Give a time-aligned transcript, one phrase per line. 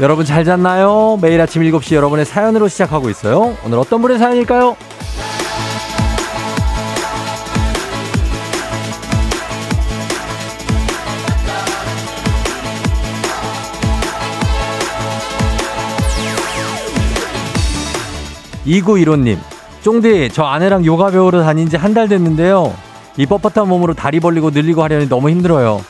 [0.00, 1.18] 여러분 잘 잤나요?
[1.20, 3.56] 매일 아침 7시 여러분의 사연으로 시작하고 있어요.
[3.64, 4.76] 오늘 어떤 분의 사연일까요?
[18.64, 19.38] 이구일호님,
[19.82, 22.74] 쫑디, 저 아내랑 요가 배우러 다닌 지 한 달 됐는데요.
[23.16, 25.80] 이 뻣뻣한 몸으로 다리 벌리고 늘리고 하려니 너무 힘들어요.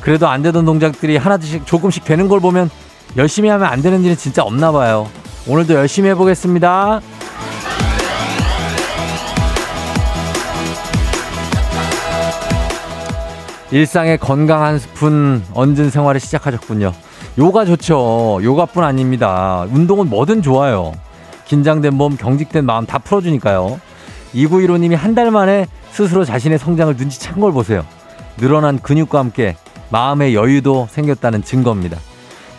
[0.00, 2.70] 그래도 안 되던 동작들이 하나씩 조금씩 되는 걸 보면
[3.18, 5.08] 열심히 하면 안 되는 일은 진짜 없나 봐요.
[5.46, 7.00] 오늘도 열심히 해보겠습니다.
[13.70, 16.92] 일상의 건강 한 스푼 얹은 생활을 시작하셨군요.
[17.38, 18.40] 요가 좋죠.
[18.42, 19.66] 요가뿐 아닙니다.
[19.70, 20.94] 운동은 뭐든 좋아요.
[21.44, 23.80] 긴장된 몸, 경직된 마음 다 풀어주니까요.
[24.34, 27.84] 2915님이 한 달 만에 스스로 자신의 성장을 눈치챈 걸 보세요.
[28.38, 29.56] 늘어난 근육과 함께
[29.90, 31.98] 마음의 여유도 생겼다는 증거입니다.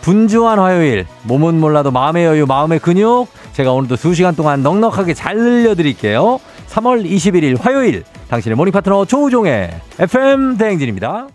[0.02, 3.28] 분주한 화요일, 몸은 몰라도 마음의 여유, 마음의 근육.
[3.53, 6.39] 제가 오늘도 2시간 동안 넉넉하게 잘 늘려드릴게요.
[6.67, 11.27] 3월 21일 화요일, 당신의 morning 파트너 조우종의 FM 대행진입니다.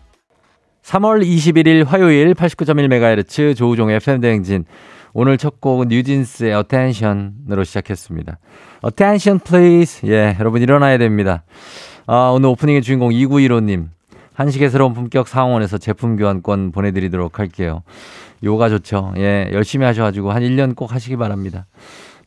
[0.84, 4.64] 3월 21일 화요일 89.1MHz 조우종의 FM 대행진.
[5.12, 8.38] 오늘 첫 곡은 뉴진스의 Attention으로 시작했습니다.
[8.84, 10.08] Attention please.
[10.10, 11.44] 예, 여러분 일어나야 됩니다.
[12.06, 13.86] 아, 오늘 오프닝의 주인공 2915님.
[14.34, 17.82] 한식의 새로운 품격 상원에서 제품 교환권 보내드리도록 할게요.
[18.42, 19.14] 요가 좋죠.
[19.16, 21.66] 예, 열심히 하셔가지고 한 1년 꼭 하시기 바랍니다.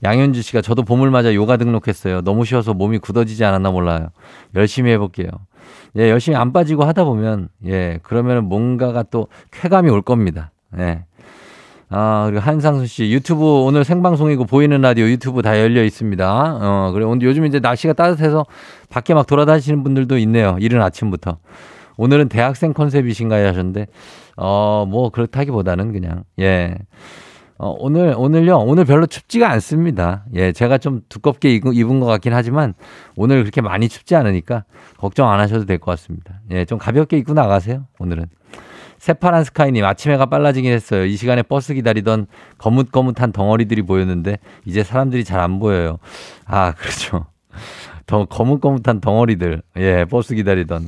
[0.03, 2.21] 양현주 씨가 저도 봄을 맞아 요가 등록했어요.
[2.21, 4.09] 너무 쉬워서 몸이 굳어지지 않았나 몰라요.
[4.55, 5.29] 열심히 해볼게요.
[5.97, 10.51] 예, 열심히 안 빠지고 하다 보면, 예, 그러면 뭔가가 또 쾌감이 올 겁니다.
[10.77, 11.03] 예.
[11.89, 16.59] 아, 그리고 한상수 씨, 유튜브 오늘 생방송이고 보이는 라디오 유튜브 다 열려 있습니다.
[16.61, 17.05] 어, 그래.
[17.05, 18.45] 오늘 요즘 이제 날씨가 따뜻해서
[18.89, 20.57] 밖에 막 돌아다니시는 분들도 있네요.
[20.59, 21.37] 이른 아침부터.
[21.97, 23.87] 오늘은 대학생 컨셉이신가요 하셨는데,
[24.37, 26.75] 어, 뭐 그렇다기보다는 그냥, 예.
[27.59, 30.25] 어, 오늘, 오늘요, 오늘 별로 춥지가 않습니다.
[30.35, 32.75] 예, 제가 좀 두껍게 입은, 입은 것 같긴 하지만
[33.15, 34.63] 오늘 그렇게 많이 춥지 않으니까
[34.97, 36.39] 걱정 안 하셔도 될 것 같습니다.
[36.51, 38.27] 예, 좀 가볍게 입고 나가세요, 오늘은.
[38.99, 41.05] 새파란 스카이님 아침 해가 빨라지긴 했어요.
[41.05, 42.27] 이 시간에 버스 기다리던
[42.59, 45.97] 거뭇거뭇한 덩어리들이 보였는데 이제 사람들이 잘 안 보여요.
[46.45, 47.25] 아 그렇죠.
[48.07, 50.87] 더 거뭇거뭇한 덩어리들 예 버스 기다리던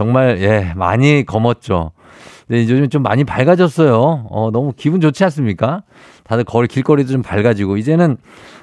[0.00, 1.90] 정말 예 많이 검었죠.
[2.48, 4.28] 근데 요즘 좀 많이 밝아졌어요.
[4.30, 5.82] 어 너무 기분 좋지 않습니까?
[6.24, 8.16] 다들 거리 길거리도 좀 밝아지고 이제는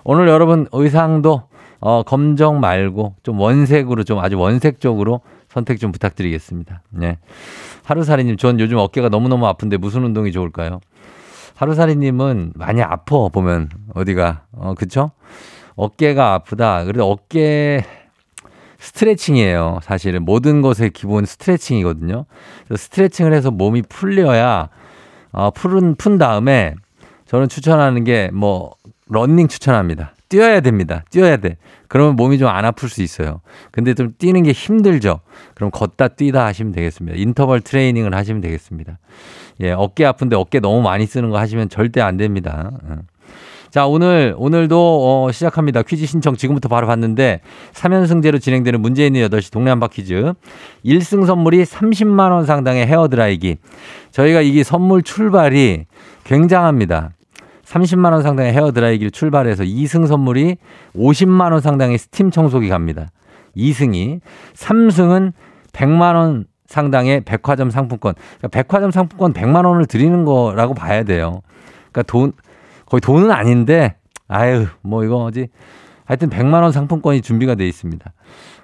[0.03, 1.43] 오늘 여러분 의상도
[1.79, 6.81] 어 검정 말고 좀 원색으로 좀 아주 원색적으로 선택 좀 부탁드리겠습니다.
[6.89, 7.19] 네.
[7.83, 10.79] 하루살이님, 전 요즘 어깨가 너무너무 아픈데 무슨 운동이 좋을까요?
[11.55, 13.69] 하루살이님은 많이 아파, 보면.
[13.93, 14.41] 어디가.
[14.53, 15.11] 어, 그쵸?
[15.75, 16.83] 어깨가 아프다.
[16.83, 17.85] 그래도 어깨
[18.79, 19.79] 스트레칭이에요.
[19.83, 20.23] 사실은.
[20.23, 22.25] 모든 것의 기본 스트레칭이거든요.
[22.75, 24.69] 스트레칭을 해서 몸이 풀려야,
[25.31, 26.75] 어, 푸른, 푼 다음에
[27.25, 28.71] 저는 추천하는 게 뭐,
[29.09, 30.13] 런닝 추천합니다.
[30.29, 31.03] 뛰어야 됩니다.
[31.09, 31.57] 뛰어야 돼.
[31.87, 33.39] 그러면 몸이 좀 안 아플 수 있어요.
[33.71, 35.21] 근데 좀 뛰는 게 힘들죠.
[35.53, 37.17] 그럼 걷다 뛰다 하시면 되겠습니다.
[37.17, 38.99] 인터벌 트레이닝을 하시면 되겠습니다.
[39.61, 42.71] 예, 어깨 아픈데 어깨 너무 많이 쓰는 거 하시면 절대 안 됩니다.
[43.67, 43.71] 어.
[43.71, 45.83] 자, 오늘, 오늘도, 어, 시작합니다.
[45.83, 47.41] 퀴즈 신청 지금부터 바로 받는데,
[47.73, 50.33] 3연승제로 진행되는 문제 있는 8시 동네 한바 퀴즈.
[50.85, 53.57] 1승 선물이 30만원 상당의 헤어드라이기.
[54.11, 55.85] 저희가 이게 선물 출발이
[56.23, 57.11] 굉장합니다.
[57.65, 60.55] 30만 원 상당의 헤어 드라이기를 출발해서 2승 선물이
[60.95, 63.07] 50만 원 상당의 스팀 청소기 갑니다.
[63.57, 64.21] 2승이
[64.53, 65.33] 3승은
[65.73, 68.13] 100만 원 상당의 백화점 상품권.
[68.37, 71.41] 그러니까 백화점 상품권 100만 원을 드리는 거라고 봐야 돼요.
[71.91, 72.31] 그러니까 돈
[72.89, 73.95] 거의 돈은 아닌데
[74.27, 75.47] 아유, 뭐 이거 어지
[76.05, 78.13] 하여튼 100만 원 상품권이 준비가 돼 있습니다.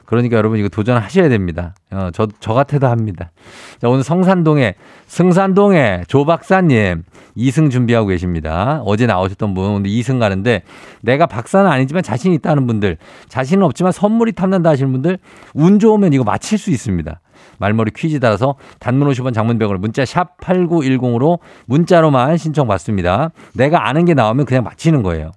[0.06, 1.74] 그러니까 여러분 이거 도전하셔야 됩니다.
[1.92, 3.31] 어, 저, 저 같아도 합니다.
[3.80, 4.75] 자, 오늘 성산동에,
[5.07, 7.03] 승산동에 조 박사님
[7.38, 8.81] 2승 준비하고 계십니다.
[8.86, 10.63] 어제 나오셨던 분 오늘 2승 가는데
[11.01, 12.97] 내가 박사는 아니지만 자신 있다는 분들,
[13.27, 15.18] 자신은 없지만 선물이 탐난다 하시는 분들
[15.53, 17.19] 운 좋으면 이거 맞힐 수 있습니다.
[17.59, 23.29] 말머리 퀴즈 따라서 단문 50원 장문 100원 문자 샵 8910으로 문자로만 신청 받습니다.
[23.53, 25.31] 내가 아는 게 나오면 그냥 맞히는 거예요.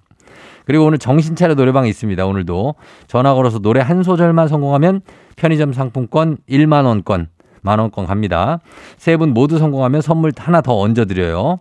[0.65, 2.25] 그리고 오늘 정신차려 노래방이 있습니다.
[2.25, 2.75] 오늘도
[3.07, 5.01] 전화 걸어서 노래 한 소절만 성공하면
[5.37, 7.29] 편의점 상품권 1만 원권
[7.61, 8.59] 만 원권 갑니다.
[8.97, 11.59] 세 분 모두 성공하면 선물 하나 더 얹어 드려요.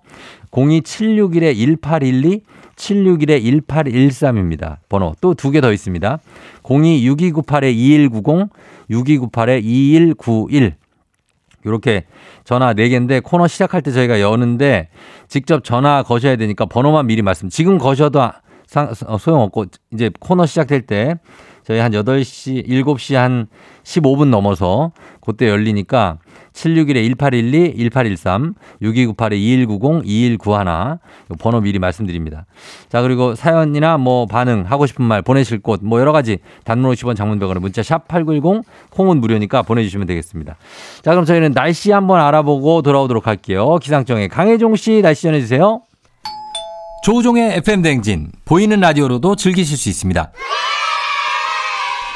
[0.50, 2.42] 02761-1812,
[2.76, 4.76] 761-1813입니다.
[4.88, 6.18] 번호 또 두 개 더 있습니다.
[6.62, 8.48] 026298-2190,
[8.90, 10.72] 6298-2191.
[11.64, 12.04] 이렇게
[12.44, 14.88] 전화 4개인데 코너 시작할 때 저희가 여는데
[15.28, 17.48] 직접 전화 거셔야 되니까 번호만 미리 말씀.
[17.48, 18.20] 지금 거셔도
[18.66, 21.16] 상, 어, 소용없고 이제 코너 시작될 때
[21.66, 23.48] 저희 한 8시, 7시 한
[23.82, 26.18] 15분 넘어서 그때 열리니까
[26.52, 30.98] 761-1812, 1813, 6298-2190, 2191
[31.40, 32.46] 번호 미리 말씀드립니다.
[32.88, 37.16] 자, 그리고 사연이나 뭐 반응, 하고 싶은 말 보내실 곳, 뭐 여러 가지 단문 50원
[37.16, 40.56] 장문 100원에 문자 샵 8910, 콩은 무료니까 보내주시면 되겠습니다.
[41.02, 43.78] 자, 그럼 저희는 날씨 한번 알아보고 돌아오도록 할게요.
[43.82, 45.80] 기상청의 강혜종 씨 날씨 전해주세요.
[47.04, 50.32] 조우종의 FM 대행진 보이는 라디오로도 즐기실 수 있습니다.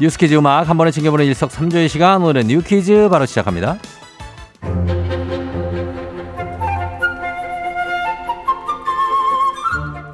[0.00, 3.76] 뉴스 퀴즈 음악 한 번에 챙겨보는 일석삼조의 시간 오늘의 뉴 퀴즈 바로 시작합니다.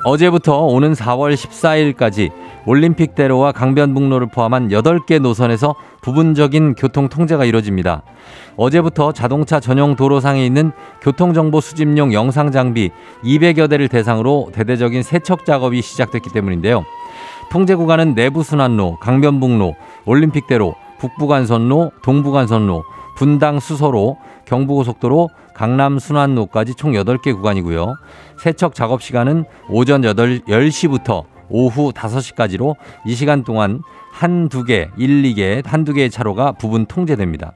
[0.02, 2.32] 어제부터 오는 4월 14일까지
[2.66, 8.02] 올림픽대로와 강변북로를 포함한 8개 노선에서 부분적인 교통 통제가 이뤄집니다.
[8.56, 12.90] 어제부터 자동차 전용 도로상에 있는 교통정보 수집용 영상 장비
[13.22, 16.84] 200여 대를 대상으로 대대적인 세척 작업이 시작됐기 때문인데요.
[17.50, 22.84] 통제 구간은 내부순환로, 강변북로, 올림픽대로, 북부간선로, 동부간선로,
[23.16, 27.96] 분당 수서로, 경부고속도로, 강남순환로까지 총 8개 구간이고요.
[28.38, 32.76] 세척 작업 시간은 오전 8, 10시부터 오후 5시까지로
[33.06, 33.80] 이 시간 동안
[34.12, 37.52] 한두 개, 1, 2개, 한두 개의 차로가 부분 통제됩니다.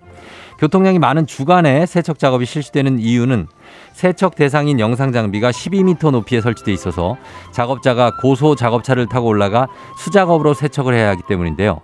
[0.60, 3.46] 교통량이 많은 주간에 세척 작업이 실시되는 이유는
[3.92, 7.16] 세척 대상인 영상 장비가 12m 높이에 설치돼 있어서
[7.50, 11.80] 작업자가 고소 작업차를 타고 올라가 수작업으로 세척을 해야 하기 때문인데요.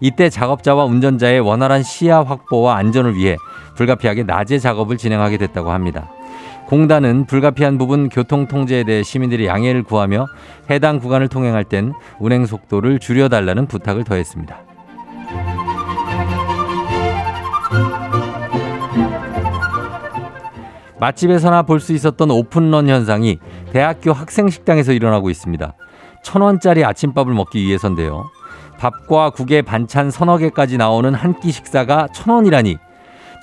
[0.00, 3.36] 이때 작업자와 운전자의 원활한 시야 확보와 안전을 위해
[3.76, 6.10] 불가피하게 낮에 작업을 진행하게 됐다고 합니다.
[6.66, 10.26] 공단은 불가피한 부분 교통 통제에 대해 시민들이 양해를 구하며
[10.70, 14.67] 해당 구간을 통행할 땐 운행 속도를 줄여달라는 부탁을 더했습니다.
[21.00, 23.38] 맛집에서나 볼 수 있었던 오픈런 현상이
[23.72, 25.74] 대학교 학생 식당에서 일어나고 있습니다.
[26.22, 28.24] 천 원짜리 아침밥을 먹기 위해서인데요.
[28.78, 32.76] 밥과 국에 반찬 서너 개까지 나오는 한 끼 식사가 천 원이라니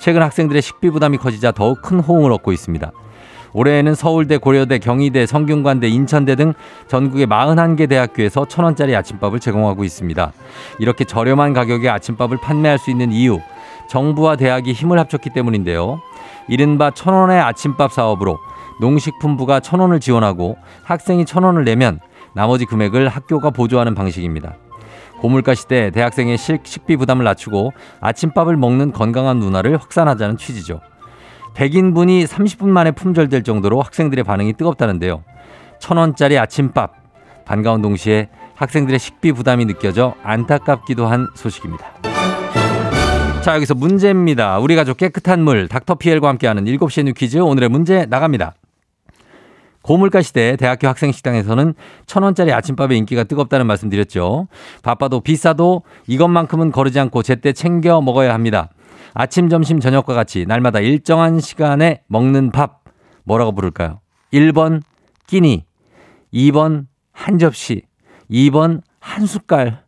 [0.00, 2.92] 최근 학생들의 식비 부담이 커지자 더욱 큰 호응을 얻고 있습니다.
[3.54, 6.52] 올해에는 서울대, 고려대, 경희대, 성균관대, 인천대 등
[6.88, 10.32] 전국의 41개 대학교에서 천원짜리 아침밥을 제공하고 있습니다.
[10.78, 13.40] 이렇게 저렴한 가격에 아침밥을 판매할 수 있는 이유,
[13.88, 16.00] 정부와 대학이 힘을 합쳤기 때문인데요.
[16.48, 18.38] 이른바 천원의 아침밥 사업으로
[18.80, 22.00] 농식품부가 천원을 지원하고 학생이 천원을 내면
[22.34, 24.56] 나머지 금액을 학교가 보조하는 방식입니다.
[25.20, 30.80] 고물가 시대 대학생의 식비 부담을 낮추고 아침밥을 먹는 건강한 문화를 확산하자는 취지죠.
[31.54, 35.24] 100인분이 30분 만에 품절될 정도로 학생들의 반응이 뜨겁다는데요.
[35.78, 36.92] 천 원짜리 아침밥
[37.46, 42.15] 반가운 동시에 학생들의 식비 부담이 느껴져 안타깝기도 한 소식입니다.
[43.46, 44.58] 자 여기서 문제입니다.
[44.58, 48.56] 우리 가족 깨끗한 물 닥터피엘과 함께하는 7시의 뉴 퀴즈 오늘의 문제 나갑니다.
[49.82, 51.74] 고물가 시대 대학교 학생 식당에서는
[52.06, 54.48] 천 원짜리 아침밥의 인기가 뜨겁다는 말씀 드렸죠.
[54.82, 58.70] 바빠도 비싸도 이것만큼은 거르지 않고 제때 챙겨 먹어야 합니다.
[59.14, 62.82] 아침, 점심, 저녁과 같이 날마다 일정한 시간에 먹는 밥
[63.22, 64.00] 뭐라고 부를까요?
[64.32, 64.82] 1번
[65.28, 65.64] 끼니,
[66.34, 67.82] 2번 한 접시,
[68.28, 69.85] 2번 한 숟갈.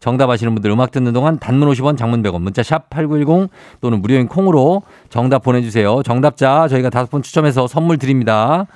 [0.00, 3.50] 정답 아시는 분들 음악 듣는 동안 단문 50원 장문 100원 문자 샵 8910
[3.80, 6.02] 또는 무료인 콩으로 정답 보내주세요.
[6.02, 8.66] 정답자 저희가 다섯 분 추첨해서 선물 드립니다.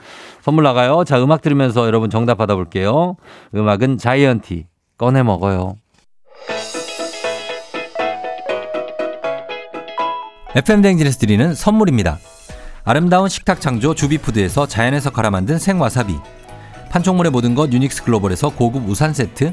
[0.42, 1.04] 선물 나가요.
[1.04, 3.16] 자 음악 들으면서 여러분 정답 받아볼게요.
[3.54, 4.66] 음악은 자이언티
[4.98, 5.76] 꺼내 먹어요.
[10.54, 12.18] FM대행진에서 드리는 선물입니다.
[12.84, 16.16] 아름다운 식탁 창조 주비푸드에서 자연에서 갈아 만든 생와사비
[16.90, 19.52] 판촉물의 모든 것 유닉스 글로벌에서 고급 우산 세트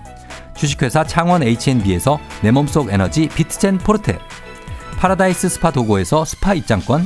[0.61, 4.19] 주식회사 창원 H&B에서 내 몸속 에너지 비트젠 포르테
[4.99, 7.03] 파라다이스 스파 도고에서 스파 입장권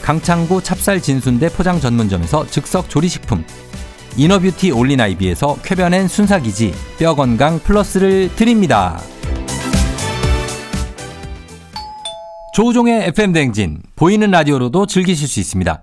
[0.00, 3.44] 강창구 찹쌀 진순대 포장 전문점에서 즉석 조리식품
[4.16, 8.98] 이너뷰티 올린아이비에서 쾌변엔 순사기지 뼈 건강 플러스를 드립니다.
[12.54, 15.82] 조우종의 FM 대행진 보이는 라디오로도 즐기실 수 있습니다.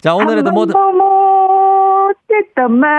[0.00, 0.80] 자, 오늘에도 뭐, 못했던
[2.80, 2.90] 말.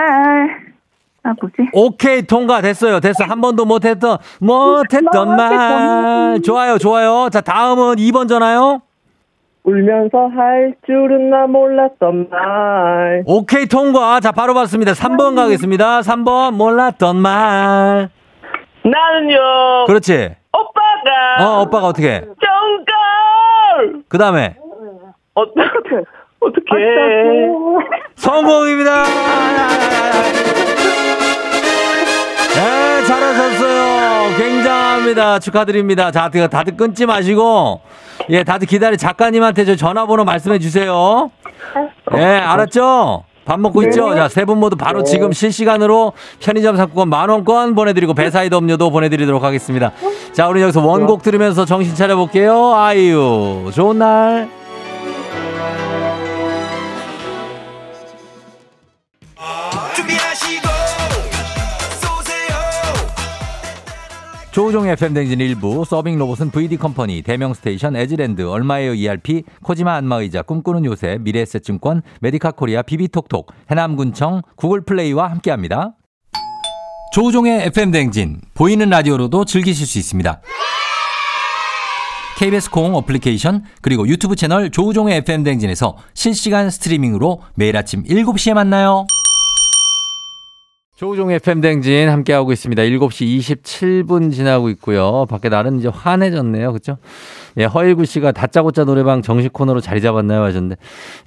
[1.24, 1.56] 아, 뭐지?
[1.74, 3.00] 오케이, 통과 됐어요.
[3.00, 3.24] 됐어.
[3.24, 6.40] 한 번도 못했던, 못했던 말.
[6.40, 7.28] 좋아요, 좋아요.
[7.30, 8.80] 자, 다음은 2번 전화요.
[9.64, 13.24] 울면서 할 줄은 나 몰랐던 말.
[13.26, 14.20] 오케이, 통과.
[14.20, 14.92] 자, 바로 받습니다.
[14.92, 16.00] 3번 가겠습니다.
[16.00, 18.08] 3번, 몰랐던 말.
[18.84, 20.36] 나는요, 그렇지.
[21.10, 22.20] 오빠가, 어, 오빠가 어떻게?
[22.20, 24.02] 정걸!
[24.08, 24.56] 그 다음에.
[25.34, 25.60] 어떻게,
[26.40, 26.64] 어떻게.
[28.16, 29.04] 성공입니다.
[32.54, 34.36] 네, 잘하셨어요.
[34.38, 35.38] 굉장합니다.
[35.38, 36.10] 축하드립니다.
[36.10, 37.82] 자, 다들, 다들 끊지 마시고,
[38.30, 41.30] 예, 다들 기다리, 작가님한테 저 전화번호 말씀해 주세요.
[42.16, 43.24] 예, 알았죠?
[43.46, 44.14] 밥 먹고 있죠?
[44.14, 49.92] 자, 세 분 모두 바로 지금 실시간으로 편의점 상품권 만원권 보내드리고 배사이다 음료도 보내드리도록 하겠습니다.
[50.32, 52.74] 자, 우리 여기서 원곡 들으면서 정신 차려볼게요.
[52.74, 54.48] 아이유, 좋은 날.
[64.56, 70.86] 조우종의 FM대행진 1부 서빙 로봇은 VD 컴퍼니, 대명 스테이션, 에즈랜드, 얼마에요 ERP, 코지마 안마의자, 꿈꾸는
[70.86, 75.96] 요새, 미래에셋증권, 메디카 코리아, 비비톡톡, 해남군청, 구글 플레이와 함께합니다.
[77.12, 80.40] 조우종의 FM 대행진 보이는 라디오로도 즐기실 수 있습니다.
[82.38, 89.06] KBS 콩 어플리케이션 그리고 유튜브 채널 조우종의 FM 대행진에서 실시간 스트리밍으로 매일 아침 7시에 만나요.
[90.96, 92.82] 조우종의 FM댕진 함께하고 있습니다.
[92.82, 95.26] 7시 27분 지나고 있고요.
[95.28, 96.72] 밖에 날은 이제 환해졌네요.
[96.72, 96.96] 그죠?
[97.58, 100.42] 예, 허일구 씨가 다짜고짜 노래방 정식 코너로 자리 잡았나요?
[100.42, 100.76] 하셨는데,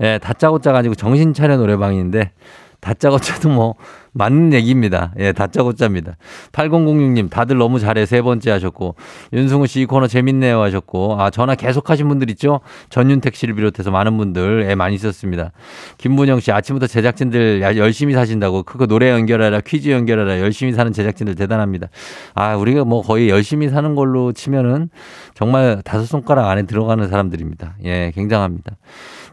[0.01, 2.31] 예, 다짜고짜가 아니고 정신 차려 노래방인데,
[2.79, 3.75] 다짜고짜도 뭐,
[4.19, 5.13] 맞는 얘기입니다.
[5.17, 6.17] 예, 다짜고짜입니다.
[6.51, 8.05] 8006님, 다들 너무 잘해.
[8.05, 8.95] 세 번째 하셨고,
[9.33, 12.59] 윤승우 씨 이 코너 재밌네요 하셨고, 아, 전화 계속 하신 분들 있죠?
[12.89, 15.51] 전윤택 씨를 비롯해서 많은 분들, 예, 많이 있었습니다.
[15.99, 21.35] 김문영 씨, 아침부터 제작진들 야- 열심히 사신다고, 그거 노래 연결하라, 퀴즈 연결하라, 열심히 사는 제작진들
[21.35, 21.88] 대단합니다.
[22.35, 24.89] 아, 우리가 뭐 거의 열심히 사는 걸로 치면은
[25.33, 27.75] 정말 다섯 손가락 안에 들어가는 사람들입니다.
[27.85, 28.75] 예, 굉장합니다.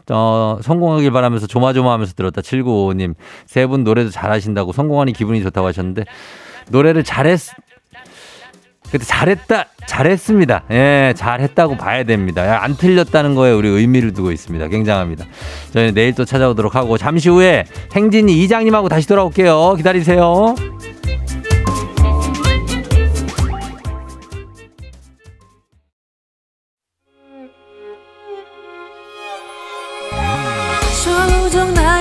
[0.09, 2.41] 어, 성공하길 바라면서 조마조마하면서 들었다.
[2.41, 3.15] 7955님.
[3.45, 6.05] 세 분 노래도 잘하신다고 성공하니 기분이 좋다고 하셨는데
[6.69, 7.39] 노래를 잘했
[8.89, 10.63] 근데 잘했다 잘했습니다.
[10.71, 12.45] 예, 잘했다고 봐야 됩니다.
[12.45, 14.67] 예, 안 틀렸다는 거에 우리 의미를 두고 있습니다.
[14.69, 15.25] 굉장합니다.
[15.73, 19.73] 저희는 내일 또 찾아오도록 하고 잠시 후에 행진이 이장님하고 다시 돌아올게요.
[19.75, 20.55] 기다리세요.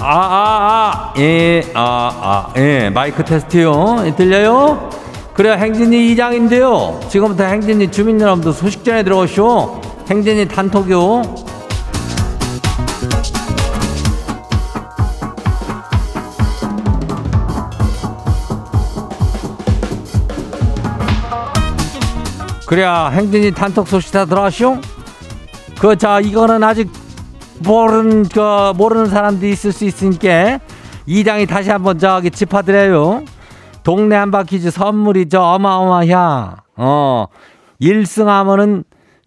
[0.00, 1.82] 아, 아, 아, 예, 아,
[2.22, 4.04] 아, 예, 마이크 테스트요.
[4.06, 4.90] 예, 들려요?
[5.34, 7.00] 그래, 행진이 이장인데요.
[7.08, 9.80] 지금부터 행진이 주민 여러분들 소식 전해 들어오시오.
[10.08, 11.22] 행진이 단톡요.
[22.66, 24.78] 그래야 행진이 단톡 소식 다 들어왔쇼?
[25.80, 26.88] 그, 자, 이거는 아직
[27.64, 30.60] 모르는 그 모르는 사람들이 있을 수 있으니까
[31.06, 33.24] 이장이 다시 한번 저기 짚어드려요.
[33.82, 36.56] 동네 한 바퀴즈 선물이 저 어마어마야.
[36.76, 37.26] 어
[37.80, 38.84] 1승 하면은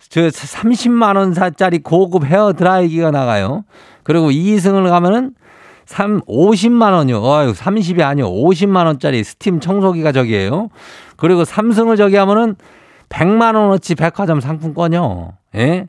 [0.10, 3.64] 저 30만 원짜리 고급 헤어 드라이기가 나가요.
[4.04, 5.34] 그리고 2승을 가면은
[5.86, 7.22] 3 50만 원이요.
[7.22, 8.30] 어유 30이 아니요.
[8.30, 10.70] 50만 원짜리 스팀 청소기가 저기예요.
[11.18, 12.56] 그리고 3승을 저기 하면은
[13.10, 15.34] 100만 원어치 백화점 상품권요.
[15.56, 15.88] 예?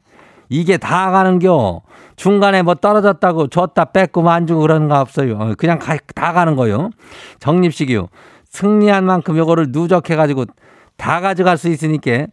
[0.52, 1.80] 이게 다 가는겨.
[2.16, 5.36] 중간에 뭐 떨어졌다고 줬다 뺏고 만주고 그런 거 없어요.
[5.38, 6.90] 어, 그냥 가, 다 가는 거요.
[7.40, 8.08] 적립식이요.
[8.50, 10.44] 승리한 만큼 요거를 누적해가지고
[10.98, 12.26] 다 가져갈 수 있으니까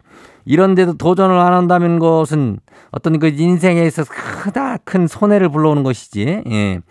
[0.43, 2.59] 이런데도 도전을 안 한다는 것은
[2.91, 4.11] 어떤 그 인생에 있어서
[4.43, 6.43] 크다 큰 손해를 불러오는 것이지.
[6.45, 6.81] 예.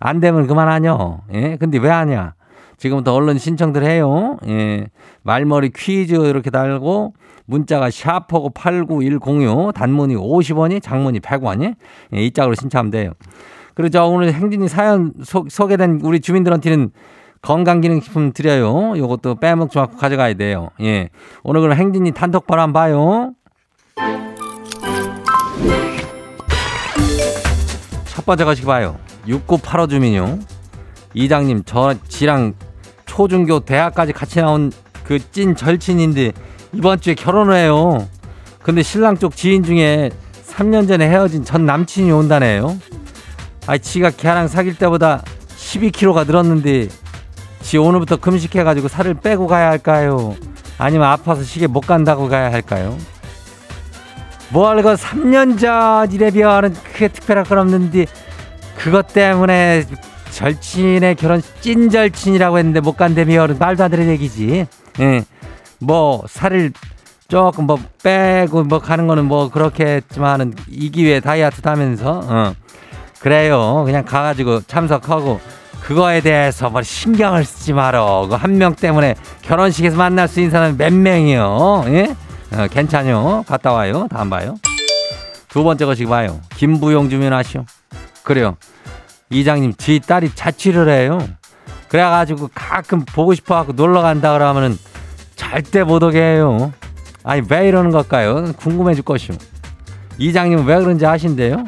[0.00, 1.20] 안 되면 그만하뇨.
[1.32, 1.56] 예.
[1.58, 2.34] 근데 왜 하냐?
[2.82, 4.38] 지금부터 얼른 신청들 해요.
[4.48, 4.88] 예.
[5.22, 7.14] 말머리 퀴즈 이렇게 달고
[7.44, 11.76] 문자가 샤프고 89106 단문이 50원이 장문이 100원이
[12.14, 13.12] 예, 이 짝으로 신청하면 돼요.
[13.74, 16.90] 그리고 저 오늘 행진이 사연 소, 소개된 우리 주민들한테는
[17.40, 18.98] 건강기능식품 드려요.
[18.98, 20.70] 요것도 빼먹지 말고 가져가야 돼요.
[20.80, 21.08] 예.
[21.44, 22.10] 오늘 그럼 행진이
[22.58, 23.32] 한번 봐요.
[28.06, 28.98] 첫 번째 것이 봐요.
[29.28, 30.40] 6985 주민요.
[31.14, 32.54] 이장님, 저 지랑
[33.16, 34.72] 초중교 대학까지 같이 나온
[35.04, 36.32] 그 찐 절친인데
[36.72, 38.08] 이번 주에 결혼을 해요.
[38.62, 40.10] 근데 신랑 쪽 지인 중에
[40.46, 42.78] 3년 전에 헤어진 전 남친이 온다네요.
[43.66, 45.22] 아이, 지가 걔랑 사귈 때보다
[45.58, 46.88] 12kg가 늘었는데
[47.60, 50.34] 지 오늘부터 금식해가지고 살을 빼고 가야 할까요?
[50.78, 52.96] 아니면 아파서 시계 못 간다고 가야 할까요?
[54.50, 58.06] 뭘그 3년 전 이래 비하는 크게 특별할 건 없는데
[58.78, 59.84] 그것 때문에
[60.32, 64.66] 절친의 결혼 찐 절친이라고 했는데 못 간다면 말도 안 되는 얘기지.
[65.00, 65.24] 예.
[65.78, 66.72] 뭐 살을
[67.28, 72.54] 조금 뭐 빼고 뭐 가는 거는 뭐 그렇게 했지만은 이 기회에 다이어트 하면서 어.
[73.20, 73.82] 그래요.
[73.86, 75.40] 그냥 가가지고 참석하고
[75.80, 78.26] 그거에 대해서 뭐 신경을 쓰지 말어.
[78.28, 81.84] 그 한 명 때문에 결혼식에서 만날 수 있는 사람이 몇 명이요.
[81.88, 82.14] 예?
[82.52, 83.44] 어, 괜찮요.
[83.46, 84.06] 갔다 와요.
[84.10, 84.56] 다음 봐요.
[85.48, 86.40] 두 번째 것이 봐요.
[86.56, 87.64] 김부용 주민 아시오?
[88.22, 88.56] 그래요.
[89.32, 91.18] 이장님, 지 딸이 자취를 해요.
[91.88, 94.78] 그래가지고 가끔 보고 싶어갖고 놀러 간다 그러면은
[95.36, 96.72] 절대 못 오게 해요.
[97.24, 98.52] 아니, 왜 이러는 걸까요?
[98.58, 99.34] 궁금해 줄 것이오.
[100.18, 101.64] 이장님은 왜 그런지 아신대요?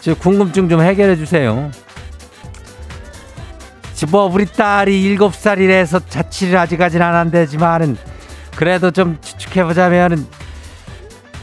[0.00, 1.70] 저 궁금증 좀 해결해 주세요.
[4.10, 7.96] 뭐 우리 딸이 일곱 살이라서 자취를 아직까지는 안 한대지만은
[8.54, 10.26] 그래도 좀 추측해 보자면은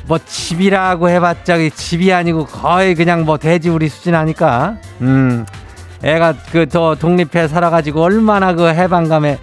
[0.06, 4.78] 뭐 집이라고 해봤자 집이 아니고 거의 그냥 뭐 돼지 우리 수준 아니까.
[5.02, 5.46] 음.
[6.04, 9.40] 애가 그 더 독립해 살아가지고 얼마나 그 해방감에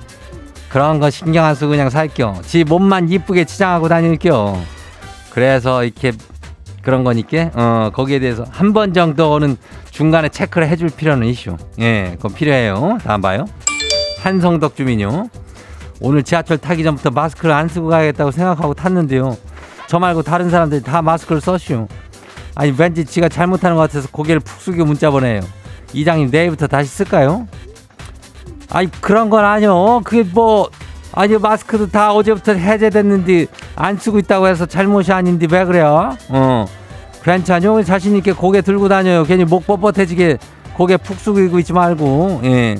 [0.68, 4.60] 그런 거 신경 안 쓰고 그냥 살겨 지 몸만 이쁘게 치장하고 다닐겨
[5.30, 6.12] 그래서 이렇게
[6.82, 9.56] 그런 거니까 어 거기에 대해서 한 번 정도는
[9.90, 11.56] 중간에 체크를 해줄 필요는 있슈.
[11.80, 12.98] 예 그건 필요해요.
[13.04, 13.46] 다음 봐요.
[14.22, 15.28] 한성덕 주민요.
[16.00, 19.36] 오늘 지하철 타기 전부터 마스크를 안 쓰고 가야겠다고 생각하고 탔는데요.
[19.90, 21.88] 저 말고 다른 사람들이 다 마스크를 썼슈.
[22.54, 25.40] 아니 왠지 지가 잘못하는 것 같아서 고개를 푹 숙이고 문자 보내요.
[25.92, 27.48] 이장님 내일부터 다시 쓸까요?
[28.70, 30.00] 아니 그런 건 아니요.
[30.04, 30.70] 그게 뭐
[31.10, 36.16] 아니 마스크도 다 어제부터 해제됐는데 안 쓰고 있다고 해서 잘못이 아닌데 왜 그래요?
[36.28, 36.66] 어
[37.24, 37.82] 괜찮요.
[37.82, 39.24] 자신 있게 고개 들고 다녀요.
[39.24, 40.38] 괜히 목 뻣뻣해지게
[40.74, 42.76] 고개 푹 숙이고 있지 말고 예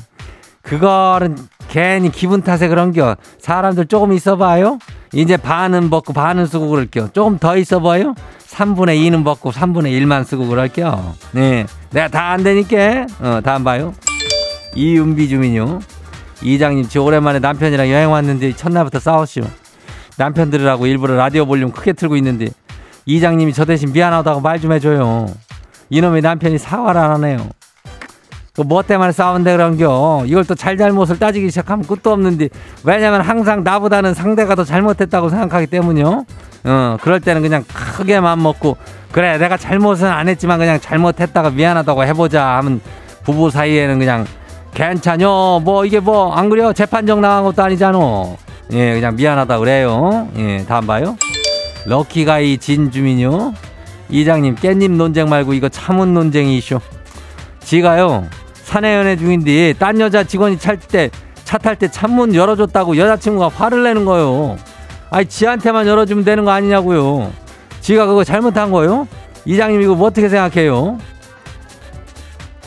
[0.63, 1.37] 그거는
[1.71, 3.17] 괜히 기분 탓에 그런겨.
[3.39, 4.79] 사람들 조금 있어봐요.
[5.13, 7.11] 이제 반은 먹고 반은 쓰고 그럴게요.
[7.13, 8.15] 조금 더 있어봐요.
[8.49, 11.15] 3분의 2는 먹고 3분의 1만 쓰고 그럴게요.
[11.33, 11.67] 네.
[11.93, 13.07] 내가 다 안 되니까.
[13.21, 13.95] 어, 다음 봐요.
[14.75, 15.79] 이은비 주민요.
[16.43, 19.43] 이장님, 저 오랜만에 남편이랑 여행 왔는데 첫날부터 싸웠슈.
[20.17, 22.49] 남편 들으라고 일부러 라디오 볼륨 크게 틀고 있는데
[23.07, 25.27] 이장님이 저 대신 미안하다고 말 좀 해줘요.
[25.91, 27.49] 이놈의 남편이 사과를 안 하네요.
[28.65, 30.23] 그뭐 때문에 싸운데 그런겨?
[30.27, 32.49] 이걸 또 잘잘못을 따지기 시작하면 끝도 없는데
[32.85, 36.25] 왜냐면 항상 나보다는 상대가 더 잘못했다고 생각하기 때문이요.
[36.65, 37.65] 어 그럴 때는 그냥
[37.97, 38.77] 크게 맘 먹고
[39.13, 42.81] 그래 내가 잘못은 안 했지만 그냥 잘못했다가 미안하다고 해보자 하면
[43.25, 44.27] 부부 사이에는 그냥
[44.75, 45.61] 괜찮요.
[45.61, 46.73] 뭐 이게 뭐 안 그래요?
[46.73, 47.99] 재판정 나간 것도 아니잖아.
[48.73, 50.29] 예 그냥 미안하다 그래요.
[50.37, 51.17] 예 다음 봐요.
[51.87, 53.55] 럭키가이 진주민요.
[54.11, 56.79] 이장님 깻잎 논쟁 말고 이거 참은 논쟁이 이슈.
[57.63, 58.27] 지가요
[58.71, 61.11] 사내 연애 중인 데 딴 여자 직원이 찰 때
[61.45, 64.57] 차 탈 때 창문 열어줬다고 여자친구가 화를 내는 거요.
[65.11, 67.33] 아니 지한테만 열어주면 되는 거 아니냐고요.
[67.81, 69.09] 지가 그거 잘못한 거요?
[69.45, 70.99] 이장님 이거 뭐 어떻게 생각해요?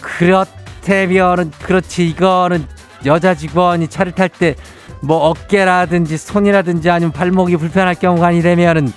[0.02, 2.66] 그렇다면은 그렇지 이거는
[3.06, 4.56] 여자 직원이 차를 탈 때
[5.02, 8.92] 뭐 어깨라든지 손이라든지 아니면 발목이 불편할 경우가 아니라면은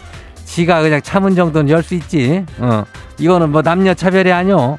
[0.44, 2.44] 지가 그냥 참은 정도는 열 수 있지.
[2.58, 2.84] 어
[3.18, 4.78] 이거는 뭐 남녀 차별이 아니요.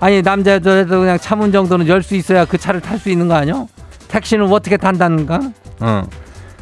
[0.00, 3.34] 아니 남자 여자도 그냥 참은 정도는 열 수 있어야 그 차를 탈 수 있는 거
[3.34, 3.68] 아니요?
[4.08, 5.40] 택시는 어떻게 탄다는가?
[5.80, 6.04] 어.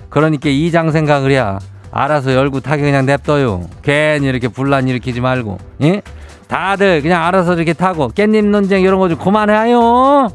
[0.09, 1.59] 그러니까 이장 생각을 해야
[1.93, 3.69] 알아서 열고 타게 그냥 냅둬요.
[3.83, 5.59] 괜히 이렇게 분란 일으키지 말고.
[5.83, 6.03] 예?
[6.49, 10.29] 다들 그냥 알아서 이렇게 타고 깻잎 논쟁 이런 거 좀 그만해요.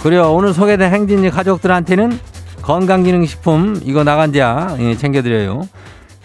[0.00, 0.32] 그래요.
[0.32, 2.18] 오늘 소개된 행진이 가족들한테는
[2.62, 5.68] 건강기능식품 이거 나간지야 예, 챙겨드려요.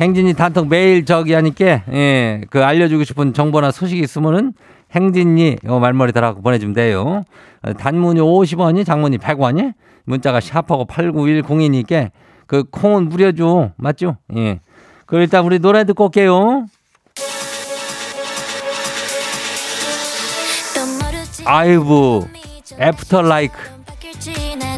[0.02, 4.54] 행진이 단톡 매일 저기 하니까 예, 그 알려주고 싶은 정보나 소식이 있으면은
[4.96, 7.22] 행진이 요 말머리 달아서 보내주면 돼요.
[7.62, 9.74] 어, 단문이 50원이 장문이 100원이
[10.06, 12.10] 문자가 샵하고 8910이니까
[12.48, 13.74] 그 콩은 무료죠.
[13.78, 14.18] 맞죠?
[14.36, 14.60] 예.
[15.06, 16.66] 그럼 일단 우리 노래 듣고 올게요.
[21.46, 22.28] 아이브
[22.80, 23.58] After LIKE
[24.60, 24.78] 나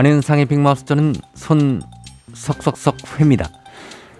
[0.00, 1.82] 안현상의 빅마우스전은 손
[2.32, 3.50] 석석석 회입니다.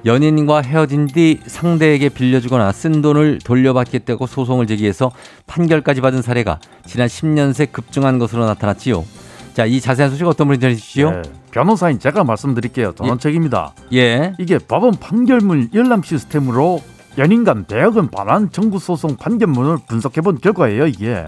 [0.04, 5.10] 연인과 헤어진 뒤 상대에게 빌려주거나 쓴 돈을 돌려받겠다고 소송을 제기해서
[5.46, 9.06] 판결까지 받은 사례가 지난 10년 새 급증한 것으로 나타났지요.
[9.54, 11.10] 자, 이 자세한 소식 어떤 분이 전해주시죠?
[11.12, 12.92] 네, 변호사인 제가 말씀드릴게요.
[12.94, 13.72] 전원책입니다.
[13.94, 14.34] 예.
[14.38, 16.82] 이게 법원 판결문 열람 시스템으로
[17.16, 20.86] 연인 간 대학은 반환 청구 소송 판결문을 분석해 본 결과예요.
[20.88, 21.24] 이게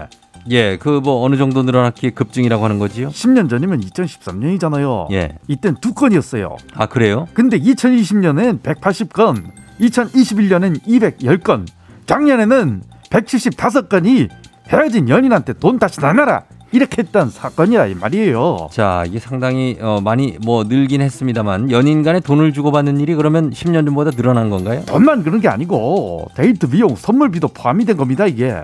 [0.51, 3.09] 예, 그 뭐 어느 정도 늘어났기에 급증이라고 하는 거지요?
[3.09, 5.11] 10년 전이면 2013년이잖아요.
[5.11, 5.37] 예.
[5.47, 6.55] 이땐 두 건이었어요.
[6.75, 7.27] 아, 그래요?
[7.33, 9.43] 근데 2020년엔 180건,
[9.81, 11.65] 2021년엔 210건,
[12.05, 14.29] 작년에는 175건이
[14.69, 18.69] 헤어진 연인한테 돈 다시 내놔라 이렇게 했던 사건이라 이 말이에요.
[18.71, 23.85] 자, 이게 상당히 어, 많이 뭐 늘긴 했습니다만 연인 간에 돈을 주고받는 일이 그러면 10년
[23.85, 24.83] 전보다 늘어난 건가요?
[24.87, 28.55] 돈만 그런 게 아니고 데이트 비용, 선물비도 포함이 된 겁니다 이게.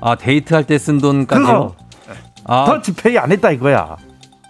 [0.00, 1.74] 아, 데이트할 때 쓴 돈까지요?
[2.44, 3.96] 아, 터치페이 안 했다 이거야.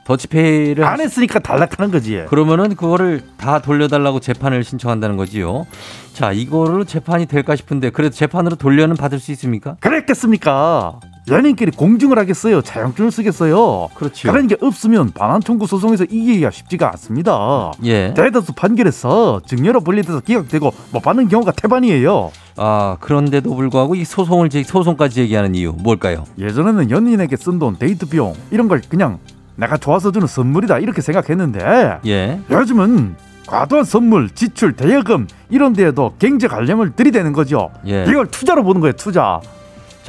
[0.05, 2.25] 더치페이를 안 했으니까 탈락하는 거지.
[2.29, 5.67] 그러면은 그거를 다 돌려달라고 재판을 신청한다는 거지요.
[6.13, 9.77] 자, 이거로 재판이 될까 싶은데 그래도 재판으로 돌려는 받을 수 있습니까?
[9.81, 10.99] 그랬겠습니까?
[11.31, 12.63] 연인끼리 공증을 하겠어요?
[12.63, 13.89] 자영증을 쓰겠어요?
[13.95, 14.31] 그렇죠.
[14.31, 17.73] 그런 게 없으면 반환 청구 소송에서 이기기가 쉽지가 않습니다.
[17.85, 18.13] 예.
[18.15, 22.33] 대다수 판결에서 증여로 분리돼서 기각되고 못 받는 경우가 태반이에요.
[22.57, 26.25] 아, 그런데도 불구하고 이 소송을 제 소송까지 제기하는 이유 뭘까요?
[26.39, 29.19] 예전에는 연인에게 쓴 돈, 데이트 비용 이런 걸 그냥
[29.57, 32.41] 내가 좋아서 주는 선물이다 이렇게 생각했는데 예.
[32.51, 33.17] 요즘은
[33.47, 37.71] 과도한 선물, 지출, 대여금 이런 데에도 경제 관념을 들이대는 거죠.
[37.87, 38.05] 예.
[38.09, 39.41] 이걸 투자로 보는 거예요, 투자.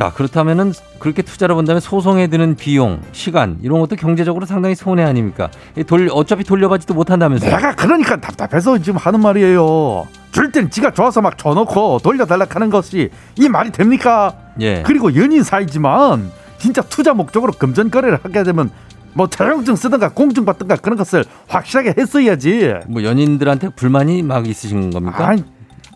[0.02, 5.52] 자, 그렇다면은 그렇게 투자를 본다면 소송에 드는 비용, 시간 이런 것도 경제적으로 상당히 손해 아닙니까?
[5.78, 7.56] 이돌 어차피 돌려받지도 못한다면서요.
[7.56, 10.08] 내가 그러니까 답답해서 지금 하는 말이에요.
[10.32, 14.34] 줄땐 지가 좋아서 막 줘놓고 돌려달라 하는 것이 이 말이 됩니까?
[14.60, 14.82] 예.
[14.82, 18.72] 그리고 연인 사이지만 진짜 투자 목적으로 금전 거래를 하게 되면
[19.14, 22.74] 뭐 자격증 쓰든가 공증 받든가 그런 것을 확실하게 했어야지.
[22.88, 25.28] 뭐 연인들한테 불만이 막 있으신 겁니까?
[25.28, 25.44] 아니,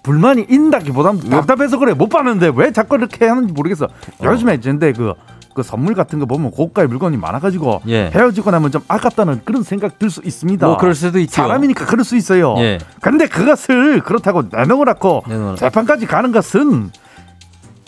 [0.06, 3.88] 불만이 있다기보단 답답해서 그래 못 봤는데 왜 자꾸 이렇게 하는지 모르겠어.
[4.24, 5.16] 요즘에 근데 그,
[5.56, 8.12] 그 선물 같은 거 보면 고가의 물건이 많아가지고 예.
[8.14, 10.68] 헤어지고 나면 좀 아깝다는 그런 생각 들 수 있습니다.
[10.68, 11.34] 뭐 그럴 수도 있죠.
[11.34, 12.54] 사람이니까 그럴 수 있어요.
[12.60, 12.78] 예.
[13.02, 15.56] 근데 그것을 그렇다고 내놓으라고 내놓으라.
[15.56, 16.92] 재판까지 가는 것은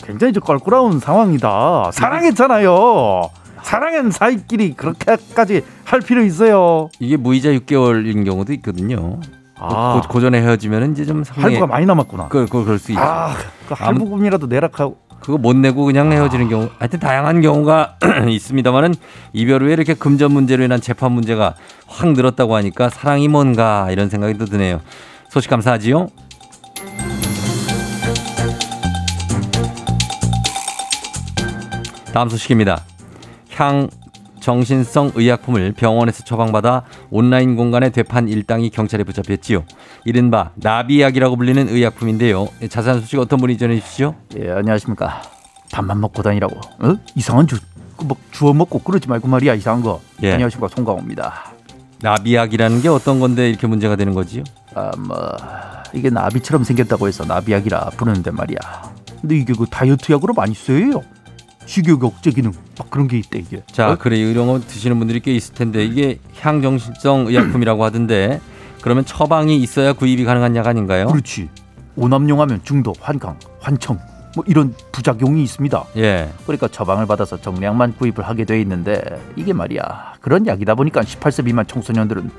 [0.04, 1.90] 굉장히 좀 껄끄러운 상황이다.
[1.92, 3.30] 사랑했잖아요.
[3.62, 6.88] 사랑한 사이끼리 그렇게까지 할 필요 있어요.
[6.98, 9.20] 이게 무이자 6개월인 경우도 있거든요.
[9.60, 10.00] 아.
[10.00, 12.28] 고, 고전에 헤어지면 이제 좀 상당히 할부가 많이 남았구나.
[12.28, 13.00] 그, 그 그럴 수 있죠.
[13.02, 13.34] 아,
[13.68, 17.96] 그 할부금이라도 내락하고 그거 못 내고 그냥 헤어지는 경우 하여튼 다양한 경우가
[18.28, 18.94] 있습니다만은
[19.32, 21.54] 이별 후에 이렇게 금전 문제로 인한 재판 문제가
[21.86, 24.80] 확 늘었다고 하니까 사랑이 뭔가 이런 생각이 또 드네요.
[25.28, 26.08] 소식 감사하지요.
[32.12, 32.80] 다음 소식입니다.
[33.54, 33.88] 향
[34.48, 39.64] 정신성 의약품을 병원에서 처방받아 온라인 공간에 되판 일당이 경찰에 붙잡혔지요.
[40.06, 42.48] 이른바 나비약이라고 불리는 의약품인데요.
[42.70, 44.14] 자세한 소식 어떤 분이 전해 주시죠?
[44.38, 45.20] 예 안녕하십니까
[45.70, 46.94] 밥만 먹고 다니라고 어?
[47.14, 47.58] 이상한 주,
[47.98, 50.32] 그뭐 주워 먹고 그러지 말고 말이야 이상한 거 예.
[50.32, 51.52] 안녕하십니까 송강호입니다
[52.00, 54.44] 나비약이라는 게 어떤 건데 이렇게 문제가 되는 거지요?
[54.74, 55.36] 아 뭐
[55.92, 58.56] 이게 나비처럼 생겼다고 해서 나비약이라 부르는데 말이야
[59.20, 61.02] 근데 이게 그 다이어트 약으로 많이 쓰여요
[61.68, 63.96] 식욕 억제 기능 막 그런 게 있대 이게 자, 어?
[63.96, 68.40] 그래 이런 거 드시는 분들이 꽤 있을 텐데 이게 향정신성 의약품이라고 하던데
[68.80, 71.08] 그러면 처방이 있어야 구입이 가능한 약 아닌가요?
[71.08, 71.50] 그렇지
[71.96, 73.98] 오남용하면 중독 환강 환청
[74.34, 76.30] 뭐 이런 부작용이 있습니다 예.
[76.44, 79.02] 그러니까 처방을 받아서 정량만 구입을 하게 돼 있는데
[79.36, 82.30] 이게 말이야 그런 약이다 보니까 18세 미만 청소년들은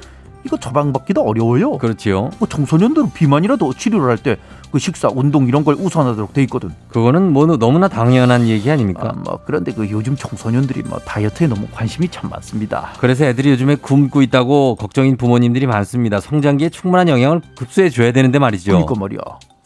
[0.46, 1.78] 이거 처방받기도 어려워요.
[1.78, 2.30] 그렇지요.
[2.40, 4.38] 그 청소년들은 비만이라도 치료를 할 때
[4.72, 6.70] 그 식사, 운동 이런 걸 우선하도록 돼 있거든.
[6.90, 9.10] 그거는 뭐 너무나 당연한 얘기 아닙니까?
[9.10, 12.94] 아, 뭐 그런데 그 요즘 청소년들이 뭐 다이어트에 너무 관심이 참 많습니다.
[13.00, 16.20] 그래서 애들이 요즘에 굶고 있다고 걱정인 부모님들이 많습니다.
[16.20, 18.72] 성장기에 충분한 영양을 급수해 줘야 되는데 말이죠.
[18.72, 19.20] 그러니까 말이야.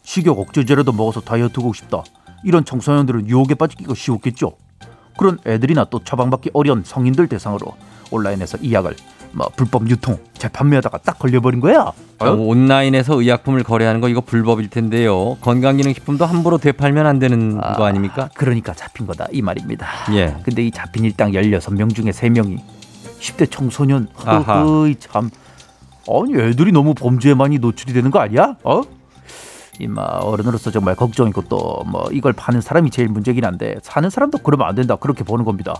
[0.04, 2.04] 식욕 억제제라도 먹어서 다이어트 하고 싶다.
[2.46, 4.54] 이런 청소년들은 유혹에 빠지기가 쉬웠겠죠.
[5.18, 7.74] 그런 애들이나 또 처방받기 어려운 성인들 대상으로
[8.10, 8.96] 온라인에서 이 약을
[9.34, 11.92] 뭐 불법 유통, 재판매하다가 딱 걸려버린 거야.
[12.20, 15.38] 어, 온라인에서 의약품을 거래하는 거 이거 불법일 텐데요.
[15.42, 17.74] 건강기능식품도 함부로 되팔면 안 되는 아.
[17.74, 18.30] 거 아닙니까?
[18.36, 19.88] 그러니까 잡힌 거다 이 말입니다.
[20.14, 20.38] 예.
[20.44, 22.60] 근데 이 잡힌 일당 16명 중에 3명이
[23.20, 24.62] 10대 청소년 아하.
[24.64, 25.30] 허허이 참
[26.08, 28.56] 아니 애들이 너무 범죄에 많이 노출이 되는 거 아니야?
[28.64, 28.82] 어?
[29.80, 34.68] 이마 어른으로서 정말 걱정이고 또 뭐 이걸 파는 사람이 제일 문제긴 한데 사는 사람도 그러면
[34.68, 35.76] 안 된다 그렇게 보는 겁니다.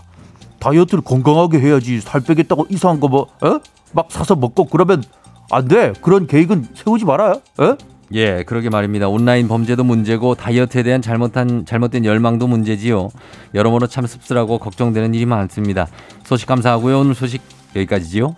[0.60, 3.60] 다이어트를 건강하게 해야지 살 빼겠다고 이상한 거뭐 어?
[3.92, 5.02] 막 사서 먹고 그러면
[5.50, 5.92] 안 돼.
[6.02, 7.40] 그런 계획은 세우지 말아요.
[7.58, 7.76] 어?
[8.12, 9.08] 예, 그러게 말입니다.
[9.08, 13.08] 온라인 범죄도 문제고 다이어트에 대한 잘못한 잘못된 열망도 문제지요.
[13.54, 15.86] 여러모로 참 씁쓸하고 걱정되는 일이 많습니다.
[16.24, 17.00] 소식 감사하고요.
[17.00, 17.42] 오늘 소식
[17.74, 18.36] 여기까지지요.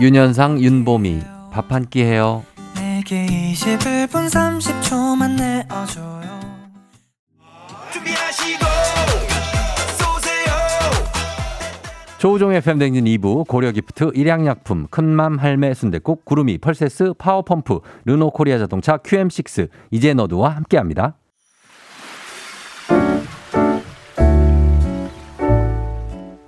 [0.00, 1.20] 윤현상 윤보미
[1.52, 2.42] 밥 한 끼 해요.
[2.74, 6.40] 내게 21분 30초만 내어줘요
[7.92, 8.64] 준비하시고
[9.98, 10.52] 쏘세요
[12.18, 19.68] 조우종의 FM 대행진 2부 고려기프트 일양약품 큰맘 할매 순대국 구름이 펄세스 파워펌프 르노코리아 자동차 QM6
[19.90, 21.14] 이제너드와 함께합니다.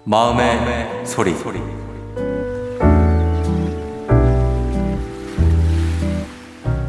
[0.05, 1.33] 마음의, 소리.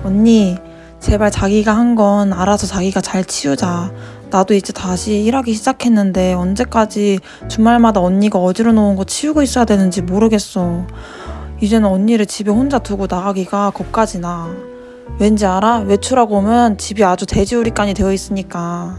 [0.07, 0.57] 언니,
[0.99, 3.91] 제발 자기가 한 건 알아서 자기가 잘 치우자.
[4.29, 10.85] 나도 이제 다시 일하기 시작했는데 언제까지 주말마다 언니가 어지러 놓은 거 치우고 있어야 되는지 모르겠어.
[11.61, 14.49] 이제는 언니를 집에 혼자 두고 나가기가 겁까지 나.
[15.19, 15.79] 왠지 알아?
[15.79, 18.97] 외출하고 오면 집이 아주 돼지우리간이 되어 있으니까.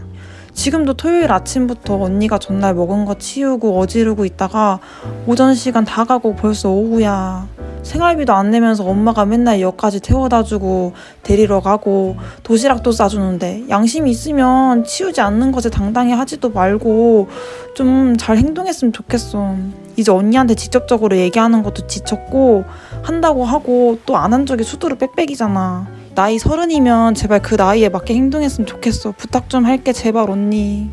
[0.53, 4.79] 지금도 토요일 아침부터 언니가 전날 먹은 거 치우고 어지르고 있다가
[5.25, 7.47] 오전 시간 다 가고 벌써 오후야.
[7.83, 15.21] 생활비도 안 내면서 엄마가 맨날 역까지 태워다 주고 데리러 가고 도시락도 싸주는데 양심이 있으면 치우지
[15.21, 17.27] 않는 것에 당당히 하지도 말고
[17.75, 19.55] 좀 잘 행동했으면 좋겠어.
[19.95, 22.65] 이제 언니한테 직접적으로 얘기하는 것도 지쳤고
[23.01, 25.87] 한다고 하고 또 안 한 적이 수두로 빽빽이잖아.
[26.15, 29.13] 나이 서른이면 제발 그 나이에 맞게 행동했으면 좋겠어.
[29.17, 30.89] 부탁 좀 할게 제발 언니.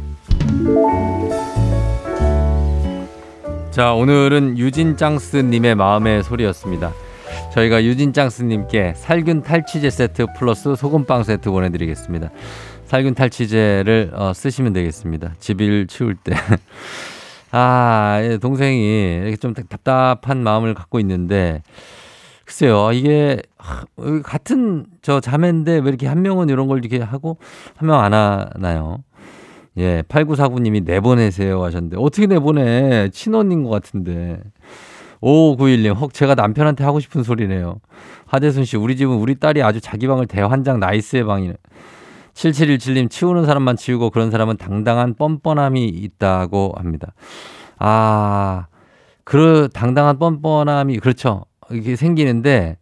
[3.70, 6.92] 자, 오늘은 유진짱스님의 마음의 소리였습니다.
[7.52, 12.30] 저희가 유진짱스님께 살균 탈취제 세트 플러스 소금빵 세트 보내드리겠습니다.
[12.86, 15.34] 살균 탈취제를 어, 쓰시면 되겠습니다.
[15.40, 16.34] 집일 치울 때.
[17.50, 21.62] 아, 예, 동생이 이렇게 좀 답답한 마음을 갖고 있는데,
[22.44, 23.55] 글쎄요, 이게 하,
[24.22, 27.38] 같은 저 자매인데 왜 이렇게 한 명은 이런 걸 이렇게 하고
[27.76, 28.98] 한 명 안 하나요?
[29.78, 33.10] 예, 8949님이 내보내세요 하셨는데, 어떻게 내보내?
[33.10, 34.40] 친언인 것 같은데.
[35.20, 37.80] 5591님, 혹 제가 남편한테 하고 싶은 소리네요.
[38.26, 41.56] 하대순 씨, 우리 집은 우리 딸이 아주 자기 방을 대환장 나이스의 방이네.
[42.32, 47.12] 7717님, 치우는 사람만 치우고 그런 사람은 당당한 뻔뻔함이 있다고 합니다.
[47.78, 48.66] 아,
[49.24, 51.44] 그 당당한 뻔뻔함이, 그렇죠.
[51.70, 52.78] 이게 생기는데,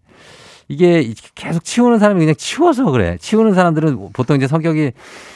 [0.68, 3.16] 이게 계속 치우는 사람이 그냥 치워서 그래.
[3.20, 4.92] 치우는 사람들은 보통 이제 성격이,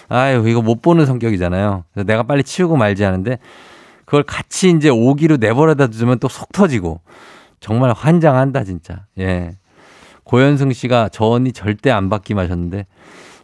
[0.08, 1.84] 아유, 이거 못 보는 성격이잖아요.
[1.92, 3.38] 그래서 내가 빨리 치우고 말지 하는데,
[4.04, 7.00] 그걸 같이 이제 오기로 내버려다 두면 또 속 터지고,
[7.60, 9.04] 정말 환장한다, 진짜.
[9.18, 9.52] 예.
[10.24, 12.86] 고현승 씨가 저 언니 절대 안 바뀜 하셨는데,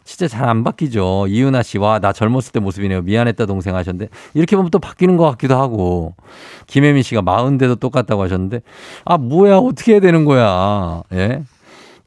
[0.03, 1.25] 진짜 잘 안 바뀌죠.
[1.27, 3.01] 이윤아 씨, 와, 나 젊었을 때 모습이네요.
[3.01, 6.15] 미안했다, 동생 하셨는데, 이렇게 보면 또 바뀌는 것 같기도 하고,
[6.67, 8.61] 김혜민 씨가 마흔대도 똑같다고 하셨는데,
[9.03, 11.01] 아, 뭐야, 어떻게 해야 되는 거야.
[11.13, 11.43] 예.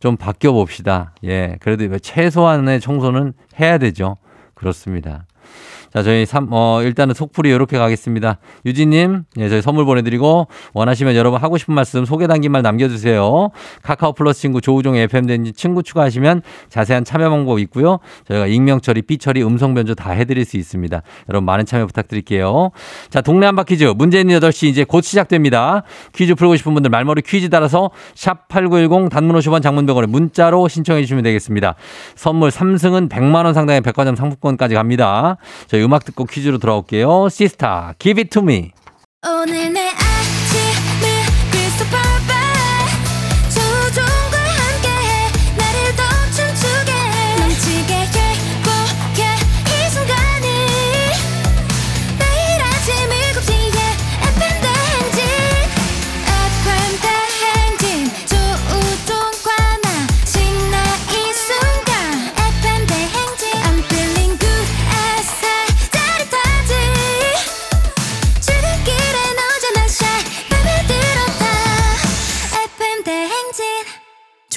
[0.00, 1.14] 좀 바뀌어 봅시다.
[1.24, 1.56] 예.
[1.60, 4.16] 그래도 최소한의 청소는 해야 되죠.
[4.54, 5.26] 그렇습니다.
[5.92, 8.38] 자, 저희 삼, 어, 일단은 속풀이 이렇게 가겠습니다.
[8.66, 13.50] 유진님, 예, 저희 선물 보내드리고, 원하시면 여러분 하고 싶은 말씀 소개 담긴 말 남겨주세요.
[13.82, 17.98] 카카오 플러스 친구 조우종의 FMden지 친구 추가하시면 자세한 참여 방법 있고요.
[18.26, 21.02] 저희가 익명 처리, 삐 처리, 음성 변조 다 해드릴 수 있습니다.
[21.28, 22.70] 여러분 많은 참여 부탁드릴게요.
[23.10, 23.84] 자, 동네 한바 퀴즈.
[23.84, 25.82] 있는 8시 이제 곧 시작됩니다.
[26.14, 31.74] 퀴즈 풀고 싶은 분들 말머리 퀴즈 따라서 샵8910 단문 50원 장문병원에 문자로 신청해 주시면 되겠습니다.
[32.14, 35.36] 선물 3승은 100만원 상당의 백화점 상품권까지 갑니다.
[35.66, 37.28] 저희 음악 듣고 퀴즈로 돌아올게요.
[37.28, 38.72] 시스타, give it to me.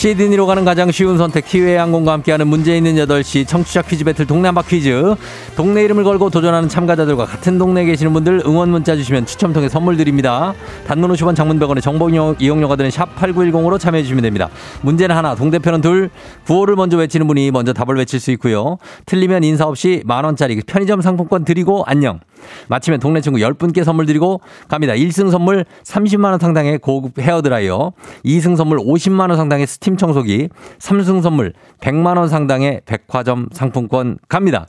[0.00, 4.48] 시드니로 가는 가장 쉬운 선택 티웨이 항공과 함께하는 문제 있는 8시 청취자 퀴즈 배틀 동네
[4.48, 5.14] 한 바퀴즈.
[5.56, 9.98] 동네 이름을 걸고 도전하는 참가자들과 같은 동네에 계시는 분들 응원 문자 주시면 추첨 통해 선물
[9.98, 10.54] 드립니다.
[10.86, 14.48] 단문 50원 장문 100원의 정보 이용- 이용료가 드는 샵 8910으로 참여해 주시면 됩니다.
[14.80, 16.08] 문제는 하나 동대표는 둘
[16.46, 18.78] 구호를 먼저 외치는 분이 먼저 답을 외칠 수 있고요.
[19.04, 22.20] 틀리면 인사 없이 만원짜리 편의점 상품권 드리고 안녕.
[22.68, 24.94] 마치면 동네 친구 10분께 선물 드리고 갑니다.
[24.94, 27.92] 1승 선물 30만원 상당의 고급 헤어드라이어,
[28.24, 30.48] 2승 선물 50만원 상당의 스팀 청소기,
[30.78, 34.66] 3승 선물 100만 원 상당의 백화점 상품권 갑니다.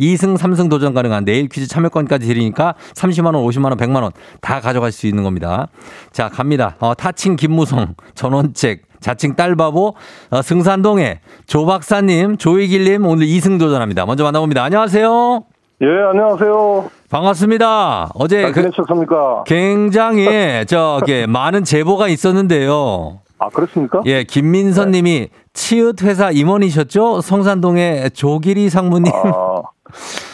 [0.00, 4.60] 2승, 3승 도전 가능한 내일 퀴즈 참여권까지 드리니까 30만 원, 50만 원, 100만 원 다
[4.60, 5.68] 가져갈 수 있는 겁니다.
[6.10, 6.76] 자, 갑니다.
[6.80, 9.94] 어, 타칭 김무성, 전원책, 자칭 딸바보,
[10.30, 14.04] 어, 승산동의 조 박사님, 조이길님 오늘 2승 도전합니다.
[14.06, 14.62] 먼저 만나봅니다.
[14.64, 15.44] 안녕하세요.
[15.82, 16.90] 예, 안녕하세요.
[17.10, 18.10] 반갑습니다.
[18.14, 18.62] 어제 잘 그?
[19.46, 23.21] 굉장히 저기 많은 제보가 있었는데요.
[23.42, 24.00] 아, 그렇습니까?
[24.06, 27.20] 예, 김민선 님이 치읓 회사 임원이셨죠?
[27.22, 29.12] 성산동의 조기리 상무님.
[29.12, 29.62] 아,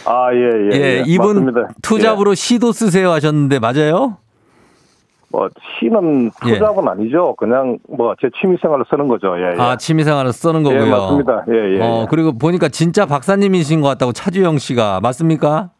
[0.05, 0.77] 아, 예, 예.
[0.77, 1.69] 예, 예, 이분 맞습니다.
[1.81, 4.19] 투잡으로 시도 쓰세요 하셨는데 맞아요?
[4.19, 4.29] 예,
[5.31, 5.49] 뭐,
[5.79, 6.53] 시는 예.
[6.53, 7.35] 투잡은 아니죠.
[7.37, 9.35] 그냥 뭐, 제 취미생활로 쓰는 거죠.
[9.39, 9.61] 예, 예.
[9.61, 10.87] 아, 취미생활로 쓰는 거고요.
[10.87, 11.45] 예, 맞습니다.
[11.49, 11.81] 예, 예.
[11.81, 12.07] 어, 예.
[12.11, 15.71] 그리고 보니까 진짜 박사님이신 것 같다고 차주영 씨가 맞습니까?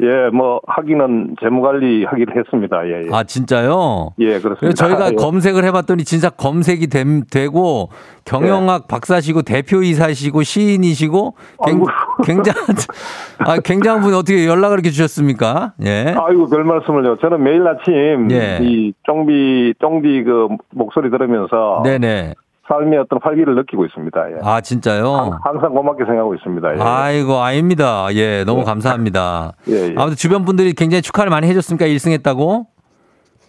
[0.00, 2.86] 예, 뭐, 하기는 재무관리 하기로 했습니다.
[2.88, 3.08] 예, 예.
[3.14, 4.10] 아, 진짜요?
[4.20, 4.74] 예, 그렇습니다.
[4.74, 5.14] 저희가 예.
[5.16, 7.90] 검색을 해봤더니 진짜 검색이 됨- 되고
[8.24, 11.34] 경영학 박사시고 대표이사시고 시인이시고
[11.66, 11.86] 굉- 아이고.
[12.24, 12.64] 굉 장한
[13.40, 15.74] 아 굉장한 분이 어떻게 연락을 이렇게 주셨습니까?
[15.84, 16.14] 예.
[16.18, 17.16] 아이고, 별 말씀을요.
[17.18, 18.58] 저는 매일 아침, 예.
[18.62, 22.34] 이, 쫑비, 쫑비 그 목소리 들으면서, 네네.
[22.72, 24.30] 삶의 어떤 활기를 느끼고 있습니다.
[24.30, 24.36] 예.
[24.42, 25.38] 아 진짜요?
[25.42, 26.76] 항상 고맙게 생각하고 있습니다.
[26.76, 26.80] 예.
[26.80, 28.06] 아이고 아닙니다.
[28.14, 29.52] 예, 너무 감사합니다.
[29.68, 29.94] 예, 예.
[29.96, 31.86] 아무튼 주변 분들이 굉장히 축하를 많이 해줬습니까?
[31.86, 32.66] 1승했다고?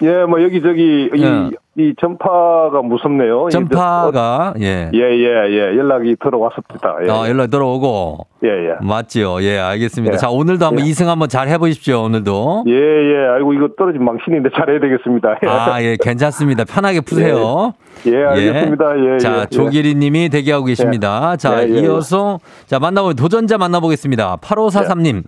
[0.02, 1.52] 예, 뭐 여기저기 이 예.
[1.76, 3.48] 이 전파가 무섭네요.
[3.50, 4.92] 전파가 예.
[4.94, 5.60] 예, 예, 예.
[5.76, 6.98] 연락이 들어왔습니다.
[7.04, 8.74] 예, 어, 연락 들어오고 예, 예.
[8.80, 9.42] 맞지요.
[9.42, 10.14] 예, 알겠습니다.
[10.14, 10.18] 예.
[10.18, 10.90] 자, 오늘도 한번 예.
[10.90, 12.04] 이승 한번 잘 해보십시오.
[12.04, 12.66] 오늘도.
[12.68, 13.28] 예, 예.
[13.36, 15.40] 아이고, 이거 떨어진 망신인데 잘해야 되겠습니다.
[15.48, 16.64] 아, 예, 괜찮습니다.
[16.66, 17.74] 편하게 푸세요.
[18.06, 18.86] 예, 알겠습니다.
[19.14, 21.38] 예, 자, 예, 조기리 님이 대기하고 계십니다.
[21.38, 21.64] 자.
[21.64, 24.38] 이어서, 자, 만나보, 도전자 만나보겠습니다.
[24.42, 25.24] 8543님,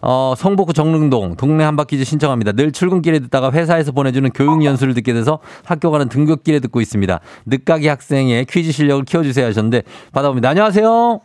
[0.00, 2.52] 어, 성북구 정릉동, 동네 한바퀴즈 신청합니다.
[2.52, 7.18] 늘 출근길에 듣다가 회사에서 보내주는 교육 연수를 듣게 돼서 학교 가는 등굣길에 듣고 있습니다.
[7.46, 10.50] 늦가기 학생의 퀴즈 실력을 키워주세요 하셨는데, 받아봅니다.
[10.50, 11.20] 안녕하세요.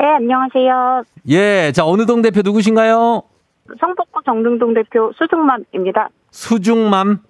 [0.00, 1.04] 네, 안녕하세요.
[1.28, 3.22] 예, 자, 어느 동 대표 누구신가요?
[3.80, 6.08] 성북구 정릉동 대표 수승맘입니다.
[6.32, 7.20] 수중맘,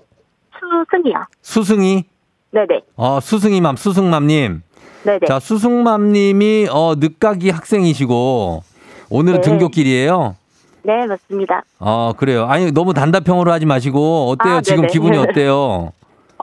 [0.59, 1.27] 수승이야.
[1.43, 2.05] 수승이,
[2.51, 2.81] 네네.
[2.97, 4.63] 어, 수승이맘, 수승맘님.
[5.05, 5.19] 네네.
[5.29, 8.63] 자, 수승맘님이 어 늦가기 학생이시고
[9.11, 9.51] 오늘은 네.
[9.51, 10.35] 등교길이에요.
[10.83, 11.63] 네, 맞습니다.
[11.79, 12.47] 어 그래요.
[12.47, 14.55] 아니 너무 단답형으로 하지 마시고 어때요?
[14.57, 14.87] 아, 지금.
[14.87, 15.93] 기분이 어때요?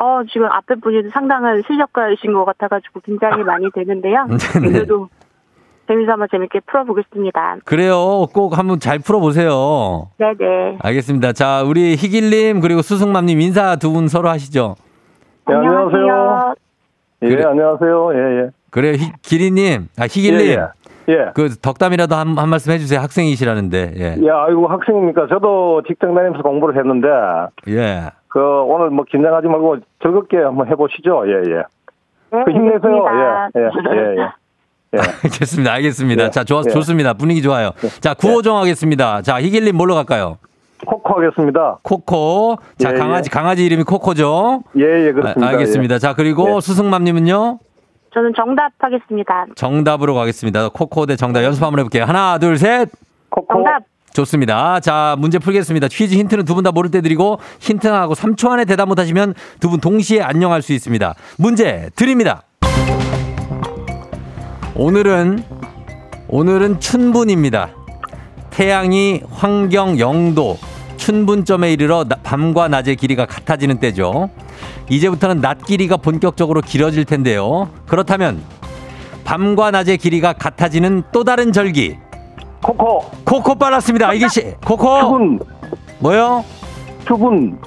[0.02, 4.26] 어, 지금 앞에 분이 상당한 실력가이신 것 같아가지고 긴장이 많이 되는데요.
[4.26, 4.68] 네네.
[4.68, 5.10] 오늘도
[5.88, 7.58] 재미삼아 재밌게 풀어보겠습니다.
[7.66, 8.26] 그래요.
[8.34, 10.10] 꼭 한번 잘 풀어보세요.
[10.18, 10.78] 네네.
[10.82, 11.34] 알겠습니다.
[11.34, 14.76] 자, 우리 희길님 그리고 수승맘님 인사 두 분 서로 하시죠.
[15.50, 16.56] 예, 안녕하세요.
[17.24, 17.44] 예, 그래.
[17.46, 18.12] 안녕하세요.
[18.14, 18.50] 예, 예.
[18.72, 18.94] 그래요.
[18.94, 20.46] 희, 기리님, 아 희길님.
[20.48, 20.52] 예,
[21.10, 21.14] 예.
[21.14, 21.26] 예.
[21.36, 23.00] 그 덕담이라도 한, 한 말씀 해주세요.
[23.02, 23.94] 학생이시라는데.
[23.98, 24.28] 예.
[24.28, 25.28] 야, 아이고, 학생입니까?
[25.28, 27.08] 저도 직장 다니면서 공부를 했는데,
[27.68, 28.12] 예.
[28.32, 31.24] 그, 오늘 뭐 긴장하지 말고 즐겁게 한번 해보시죠.
[31.28, 31.56] 예, 예.
[32.32, 33.06] 네, 그 힘내세요.
[33.06, 33.96] 알겠습니다.
[33.96, 34.30] 예, 예, 예, 예.
[34.94, 34.98] 예.
[35.00, 35.74] 알겠습니다.
[35.74, 36.24] 알겠습니다.
[36.26, 36.30] 예.
[36.30, 36.70] 자, 좋아, 예.
[36.70, 37.14] 좋습니다.
[37.14, 37.72] 분위기 좋아요.
[38.00, 39.22] 자, 구호 정 하겠습니다.
[39.22, 40.38] 자, 희길님 뭘로 갈까요?
[40.88, 41.78] 코코 하겠습니다.
[41.84, 42.58] 코코.
[42.78, 43.38] 자, 예, 강아지, 예.
[43.38, 44.64] 강아지 이름이 코코죠?
[44.78, 45.46] 예, 예, 그렇습니다.
[45.46, 46.00] 아, 알겠습니다.
[46.00, 46.62] 자, 그리고 예.
[46.62, 47.60] 수승맘님은요?
[48.14, 49.46] 저는 정답 하겠습니다.
[49.56, 50.70] 정답으로 가겠습니다.
[50.70, 52.06] 코코 대 정답 연습 한번 해볼게요.
[52.06, 52.90] 하나, 둘, 셋.
[53.30, 53.54] 코코.
[53.54, 53.84] 정답.
[54.14, 54.80] 좋습니다.
[54.80, 55.88] 자, 문제 풀겠습니다.
[55.88, 59.70] 퀴즈 힌트는 두 분 다 모를 때 드리고 힌트하고 3초 안에 대답 못 하시면 두
[59.70, 61.16] 분 동시에 안녕할 수 있습니다.
[61.38, 62.44] 문제 드립니다.
[64.76, 65.44] 오늘은
[66.28, 67.70] 오늘은 춘분입니다.
[68.50, 70.58] 태양이 환경 0도
[70.98, 74.30] 춘분점에 이르러 나- 밤과 낮의 길이가 같아지는 때죠.
[74.90, 77.70] 이제부터는 낮 길이가 본격적으로 길어질 텐데요.
[77.88, 78.42] 그렇다면
[79.24, 81.98] 밤과 낮의 길이가 같아지는 또 다른 절기
[82.62, 83.06] 코코.
[83.26, 84.14] 코코 빨랐습니다.
[84.14, 85.40] 이게 씨 코코 추분.
[86.00, 86.44] 뭐요?
[87.08, 87.60] 추분.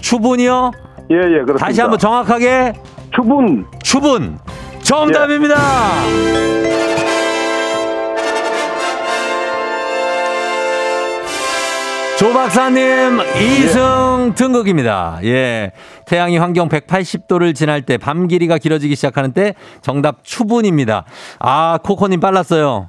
[0.00, 0.70] 추분이요?
[1.10, 1.66] 예, 예, 그렇습니다.
[1.66, 2.72] 다시 한번 정확하게
[3.14, 3.66] 추분.
[3.82, 4.38] 추분
[4.82, 5.56] 정답입니다.
[12.18, 15.18] 조 박사님 이승 등극입니다.
[15.24, 15.72] 예.
[16.06, 21.04] 태양이 환경 180도를 지날 때 밤 길이가 길어지기 시작하는 때 정답 추분입니다.
[21.40, 22.88] 아, 코코님 빨랐어요.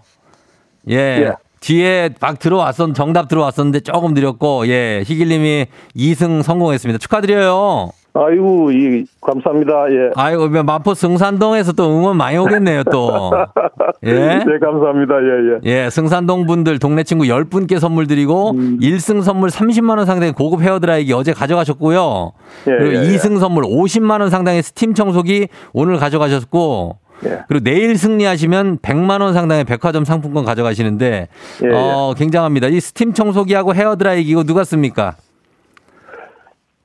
[0.89, 0.95] 예.
[0.95, 1.31] 예.
[1.67, 5.03] 뒤에 막 들어왔었, 정답 들어왔었는데 조금 느렸고, 예.
[5.05, 5.65] 희길님이
[5.97, 6.97] 2승 성공했습니다.
[6.97, 7.89] 축하드려요.
[8.13, 9.73] 아이고, 이, 감사합니다.
[9.91, 10.11] 예.
[10.15, 13.31] 아이고, 마포 승산동에서 또 응원 많이 오겠네요, 또.
[14.03, 14.13] 예.
[14.13, 15.15] 네, 감사합니다.
[15.15, 15.85] 예, 예.
[15.85, 18.79] 예, 승산동 분들 동네 친구 10분께 선물 드리고 음.
[18.81, 22.31] 1승 선물 30만 원 상당의 고급 헤어 드라이기 어제 가져가셨고요.
[22.67, 23.17] 예, 그리고 예, 예.
[23.17, 27.43] 2승 선물 50만 원 상당의 스팀 청소기 오늘 가져가셨고 예.
[27.47, 31.27] 그리고 내일 승리하시면 100만 원 상당의 백화점 상품권 가져가시는데
[31.63, 32.67] 예, 어, 굉장합니다.
[32.67, 35.15] 이 스팀 청소기하고 헤어 드라이기 이거 누가 씁니까?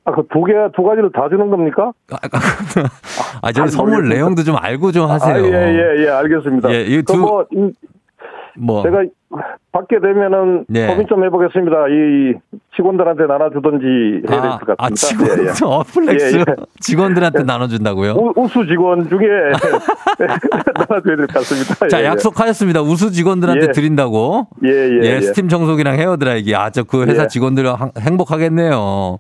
[0.04, 1.92] 아, 그두 개, 두 가지를 다 주는 겁니까?
[3.40, 4.14] 아, 저희 아, 선물 모르겠습니다.
[4.14, 5.34] 내용도 좀 알고 좀 하세요.
[5.34, 5.52] 아, 예,
[5.98, 6.72] 예, 예, 알겠습니다.
[6.72, 7.70] 예, 이그 두- 뭐, 이,
[8.58, 9.04] 뭐 제가
[9.72, 10.86] 받게 되면은 네.
[10.86, 11.88] 고민 좀 해보겠습니다.
[11.88, 12.34] 이
[12.76, 15.34] 직원들한테 나눠주든지 해야 될 아, 것 아, 같습니다.
[15.34, 15.52] 직원, 예, 예.
[15.64, 16.44] 어 flex 예, 예.
[16.80, 18.12] 직원들한테 나눠준다고요?
[18.12, 19.20] 우, 우수 직원 중에
[20.88, 21.88] 나눠줘야 될 것 같습니다.
[21.88, 22.06] 자, 예, 예.
[22.08, 22.82] 약속하셨습니다.
[22.82, 23.72] 우수 직원들한테 예.
[23.72, 24.48] 드린다고.
[24.64, 25.20] 예, 예, 예.
[25.22, 26.54] 스팀 청소기랑 헤어 드라이기.
[26.54, 27.26] 아, 저 그 회사 예.
[27.28, 29.18] 직원들 은 행복하겠네요.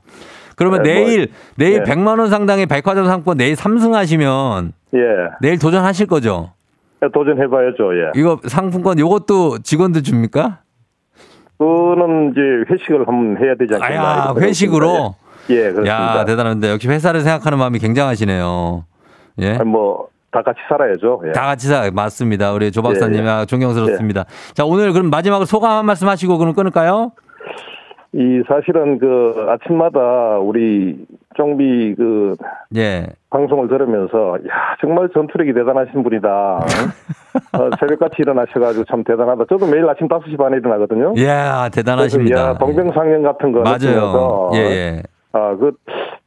[0.56, 1.90] 그러면 예, 뭐, 내일, 내일 예.
[1.90, 4.98] 100만 원 상당의 백화점 상권 내일 3승 하시면 예.
[5.40, 6.50] 내일 도전하실 거죠?
[7.08, 7.96] 도전해봐야죠.
[7.98, 8.10] 예.
[8.14, 10.60] 이거 상품권 요것도 직원들 줍니까?
[11.58, 12.40] 그거는 이제
[12.70, 14.32] 회식을 한번 해야 되지 않겠나.
[14.32, 15.14] 이렇게 회식으로?
[15.50, 16.18] 예, 예, 그렇습니다.
[16.20, 16.70] 야, 대단한데.
[16.70, 18.84] 역시 회사를 생각하는 마음이 굉장하시네요.
[19.40, 19.54] 예.
[19.54, 21.22] 아니, 뭐, 다 같이 살아야죠.
[21.26, 21.32] 예.
[21.32, 22.52] 다 같이 사, 맞습니다.
[22.52, 23.28] 우리 조 박사님, 예, 예.
[23.28, 24.24] 아, 존경스럽습니다.
[24.54, 27.12] 자, 오늘 그럼 마지막으로 소감 한 말씀 하시고 그럼 끊을까요?
[28.14, 31.06] 이 사실은 그 아침마다 우리
[31.36, 32.36] 정비 그
[32.76, 33.06] 예.
[33.30, 36.28] 방송을 들으면서 야 정말 전투력이 대단하신 분이다.
[37.56, 39.44] 어, 새벽같이 일어나셔가지고 참 대단하다.
[39.48, 41.14] 저도 매일 아침 5시 반에 일어나거든요.
[41.16, 42.38] 예, 대단하십니다.
[42.38, 44.50] 야 동병상련 같은 거 맞아요.
[44.54, 45.02] 예, 예.
[45.32, 45.72] 아, 그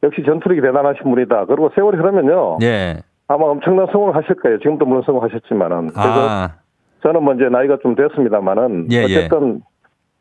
[0.02, 1.44] 역시 전투력이 대단하신 분이다.
[1.46, 2.58] 그리고 세월이 흐르면요.
[2.62, 2.96] 예.
[3.28, 4.58] 아마 엄청난 성공을 하실 거예요.
[4.58, 5.88] 지금도 물론 성공하셨지만은.
[5.88, 6.50] 그래서 아,
[7.02, 9.18] 저는 뭐 이제 나이가 좀 됐습니다만은 예, 예.
[9.18, 9.60] 어쨌든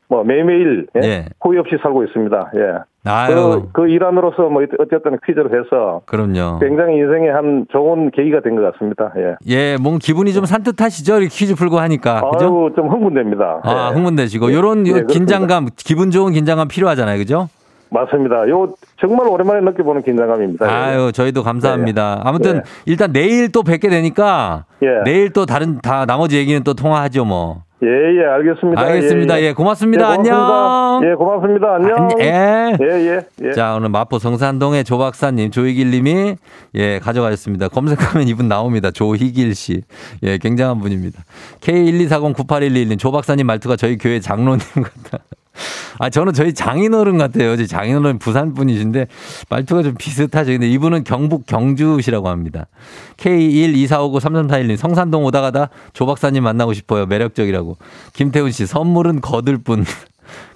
[0.07, 1.07] 뭐 매일매일 예?
[1.07, 1.25] 예.
[1.41, 2.51] 후회 없이 살고 있습니다.
[2.55, 2.61] 예.
[3.07, 6.59] 아유, 그, 그 일환으로서 뭐 어쨌든 퀴즈를 해서 그럼요.
[6.59, 9.11] 굉장히 인생에 한 좋은 계기가 된 것 같습니다.
[9.17, 9.35] 예.
[9.47, 11.13] 예, 뭔 기분이 좀 산뜻하시죠?
[11.17, 12.29] 이렇게 퀴즈 풀고 하니까.
[12.31, 12.45] 그죠?
[12.45, 13.61] 아유 좀 흥분됩니다.
[13.63, 13.95] 아, 예.
[13.95, 14.51] 흥분되시고.
[14.53, 15.13] 요런 예, 요 그렇습니다.
[15.13, 17.17] 긴장감, 기분 좋은 긴장감 필요하잖아요.
[17.19, 17.47] 그죠?
[17.89, 18.49] 맞습니다.
[18.49, 20.65] 요 정말 오랜만에 느껴보는 긴장감입니다.
[20.65, 20.71] 예.
[20.71, 22.21] 아유, 저희도 감사합니다.
[22.23, 22.61] 아무튼 네.
[22.85, 25.03] 일단 내일 또 뵙게 되니까 예.
[25.03, 27.63] 내일 또 다른 다 나머지 얘기는 또 통화하죠, 뭐.
[27.83, 28.81] 예, 예, 알겠습니다.
[28.81, 29.41] 알겠습니다.
[29.41, 30.13] 예, 고맙습니다.
[30.13, 30.99] 예, 고맙습니다.
[31.01, 31.01] 안녕.
[31.03, 31.75] 예, 고맙습니다.
[31.75, 32.09] 안녕.
[32.19, 32.73] 예.
[32.81, 33.51] 예, 예, 예.
[33.51, 36.35] 자, 오늘 마포 성산동의 조 박사님, 조희길 님이
[36.73, 37.67] 예, 가져가셨습니다.
[37.67, 38.91] 검색하면 이분 나옵니다.
[38.91, 39.81] 조희길 씨.
[40.23, 41.23] 예, 굉장한 분입니다.
[41.59, 45.23] K124098111님, 조 박사님 말투가 저희 교회 장로님 같다.
[45.99, 47.55] 아, 저는 저희 장인어른 같아요.
[47.65, 49.07] 장인어른 부산 분이신데
[49.49, 50.51] 말투가 좀 비슷하죠.
[50.51, 52.67] 근데 이분은 경북 경주시라고 합니다.
[53.17, 57.05] K124593341님, 성산동 오다 가다 조 박사님 만나고 싶어요.
[57.05, 57.77] 매력적이라고.
[58.13, 59.85] 김태훈 씨, 선물은 거들 뿐.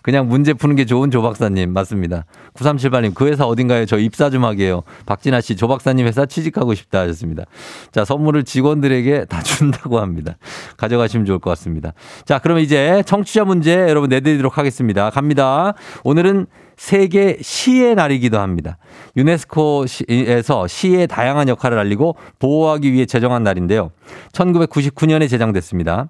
[0.01, 2.26] 그냥 문제 푸는 게 좋은 조 박사님 맞습니다.
[2.53, 3.86] 9378님 그 회사 어딘가요?
[3.86, 4.84] 저 입사 좀 하게요.
[5.05, 7.43] 박진아 씨 조 박사님 회사 취직하고 싶다 하셨습니다.
[7.91, 10.38] 자 선물을 직원들에게 다 준다고 합니다.
[10.78, 11.93] 가져가시면 좋을 것 같습니다.
[12.26, 15.09] 자 그럼 이제 청취자 문제 여러분 내드리도록 하겠습니다.
[15.09, 15.74] 갑니다.
[16.03, 16.47] 오늘은
[16.78, 18.78] 세계 시의 날이기도 합니다.
[19.17, 23.91] 유네스코에서 시의 다양한 역할을 알리고 보호하기 위해 제정한 날인데요.
[24.32, 26.09] 1999년에 제정됐습니다.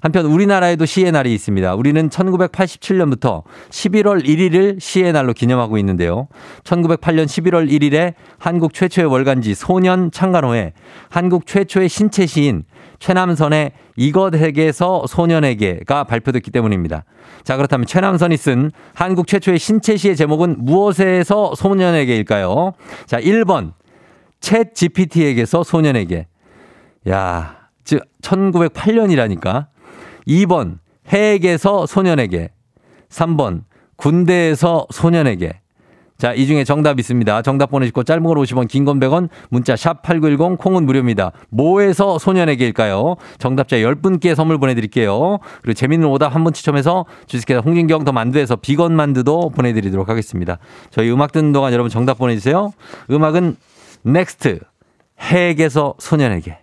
[0.00, 1.74] 한편 우리나라에도 시의 날이 있습니다.
[1.74, 6.28] 우리는 1987년부터 11월 1일을 시의 날로 기념하고 있는데요.
[6.62, 10.72] 1908년 11월 1일에 한국 최초의 월간지 소년 창간호에
[11.08, 12.64] 한국 최초의 신체 시인
[13.00, 17.04] 최남선의 이것에게서 소년에게가 발표됐기 때문입니다.
[17.42, 22.72] 자, 그렇다면 최남선이 쓴 한국 최초의 신체 시의 제목은 무엇에서 소년에게일까요?
[23.06, 23.72] 자, 1번.
[24.40, 26.28] 챗 GPT에게서 소년에게.
[27.08, 29.66] 야, 즉 1908년이라니까.
[30.28, 30.78] 2번
[31.12, 32.50] 해에게서 소년에게.
[33.08, 33.62] 3번
[33.96, 35.60] 군대에서 소년에게.
[36.18, 37.42] 자, 이 중에 정답 있습니다.
[37.42, 41.30] 정답 보내시고 짧은 걸 50원, 긴 건 100원, 문자 샵 8910, 콩은 무료입니다.
[41.50, 43.14] 뭐에서 소년에게일까요?
[43.38, 45.38] 정답자 10분께 선물 보내드릴게요.
[45.62, 50.58] 그리고 재밌는 오답 한 분 추첨해서 주식회사 홍진경 더 만두에서 비건 만두도 보내드리도록 하겠습니다.
[50.90, 52.72] 저희 음악 듣는 동안 여러분 정답 보내주세요.
[53.12, 53.56] 음악은
[54.02, 54.58] 넥스트,
[55.20, 56.58] 해에게서 소년에게.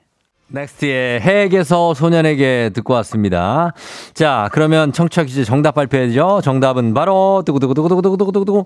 [0.48, 3.74] 넥스트의 해에게서 소년에게 듣고 왔습니다.
[4.14, 6.41] 자, 그러면 청취자 퀴즈 정답 발표해야죠.
[6.43, 8.66] 정답은 바로 두구두구두구두구두구두구두구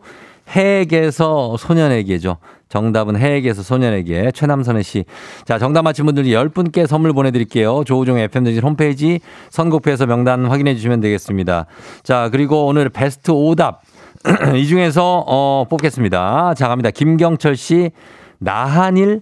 [0.55, 2.37] 해에게서 소년에게죠.
[2.67, 5.05] 정답은 해에게서 소년에게 최남선의 시.
[5.45, 7.83] 자, 정답 맞힌 분들 10분께 선물 보내드릴게요.
[7.85, 9.19] 조우종의 FM등진 홈페이지
[9.49, 11.65] 선곡표에서 명단 확인해 주시면 되겠습니다.
[12.03, 13.81] 자, 그리고 오늘 베스트 오답
[14.55, 16.53] 이 중에서 어, 뽑겠습니다.
[16.55, 16.91] 자, 갑니다.
[16.91, 17.91] 김경철 씨,
[18.39, 19.21] 나한일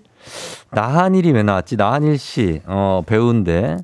[0.71, 1.75] 나한일이 왜 나왔지?
[1.77, 3.77] 나한일 씨, 어, 배우인데.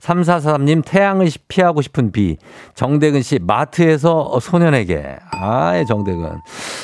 [0.00, 2.36] 3443님, 태양을 피하고 싶은 비.
[2.74, 5.16] 정대근 씨, 마트에서 소년에게.
[5.32, 6.40] 아예 정대근.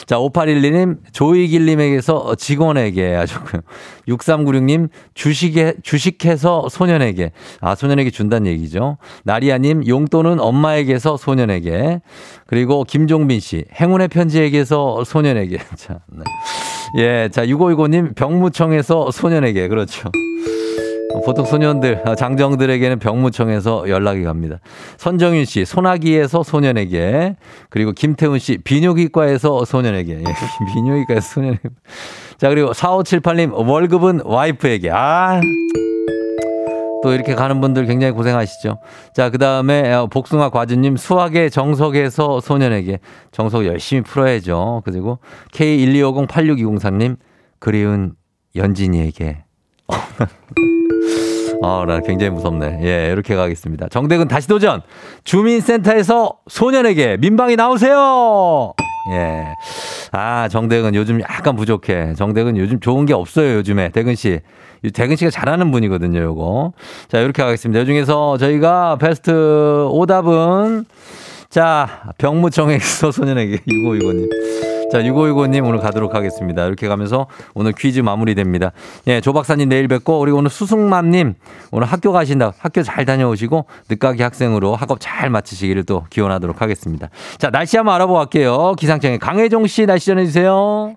[0.07, 3.63] 자, 5812님, 조이길님에게서 직원에게 하셨고요.
[4.09, 7.33] 6396님, 주식에, 주식해서 소년에게.
[7.61, 8.99] 아, 소년에게 준다는 얘기죠.
[9.25, 12.01] 나리아님, 용돈은 엄마에게서 소년에게.
[12.47, 15.59] 그리고 김종빈 씨, 행운의 편지에게서 소년에게.
[15.77, 16.25] 자, 네.
[16.97, 19.69] 예, 자, 6565님, 병무청에서 소년에게.
[19.69, 20.11] 그렇죠.
[21.25, 24.59] 보통 소년들, 아, 장정들에게는 병무청에서 연락이 갑니다.
[24.97, 27.37] 선정윤 씨, 소나기에서 소년에게.
[27.71, 30.13] 그리고 김태훈 씨, 비뇨기과에서 소년에게.
[30.21, 30.25] 예,
[30.75, 31.69] 비뇨기과에서 소년에게.
[32.39, 34.91] 자, 그리고 4578님, 월급은 와이프에게.
[34.93, 35.41] 아.
[37.05, 38.79] 또 이렇게 가는 분들 굉장히 고생하시죠.
[39.15, 42.99] 자, 그 다음에 복숭아 과즙님 수학의 정석에서 소년에게
[43.31, 44.81] 정석 열심히 풀어야죠.
[44.87, 45.19] 그리고
[45.53, 47.19] K125086203님
[47.59, 48.15] 그리운
[48.57, 49.45] 연진이에게.
[51.63, 52.81] 아, 나 굉장히 무섭네.
[52.83, 53.89] 예, 이렇게 가겠습니다.
[53.89, 54.81] 정대근 다시 도전.
[55.25, 58.73] 주민센터에서 소년에게 민방위 나오세요.
[59.13, 59.45] 예.
[60.13, 62.15] 아, 정대근 요즘 약간 부족해.
[62.15, 63.91] 정대근 요즘 좋은 게 없어요, 요즘에.
[63.91, 64.41] 대근 씨.
[64.93, 66.73] 대근 씨가 잘하는 분이거든요, 요거.
[67.09, 67.81] 자, 이렇게 가겠습니다.
[67.81, 70.85] 이 중에서 저희가 베스트 오답은
[71.55, 74.29] 자, 병무청에서 소년에게 6565님.
[74.91, 76.67] 자, 6565님 오늘 가도록 하겠습니다.
[76.67, 78.73] 이렇게 가면서 오늘 퀴즈 마무리됩니다.
[79.07, 81.35] 예, 조 박사님 내일 뵙고, 그리고 오늘 수승맘님
[81.71, 82.55] 오늘 학교 가신다.
[82.59, 87.09] 학교 잘 다녀오시고, 늦깎이 학생으로 학업 잘 마치시기를 또 기원하도록 하겠습니다.
[87.39, 88.75] 자, 날씨 한번 알아보고 갈게요.
[88.77, 90.97] 기상청에 강혜종 씨 날씨 전해주세요.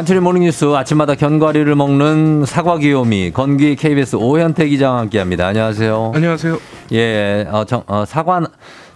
[0.00, 5.48] 간추린 모닝뉴스 아침마다 견과류를 먹는 사과 귀요미 건기 KBS 오현태 기자와 함께합니다.
[5.48, 6.12] 안녕하세요.
[6.14, 6.58] 안녕하세요.
[6.92, 8.40] 예, 어, 정, 어, 사과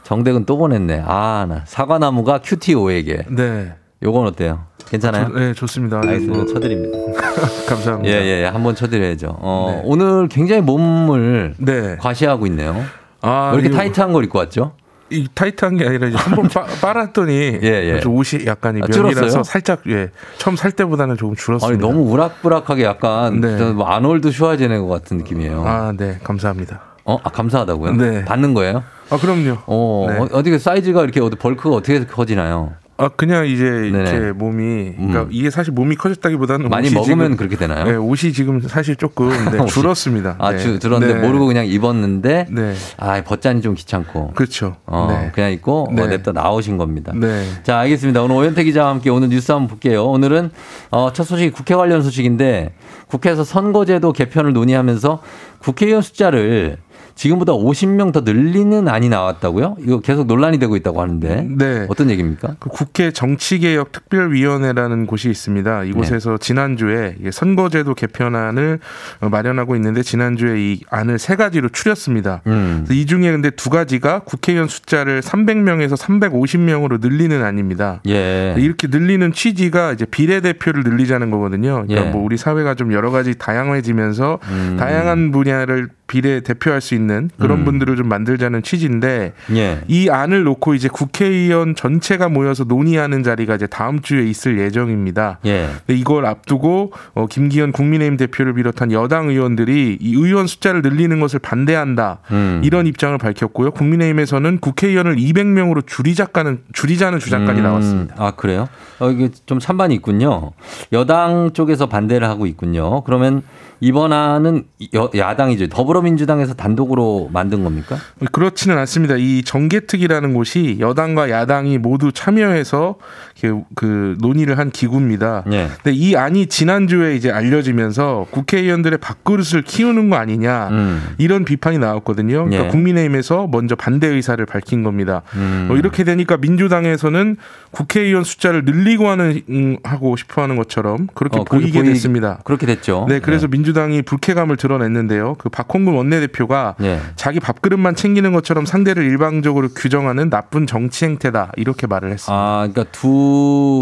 [0.03, 1.03] 정댁은 또 보냈네.
[1.07, 3.25] 아, 나 사과나무가 큐티오에게.
[3.29, 3.75] 네.
[4.03, 4.65] 요건 어때요?
[4.89, 5.29] 괜찮아요?
[5.29, 5.99] 네, 좋습니다.
[5.99, 6.37] 알겠습니다.
[6.39, 6.99] 뭐- 쳐드립니다.
[7.69, 8.11] 감사합니다.
[8.11, 8.47] 예, 예, 예.
[8.47, 9.37] 한번 쳐드려야죠.
[9.41, 9.83] 어, 네.
[9.85, 11.97] 오늘 굉장히 몸을 네.
[12.01, 12.83] 과시하고 있네요.
[13.21, 14.73] 아, 왜 이렇게 이거- 타이트한 걸 입고 왔죠?
[15.11, 17.33] 이 타이트한 게 아니라 이제 한번 빠- 빨았더니
[17.63, 18.01] 예, 예.
[18.01, 19.43] 좀 옷이 약간 이 아, 면이라서?
[19.43, 21.87] 살짝 예 처음 살 때보다는 조금 아니, 줄었습니다.
[21.87, 23.73] 너무 우락부락하게 약간 네.
[23.73, 25.65] 뭐 아놀드 슈와제네거 같은 느낌이에요.
[25.67, 26.81] 아, 네, 감사합니다.
[27.05, 27.93] 어, 아, 감사하다고요?
[27.97, 28.25] 네.
[28.25, 28.83] 받는 거예요?
[29.11, 29.59] 아, 그럼요.
[29.67, 30.17] 어, 네.
[30.19, 32.73] 어, 어떻게 사이즈가 이렇게 어디 벌크가 어떻게 커지나요?
[32.97, 34.05] 아, 그냥 이제 네네.
[34.07, 35.29] 제 몸이 그러니까 음.
[35.33, 37.85] 이게 사실 몸이 커졌다기보다는 많이 먹으면 지금- 그렇게 되나요?
[37.85, 40.37] 네, 옷이 지금 사실 조금 네, 줄었습니다.
[40.39, 40.59] 아, 네.
[40.59, 41.27] 주, 들었는데 네.
[41.27, 42.75] 모르고 그냥 입었는데 네.
[42.99, 44.33] 아, 벗자니 좀 귀찮고.
[44.35, 44.77] 그렇죠.
[44.87, 45.33] 어, 네.
[45.35, 46.07] 그냥 입고 어, 네.
[46.07, 47.13] 냅다 나오신 겁니다.
[47.17, 47.45] 네.
[47.65, 48.23] 자, 알겠습니다.
[48.23, 50.05] 오늘 오현태 기자와 함께 오늘 뉴스 한번 볼게요.
[50.05, 50.51] 오늘은
[50.93, 52.75] 어, 첫 소식이 국회 관련 소식인데
[53.09, 55.21] 국회에서 선거제도 개편을 논의하면서
[55.59, 56.77] 국회의원 숫자를
[57.15, 59.77] 지금보다 50명 더 늘리는 안이 나왔다고요?
[59.81, 61.87] 이거 계속 논란이 되고 있다고 하는데 네.
[61.89, 62.57] 어떤 얘기입니까?
[62.59, 65.85] 그 국회 정치개혁 특별위원회라는 곳이 있습니다.
[65.85, 66.37] 이곳에서 네.
[66.39, 68.81] 지난주에 선거제도 개편안을
[69.21, 72.43] 어, 마련하고 있는데 지난주에 이 안을 세 가지로 추렸습니다.
[72.47, 72.85] 음.
[72.91, 78.01] 이 중에 근데 두 가지가 국회의원 숫자를 300명에서 350명으로 늘리는 안입니다.
[78.09, 78.55] 예.
[78.59, 81.85] 이렇게 늘리는 취지가 이제 비례대표를 늘리자는 거거든요.
[81.87, 82.11] 그러니까 예.
[82.11, 84.77] 뭐 우리 사회가 좀 여러 가지 다양해지면서 음.
[84.79, 87.65] 다양한 분야를 비례 대표할 수 있는 그런 음.
[87.65, 89.81] 분들을 좀 만들자는 취지인데 예.
[89.89, 95.39] 이 안을 놓고 이제 국회의원 전체가 모여서 논의하는 자리가 이제 다음 주에 있을 예정입니다.
[95.47, 95.71] 예.
[95.89, 102.19] 이걸 앞두고 어, 김기현 국민의힘 대표를 비롯한 여당 의원들이 이 의원 숫자를 늘리는 것을 반대한다
[102.31, 102.61] 음.
[102.63, 103.71] 이런 입장을 밝혔고요.
[103.71, 108.15] 국민의힘에서는 국회의원을 200명으로 줄이자는 줄이자는 주장까지 음, 나왔습니다.
[108.19, 108.69] 아, 그래요?
[108.99, 110.53] 어, 이게 좀 찬반이 있군요.
[110.93, 113.03] 여당 쪽에서 반대를 하고 있군요.
[113.05, 113.43] 그러면
[113.85, 114.65] 이번 안은
[114.95, 115.69] 여, 야당이죠.
[115.69, 117.99] 더불어민주당에서 단독으로 만든 겁니까?
[118.33, 119.17] 그렇지는 않습니다.
[119.19, 122.97] 이 정개특이라는 곳이 여당과 야당이 모두 참여해서
[123.45, 125.45] 이렇게 그 논의를 한 기구입니다.
[125.53, 125.69] 예.
[125.83, 131.03] 근데 이 안이 지난주에 이제 알려지면서 국회의원들의 밥그릇을 키우는 거 아니냐 음.
[131.19, 132.45] 이런 비판이 나왔거든요.
[132.45, 132.69] 그러니까 예.
[132.69, 135.23] 국민의힘에서 먼저 반대 의사를 밝힌 겁니다.
[135.35, 135.67] 음.
[135.69, 137.37] 뭐 이렇게 되니까 민주당에서는
[137.71, 142.39] 국회의원 숫자를 늘리고 하는 음, 하고 싶어하는 것처럼 그렇게 어, 보이게 보이- 됐습니다.
[142.45, 143.07] 그렇게 됐죠.
[143.09, 145.35] 네, 그래서 민주당이 불쾌감을 드러냈는데요.
[145.39, 147.01] 그 박홍근 원내대표가 예.
[147.17, 152.33] 자기 밥그릇만 챙기는 것처럼 상대를 일방적으로 규정하는 나쁜 정치 행태다 이렇게 말을 했습니다.
[152.33, 153.34] 아, 그러니까 두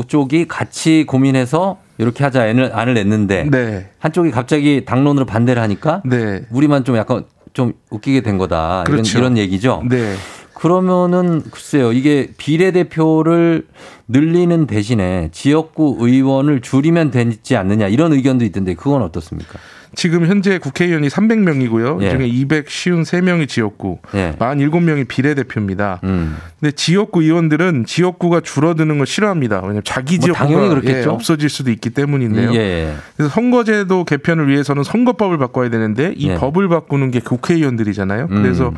[0.06, 6.42] 쪽이 같이 고민해서 이렇게 하자 안을, 안을 냈는데 네, 한쪽이 갑자기 당론으로 반대를 하니까 네,
[6.50, 8.84] 우리만 좀 약간 좀 웃기게 된 거다.
[8.86, 9.18] 그렇죠.
[9.18, 9.82] 이런, 이런 얘기죠.
[9.88, 10.14] 네.
[10.62, 11.92] 그러면은 글쎄요.
[11.92, 13.66] 이게 비례대표를
[14.06, 19.58] 늘리는 대신에 지역구 의원을 줄이면 되지 않느냐 이런 의견도 있던데 그건 어떻습니까?
[19.96, 22.00] 지금 현재 국회의원이 300명이고요.
[22.02, 22.06] 예.
[22.06, 22.28] 이 중에
[22.60, 24.36] 253명이 지역구, 예.
[24.38, 25.98] 47명이 비례대표입니다.
[26.04, 26.36] 음.
[26.60, 29.56] 근데 지역구 의원들은 지역구가 줄어드는 걸 싫어합니다.
[29.56, 30.80] 왜냐하면 자기 뭐 지역구가.
[30.84, 32.54] 예, 없어질 수도 있기 때문인데요.
[32.54, 32.94] 예.
[33.16, 36.36] 그래서 선거제도 개편을 위해서는 선거법을 바꿔야 되는데 이 예.
[36.36, 38.28] 법을 바꾸는 게 국회의원들이잖아요.
[38.30, 38.42] 음.
[38.42, 38.72] 그래서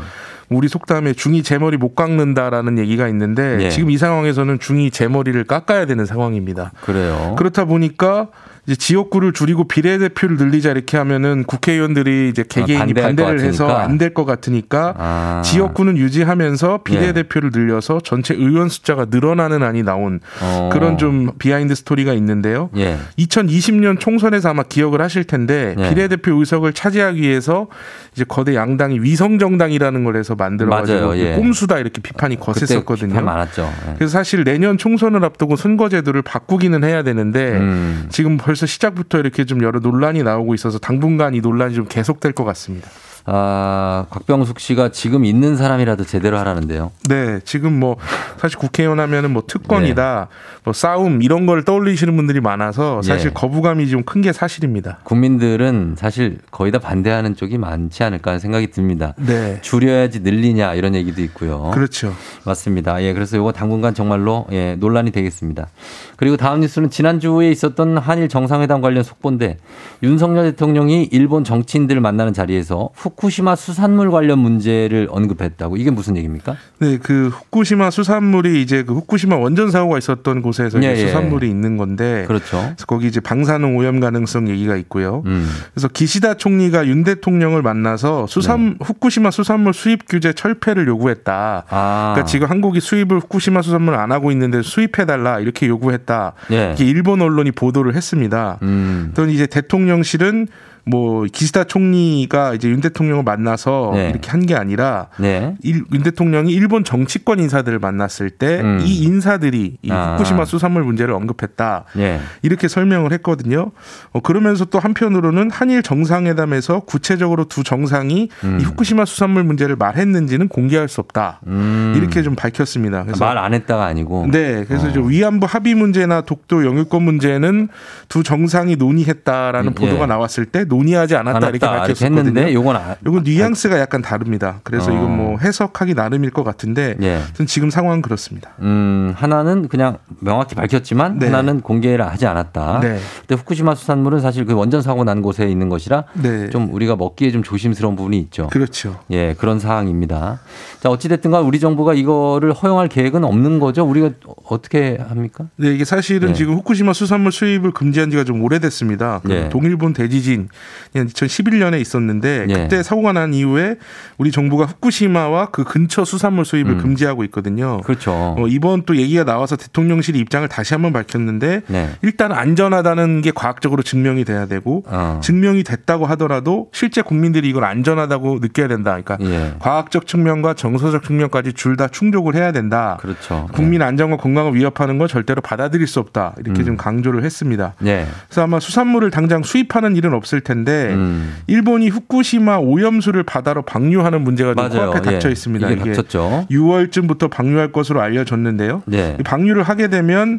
[0.55, 3.71] 우리 속담에 중이 제 머리 못 깎는다라는 얘기가 있는데 예.
[3.71, 6.73] 지금 이 상황에서는 중이 제 머리를 깎아야 되는 상황입니다.
[6.83, 7.35] 그래요.
[7.37, 8.29] 그렇다 보니까
[8.67, 13.69] 이제 지역구를 줄이고 비례대표를 늘리자 이렇게 하면은 국회의원들이 이제 개개인이 아, 반대를 것 해서.
[13.77, 15.43] 안 될 것 같으니까 아.
[15.45, 20.71] 지역구는 유지하면서 비례대표를 늘려서 전체 의원 숫자가 늘어나는 안이 나온 어.
[20.73, 22.71] 그런 좀 비하인드 스토리가 있는데요.
[22.77, 22.97] 예.
[23.19, 25.89] 2020년 총선에서 아마 기억을 하실 텐데 네.
[25.91, 27.67] 비례대표 의석을 차지하기 위해서
[28.15, 31.19] 이제 거대 양당이 위성 정당이라는 걸 해서 만들어가지고 맞아요.
[31.19, 31.35] 예.
[31.35, 33.09] 꼼수다 이렇게 비판이 거셌었거든요.
[33.11, 33.71] 비판 많았죠.
[33.89, 33.95] 예.
[33.97, 38.07] 그래서 사실 내년 총선을 앞두고 선거제도를 바꾸기는 해야 되는데 음.
[38.11, 42.45] 지금 벌써 시작부터 이렇게 좀 여러 논란이 나오고 있어서 당분간 이 논란이 좀 계속될 것
[42.45, 42.89] 같습니다.
[43.27, 46.91] 아, 곽병숙 씨가 지금 있는 사람이라도 제대로 하라는데요.
[47.09, 47.97] 네, 지금 뭐
[48.39, 50.37] 사실 국회의원 하면은 뭐 특권이다, 네.
[50.65, 53.33] 뭐 싸움 이런 걸 떠올리시는 분들이 많아서 사실 예.
[53.33, 54.99] 거부감이 좀 큰 게 사실입니다.
[55.05, 59.15] 국민들은 사실 거의 다 반대하는 쪽이 많지 않을까 하는 생각이 듭니다.
[59.17, 61.71] 네, 줄여야지 늘리냐 이런 얘기도 있고요.
[61.75, 62.15] 그렇죠.
[62.45, 63.03] 맞습니다.
[63.03, 65.69] 예, 그래서 이거 당분간 정말로 예, 논란이 되겠습니다.
[66.17, 69.57] 그리고 다음 뉴스는 지난주에 있었던 한일 정상회담 관련 속보인데
[70.03, 76.57] 윤석열 대통령이 일본 정치인들을 만나는 자리에서 훅 후쿠시마 수산물 관련 문제를 언급했다고 이게 무슨 얘기입니까?
[76.79, 81.07] 네, 그 후쿠시마 수산물이 이제 그 후쿠시마 원전 사고가 있었던 곳에서 이제 예, 예.
[81.07, 82.59] 수산물이 있는 건데 그렇죠.
[82.59, 85.23] 그래서 거기 이제 방사능 오염 가능성 얘기가 있고요.
[85.27, 85.49] 음.
[85.73, 91.65] 그래서 기시다 총리가 윤 대통령을 만나서 수산 후쿠시마 수산물 수입 규제 철폐를 요구했다.
[91.67, 91.75] 네.
[91.75, 92.13] 아.
[92.15, 96.33] 그러니까 지금 한국이 수입을 후쿠시마 수산물 안 하고 있는데 수입해 달라 이렇게 요구했다.
[96.51, 96.73] 예.
[96.75, 98.59] 이게 일본 언론이 보도를 했습니다.
[98.63, 99.13] 음.
[99.15, 100.49] 또 이제 대통령실은
[100.87, 104.11] 뭐 기시다 총리가 이제 윤 대통령을 만나서 네.
[104.11, 105.55] 이렇게 한 게 아니라 네.
[105.63, 108.79] 일- 윤 대통령이 일본 정치권 인사들을 만났을 때이 음.
[108.85, 110.13] 인사들이 이 아.
[110.13, 111.85] 후쿠시마 수산물 문제를 언급했다.
[111.97, 112.21] 예.
[112.43, 113.71] 이렇게 설명을 했거든요.
[114.13, 118.59] 어, 그러면서 또 한편으로는 한일 정상회담에서 구체적으로 두 정상이 음.
[118.61, 121.41] 이 후쿠시마 수산물 문제를 말했는지는 공개할 수 없다.
[121.47, 121.95] 음.
[121.97, 123.05] 이렇게 좀 밝혔습니다.
[123.05, 124.29] 그래서 말 안 했다가 아니고.
[124.31, 125.03] 네, 그래서 어.
[125.03, 127.69] 위안부 합의 문제나 독도 영유권 문제는
[128.09, 129.75] 두 정상이 논의했다라는 예.
[129.75, 132.05] 보도가 나왔을 때 논의하지 않았다, 안 이렇게.
[132.05, 134.61] 했는데 요건 아, 요건 뉘앙스가 약간 다릅니다.
[134.63, 134.95] 그래서 어.
[134.95, 137.21] 이건 뭐 해석하기 나름일 것 같은데 예.
[137.47, 138.51] 지금 상황은 그렇습니다.
[138.61, 141.27] 음, 하나는 그냥 명확히 밝혔지만 네.
[141.27, 142.81] 하나는 공개를 하지 않았다.
[142.81, 142.99] 네.
[143.21, 146.51] 근데 후쿠시마 수산물은 사실 그 원전 사고 난 곳에 있는 것이라 네.
[146.51, 148.49] 좀 우리가 먹기에 좀 조심스러운 부분이 있죠.
[148.49, 149.01] 그렇죠.
[149.11, 150.41] 예, 그런 사항입니다.
[150.81, 153.85] 자, 어찌 됐든 간 우리 정부가 이거를 허용할 계획은 없는 거죠?
[153.85, 154.11] 우리가
[154.47, 155.47] 어떻게 합니까?
[155.57, 156.35] 네, 이게 사실은 네.
[156.35, 159.21] 지금 후쿠시마 수산물 수입을 금지한 지가 좀 오래됐습니다.
[159.23, 159.49] 그 네.
[159.49, 160.49] 동일본 대지진
[160.95, 162.55] 2011년에 있었는데 네.
[162.55, 163.77] 그때 사고가 난 이후에
[164.19, 166.79] 우리 정부가 후쿠시마와 그 근처 수산물 수입을 음.
[166.79, 167.81] 금지하고 있거든요.
[167.83, 168.13] 그렇죠.
[168.13, 171.91] 어, 이번 또 얘기가 나와서 대통령실이 입장을 다시 한번 밝혔는데 네.
[172.03, 175.21] 일단 안전하다는 게 과학적으로 증명이 돼야 되고 어.
[175.23, 178.99] 증명이 됐다고 하더라도 실제 국민들이 이걸 안전하다고 느껴야 된다.
[179.03, 179.55] 그러니까 예.
[179.59, 182.99] 과학적 측면과 정서적 측면까지 둘 다 충족을 해야 된다.
[183.01, 183.49] 그렇죠.
[183.53, 186.37] 국민 안전과 건강을 위협하는 건 절대로 받아들일 수 없다.
[186.39, 186.65] 이렇게 음.
[186.65, 187.75] 좀 강조를 했습니다.
[187.81, 188.07] 네.
[188.29, 191.35] 그래서 아마 수산물을 당장 수입하는 일은 없을 텐데 음.
[191.47, 194.91] 일본이 후쿠시마 오염수를 바다로 방류하는 문제가 좀 맞아요.
[194.91, 195.33] 코앞에 닥쳐 예.
[195.33, 195.71] 있습니다.
[195.71, 196.47] 이게 닥쳤죠.
[196.51, 198.83] 6월쯤부터 방류할 것으로 알려졌는데요.
[198.87, 199.17] 네.
[199.19, 200.39] 이 방류를 하게 되면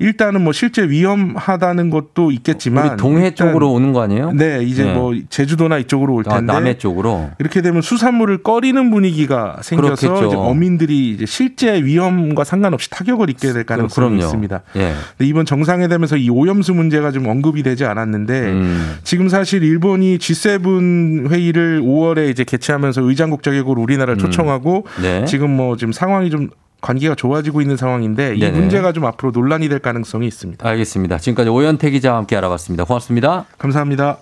[0.00, 4.32] 일단은 뭐 실제 위험하다는 것도 있겠지만 동해 쪽으로 오는 거 아니에요?
[4.32, 4.94] 네 이제 네.
[4.94, 7.30] 뭐 제주도나 이쪽으로 올 아, 텐데 남해 쪽으로.
[7.38, 10.26] 이렇게 되면 수산물을 꺼리는 분위기가 생겨서 그렇겠죠.
[10.28, 14.24] 이제 어민들이 이제 실제 위험과 상관없이 타격을 입게 될 가능성이 그럼요.
[14.24, 14.62] 있습니다.
[14.76, 14.94] 예.
[15.18, 18.96] 근데 이번 정상회담에서 이 오염수 문제가 좀 언급이 되지 않았는데 음.
[19.04, 25.26] 지금 사실 일본이 G7 회의를 5월에 이제 개최하면서 의장국 자격으로 우리나라를 초청하고 네.
[25.26, 26.48] 지금 뭐 지금 상황이 좀
[26.80, 28.58] 관계가 좋아지고 있는 상황인데 이 네네.
[28.58, 30.66] 문제가 좀 앞으로 논란이 될 가능성이 있습니다.
[30.68, 31.18] 알겠습니다.
[31.18, 32.84] 지금까지 오현태 기자와 함께 알아봤습니다.
[32.84, 33.44] 고맙습니다.
[33.58, 34.18] 감사합니다.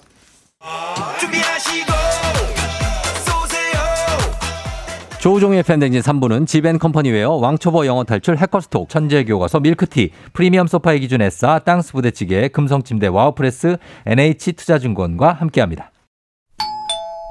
[5.21, 11.59] 조우종의 FM 댕진 3부는 지벤컴퍼니웨어, 왕초보 영어 탈출, 해커스톡, 천재교과서, 밀크티, 프리미엄 소파의 기준 에싸,
[11.59, 15.91] 땅스 부대찌개, 금성침대, 와우프레스, NH투자증권과 함께합니다.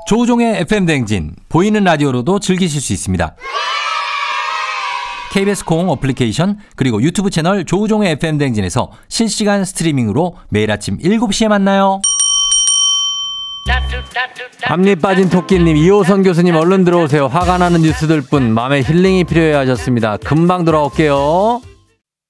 [0.08, 3.36] 조우종의 FM 댕진 보이는 라디오로도 즐기실 수 있습니다.
[5.32, 12.02] KBS 콩 어플리케이션 그리고 유튜브 채널 조우종의 FM 댕진에서 실시간 스트리밍으로 매일 아침 7시에 만나요.
[14.66, 17.28] 앞니 빠진 토끼님, 이호선 교수님 얼른 들어오세요.
[17.28, 20.18] 화가 나는 뉴스들 뿐 마음의 힐링이 필요해 하셨습니다.
[20.18, 21.62] 금방 돌아올게요.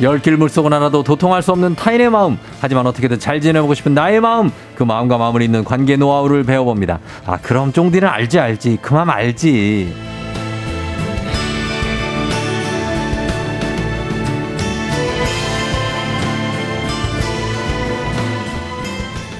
[0.00, 2.38] 열길 물속은 하나도 도통할 수 없는 타인의 마음.
[2.60, 4.50] 하지만 어떻게든 잘 지내보고 싶은 나의 마음.
[4.76, 7.00] 그 마음과 마음을 잇는 관계 노하우를 배워봅니다.
[7.26, 8.78] 아, 그럼 쫑디는 알지, 알지.
[8.80, 9.92] 그 마음 알지.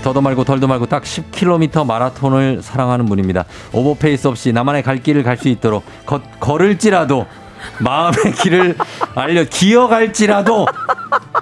[0.03, 3.45] 더도 말고 덜도 말고 딱 10km 마라톤을 사랑하는 분입니다.
[3.73, 7.27] 오버페이스 없이 나만의 갈 길을 갈 수 있도록 걷, 걸을지라도
[7.79, 8.77] 마음의 길을
[9.15, 10.67] 알려 기어갈지라도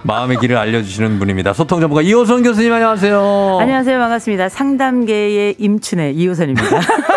[0.02, 1.52] 마음의 길을 알려주시는 분입니다.
[1.52, 3.58] 소통 전문가 이호선 교수님 안녕하세요.
[3.60, 4.48] 안녕하세요 반갑습니다.
[4.48, 6.80] 상담계의 임춘의 이호선입니다.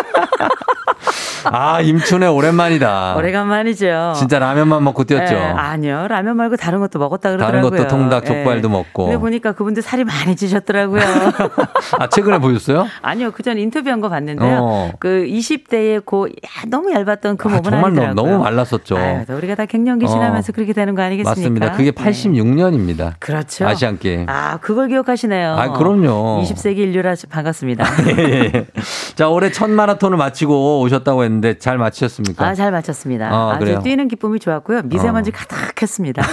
[1.44, 3.14] 아 임춘의 오랜만이다.
[3.16, 4.12] 오래간만이죠.
[4.16, 5.34] 진짜 라면만 먹고 뛰었죠.
[5.34, 7.70] 에, 아니요 라면 말고 다른 것도 먹었다 그러더라고요.
[7.70, 8.26] 다른 것도 통닭 예.
[8.26, 8.70] 족발도 에.
[8.70, 9.04] 먹고.
[9.06, 11.00] 근데 보니까 그분들 살이 많이 찌셨더라고요.
[11.98, 12.86] 아 최근에 보셨어요?
[13.02, 14.58] 아니요 그전 인터뷰한 거 봤는데요.
[14.60, 14.90] 어.
[14.98, 18.14] 그 20대의 고 야, 너무 얇았던 그 아, 몸은 정말 아니더라고요.
[18.14, 18.96] 너무 말랐었죠.
[18.98, 20.08] 아유, 우리가 다 갱년기 어.
[20.08, 20.54] 지나면서 어.
[20.54, 21.40] 그렇게 되는 거 아니겠습니까?
[21.40, 21.72] 맞습니다.
[21.72, 21.90] 그게 예.
[21.92, 22.39] 86.
[22.40, 23.14] 2006년입니다.
[23.18, 23.66] 그렇죠.
[23.66, 24.26] 아시안 게임.
[24.28, 25.54] 아, 그걸 기억하시네요.
[25.54, 26.42] 아, 그럼요.
[26.44, 27.84] 20세기 인류라 반갑습니다.
[28.18, 28.66] 예, 예.
[29.14, 32.44] 자, 올해 첫 마라톤을 마치고 오셨다고 했는데 잘 마치셨습니까?
[32.46, 33.30] 아, 잘 마쳤습니다.
[33.30, 34.82] 아, 주 뛰는 기쁨이 좋았고요.
[34.84, 35.32] 미세먼지 어.
[35.36, 36.22] 가득했습니다.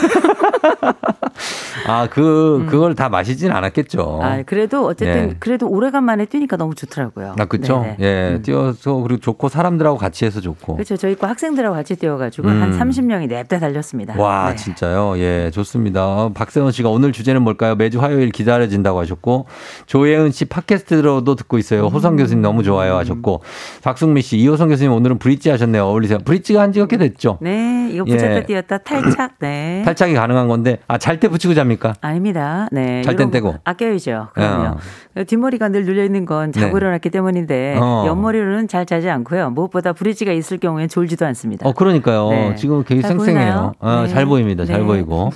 [1.87, 2.65] 아 그 음.
[2.67, 4.19] 그걸 다 마시진 않았겠죠.
[4.21, 5.35] 아, 그래도 어쨌든, 예.
[5.39, 7.35] 그래도 오래간만에 뛰니까 너무 좋더라고요.
[7.37, 7.81] 아, 그쵸?
[7.81, 7.97] 네네.
[7.99, 8.41] 예, 음.
[8.41, 10.75] 뛰어서 그리고 좋고 사람들하고 같이 해서 좋고.
[10.75, 10.97] 그렇죠.
[10.97, 12.61] 저희 과 학생들하고 같이 뛰어가지고 음.
[12.61, 14.19] 한 30명이 냅다 달렸습니다.
[14.19, 14.55] 와, 네.
[14.55, 15.17] 진짜요?
[15.19, 15.96] 예, 좋습니다.
[16.01, 17.75] 어, 박세원 씨가 오늘 주제는 뭘까요?
[17.75, 19.47] 매주 화요일 기다려진다고 하셨고,
[19.87, 21.87] 조혜은 씨 팟캐스트로도 듣고 있어요.
[21.87, 22.17] 호성 음.
[22.17, 23.41] 교수님 너무 좋아요 하셨고,
[23.83, 25.83] 박승미 씨, 이호성 교수님 오늘은 브릿지 하셨네요.
[25.83, 26.19] 어울리세요.
[26.19, 27.39] 브릿지가 한 지가 꽤 됐죠?
[27.41, 28.17] 네, 이거 예.
[28.17, 29.33] 붙였다 뛰었다 탈착.
[29.39, 29.81] 네.
[29.85, 31.95] 탈착이 가능한 건데, 아, 잘 때 붙이고 잡니까?
[32.01, 32.67] 아닙니다.
[32.71, 33.01] 네.
[33.01, 33.53] 잘 땐 떼고.
[33.53, 34.27] 거 아껴야죠.
[34.33, 34.77] 그럼요.
[35.25, 36.77] 뒷머리가 늘 눌려 있는 건 자고 네.
[36.77, 38.03] 일어났기 때문인데 어.
[38.07, 39.49] 옆머리로는 잘 자지 않고요.
[39.51, 41.67] 무엇보다 브릿지가 있을 경우엔 졸지도 않습니다.
[41.67, 42.29] 어, 그러니까요.
[42.29, 42.55] 네.
[42.55, 43.73] 지금 되게 잘 쌩쌩해요.
[43.79, 44.09] 아, 네.
[44.09, 44.65] 잘 보입니다.
[44.65, 44.85] 잘 네.
[44.85, 45.31] 보이고.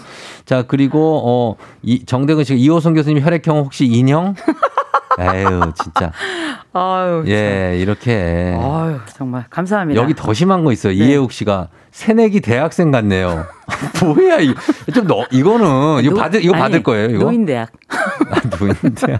[0.45, 4.35] 자, 그리고, 어, 이, 정대근 씨가 이호성 교수님 혈액형 혹시 인형?
[5.19, 6.11] 에휴, 진짜.
[6.73, 7.23] 아유.
[7.27, 8.57] 예, 이렇게.
[8.59, 10.01] 아유, 정말 감사합니다.
[10.01, 10.73] 여기 더 심한 거 네.
[10.73, 10.93] 있어요.
[10.93, 13.45] 이혜욱 씨가 새내기 대학생 같네요.
[14.03, 14.53] 뭐야, 이
[14.93, 17.25] 좀 너, 이거는, 이거 노- 받을, 이거 아니, 받을 거예요, 이거?
[17.25, 17.69] 노인 대학.
[17.89, 19.19] 아, 노인 대학.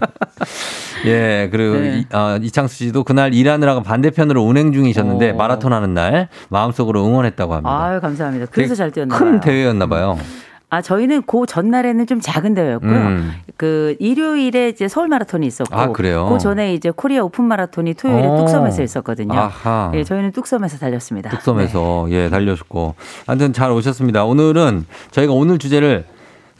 [1.04, 1.98] 예, 그리고 네.
[1.98, 5.34] 이, 아, 이창수 씨도 그날 일하느라가 반대편으로 운행 중이셨는데 어.
[5.34, 7.84] 마라톤 하는 날 마음속으로 응원했다고 합니다.
[7.84, 8.46] 아유, 감사합니다.
[8.50, 9.40] 그래서 잘 뛰었나 큰 봐요.
[9.40, 10.18] 대회였나 봐요.
[10.72, 12.90] 아, 저희는 그 전날에는 좀 작은 대회였고요.
[12.90, 13.32] 음.
[13.58, 16.26] 그 일요일에 이제 서울 마라톤이 있었고 아, 그래요?
[16.30, 18.38] 그 전에 이제 코리아 오픈 마라톤이 토요일에 어.
[18.38, 19.34] 뚝섬에서 있었거든요.
[19.38, 19.92] 아하.
[19.94, 21.28] 예, 저희는 뚝섬에서 달렸습니다.
[21.28, 22.94] 뚝섬에서 예 달려주고
[23.26, 24.24] 아무튼 잘 오셨습니다.
[24.24, 26.06] 오늘은 저희가 오늘 주제를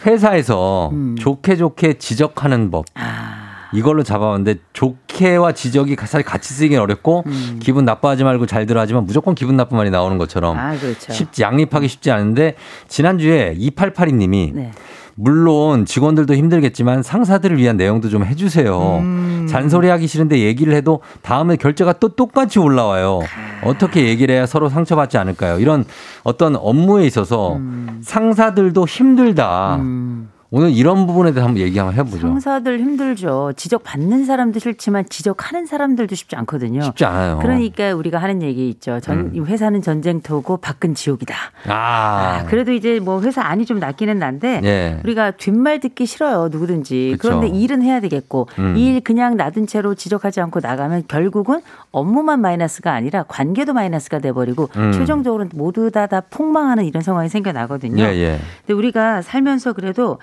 [0.04, 1.16] 회사에서 음.
[1.18, 3.41] 좋게 좋게 지적하는 법 아.
[3.72, 7.60] 이걸로 잡아봤는데 좋게와 지적이 사실 같이 쓰기는 어렵고 음.
[7.62, 11.12] 기분 나빠하지 말고 잘 들어하지만 무조건 기분 나쁜 말이 나오는 것처럼 아, 그렇죠.
[11.12, 12.54] 쉽지 양립하기 쉽지 않은데
[12.88, 14.72] 지난주에 2882님이 네.
[15.14, 18.98] 물론 직원들도 힘들겠지만 상사들을 위한 내용도 좀 해주세요.
[19.00, 19.46] 음.
[19.48, 23.20] 잔소리하기 싫은데 얘기를 해도 다음에 결제가 또 똑같이 올라와요.
[23.22, 23.68] 아.
[23.68, 25.58] 어떻게 얘기를 해야 서로 상처받지 않을까요?
[25.58, 25.84] 이런
[26.24, 27.58] 어떤 업무에 있어서
[28.02, 29.76] 상사들도 힘들다.
[29.76, 30.31] 음.
[30.54, 32.20] 오늘 이런 부분에 대해서 한번 얘기 한번 해보죠.
[32.28, 33.54] 상사들 힘들죠.
[33.56, 36.82] 지적 받는 사람도 싫지만 지적하는 사람들도 쉽지 않거든요.
[36.82, 37.38] 쉽지 않아요.
[37.40, 39.00] 그러니까 우리가 하는 얘기 있죠.
[39.00, 39.30] 전, 음.
[39.34, 41.34] 이 회사는 전쟁터고 밖은 지옥이다.
[41.68, 45.00] 아, 아, 그래도 이제 뭐 회사 안이 좀 낫기는 난데 예.
[45.02, 47.40] 우리가 뒷말 듣기 싫어요 누구든지 그쵸.
[47.40, 48.76] 그런데 일은 해야 되겠고 음.
[48.76, 54.92] 일 그냥 놔둔 채로 지적하지 않고 나가면 결국은 업무만 마이너스가 아니라 관계도 마이너스가 돼버리고 음.
[54.92, 58.02] 최종적으로 모두 다 다 폭망하는 이런 상황이 생겨나거든요.
[58.02, 58.38] 예, 예.
[58.66, 60.18] 근데 우리가 살면서 그래도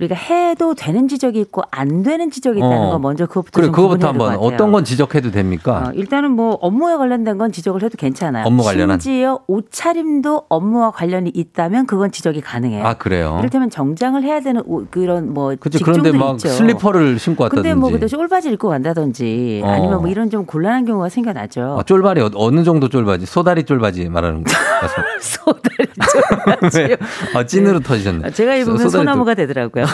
[0.00, 2.90] 우리가 해도 되는 지적이 있고 안 되는 지적이 있다는 어.
[2.92, 4.36] 거 먼저 그것부터 그래, 될것 한번.
[4.36, 5.84] 어떤 건 지적해도 됩니까?
[5.88, 8.46] 어, 일단은 뭐 업무에 관련된 건 지적을 해도 괜찮아요.
[8.46, 8.98] 업무 관련한?
[8.98, 12.84] 심지어 옷차림도 업무와 관련이 있다면 그건 지적이 가능해요.
[12.86, 13.36] 아, 그래요?
[13.40, 16.48] 이를테면 정장을 해야 되는 옷, 그런 뭐 그치, 직종들이 그런데 막 있죠.
[16.48, 17.68] 슬리퍼를 신고 왔다든지.
[17.68, 19.68] 근데 뭐 그때 쫄바지 입고 간다든지 어.
[19.68, 21.76] 아니면 뭐 이런 좀 곤란한 경우가 생겨나죠.
[21.78, 23.26] 아, 쫄바리 어- 어느 정도 쫄바지?
[23.26, 24.50] 소다리 쫄바지 말하는 거.
[25.20, 25.90] 소다리
[26.88, 26.96] 왜?
[27.34, 28.30] 아, 찐으로 터지셨네.
[28.30, 29.84] 제가 입으면 소나무가 되더라고요.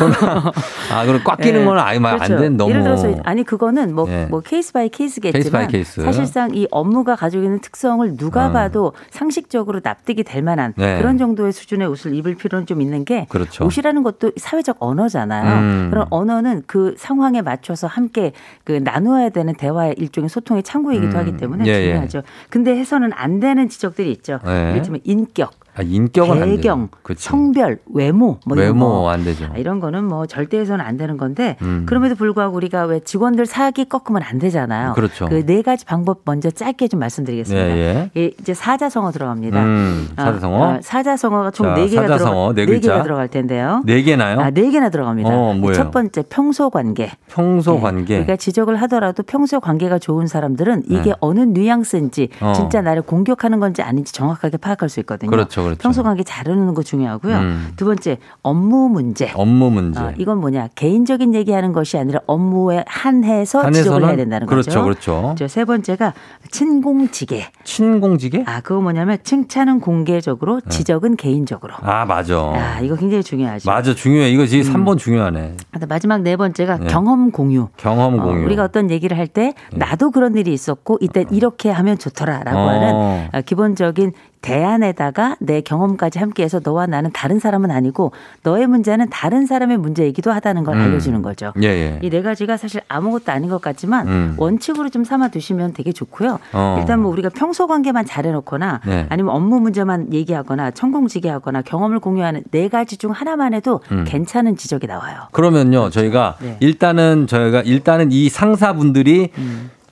[0.93, 1.65] 아, 그럼 꽉 끼는 예.
[1.65, 2.35] 건 아예 막 그렇죠.
[2.35, 2.71] 안 된, 너무.
[2.71, 4.27] 예를 들어서 아니 그거는 뭐, 예.
[4.27, 6.03] 뭐 case by case겠지만 case by case.
[6.03, 8.53] 사실상 이 업무가 가지고 있는 특성을 누가 음.
[8.53, 10.99] 봐도 상식적으로 납득이 될 만한 네.
[10.99, 13.65] 그런 정도의 수준의 옷을 입을 필요는 좀 있는 게 그렇죠.
[13.65, 15.59] 옷이라는 것도 사회적 언어잖아요.
[15.59, 15.87] 음.
[15.91, 18.33] 그런 언어는 그 상황에 맞춰서 함께
[18.65, 21.17] 그 나누어야 되는 대화의 일종의 소통의 창구이기도 음.
[21.17, 21.85] 하기 때문에 예, 예.
[21.87, 22.23] 중요하죠.
[22.51, 24.39] 근데 해서는 안 되는 지적들이 있죠.
[24.45, 24.71] 네.
[24.71, 26.99] 예를 들면 인격, 아, 인격은 안 배경, 되죠.
[27.03, 27.25] 그치.
[27.25, 29.11] 성별, 외모 뭐 이런 외모 거.
[29.11, 29.47] 안 되죠.
[29.53, 31.85] 아, 이런 거는 뭐 절대 해서는 안 되는 건데 음.
[31.87, 34.93] 그럼에도 불구하고 우리가 왜 직원들 사기 꺾으면 안 되잖아요.
[34.95, 35.29] 그렇죠.
[35.29, 37.69] 그 네 가지 방법 먼저 짧게 좀 말씀드리겠습니다.
[37.77, 39.63] 예, 예, 이제 사자성어 들어갑니다.
[39.63, 40.65] 음, 사자성어.
[40.65, 42.81] 아, 아, 사자성어가 총 자, 네 개가 사자성어, 들어가 네 네.
[42.81, 43.83] 개가 들어갈 텐데요.
[43.85, 44.41] 네 개나요?
[44.41, 45.29] 아, 네 개나 들어갑니다.
[45.31, 45.55] 어?
[45.75, 47.13] 첫 번째 평소 관계.
[47.29, 47.81] 평소 네.
[47.81, 48.05] 관계.
[48.15, 51.13] 그러니까 지적을 하더라도 평소 관계가 좋은 사람들은 이게 네.
[51.21, 52.53] 어느 뉘앙스인지 어.
[52.55, 55.31] 진짜 나를 공격하는 건지 아닌지 정확하게 파악할 수 있거든요.
[55.31, 55.83] 그렇죠, 그렇죠.
[55.83, 57.37] 평소 관계 잘하는 거 중요하고요.
[57.37, 57.73] 음.
[57.77, 59.31] 두 번째 업무 문제.
[59.35, 60.01] 업무 문제.
[60.01, 64.83] 어, 이건 뭐냐 개인적인 얘기하는 것이 아니라 업무에 한해서 지적을 해야 된다는 그렇죠, 거죠.
[64.83, 65.31] 그렇죠.
[65.35, 66.15] 이제 세 번째가
[66.51, 67.47] 친공지계.
[67.65, 68.45] 친공지계?
[68.47, 70.71] 아 그거 뭐냐면 칭찬은 공개적으로 네.
[70.71, 71.75] 지적은 개인적으로.
[71.83, 72.37] 아, 맞아.
[72.37, 73.71] 아 이거 굉장히 중요하죠.
[73.71, 74.31] 맞아, 중요해.
[74.31, 75.57] 이거 지금 3번 중요하네.
[75.89, 76.87] 마지막 네 번째가 네.
[76.87, 77.69] 경험 공유.
[77.77, 78.39] 경험 어, 공유.
[78.41, 78.45] 네.
[78.47, 82.69] 우리가 어떤 얘기를 할 때 나도 그런 일이 있었고 이때 이렇게 하면 좋더라라고 어.
[82.69, 84.13] 하는 어, 기본적인
[84.43, 88.13] 대안에다가 내 경험까지 함께해서 너와 나는 다른 사람은 아니고
[88.43, 90.83] 너의 문제는 다른 사람의 문제이기도 하다는 걸 음.
[90.83, 91.53] 알려주는 거죠.
[91.63, 91.99] 예, 예.
[92.03, 94.35] 이네 가지가 사실 아무것도 아닌 것 같지만 음.
[94.39, 96.39] 원칙으로 좀 삼아 두시면 되게 좋고요.
[96.53, 96.77] 어.
[96.81, 99.07] 일단 뭐 우리가 평소 관계만 잘해놓거나 네.
[99.09, 104.05] 아니면 업무 문제만 얘기하거나 천공지게하거나 경험을 공유하는 네 가지 중 하나만 해도 음.
[104.07, 105.29] 괜찮은 지적이 나와요.
[105.33, 106.57] 그러면요, 저희가 네.
[106.61, 109.31] 일단은 저희가 일단은 이 상사분들이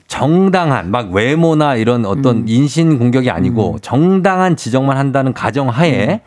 [0.07, 2.45] 정당한 막 외모나 이런 어떤 음.
[2.47, 6.19] 인신 공격이 아니고 정당한 지적만 한다는 가정 하에 음.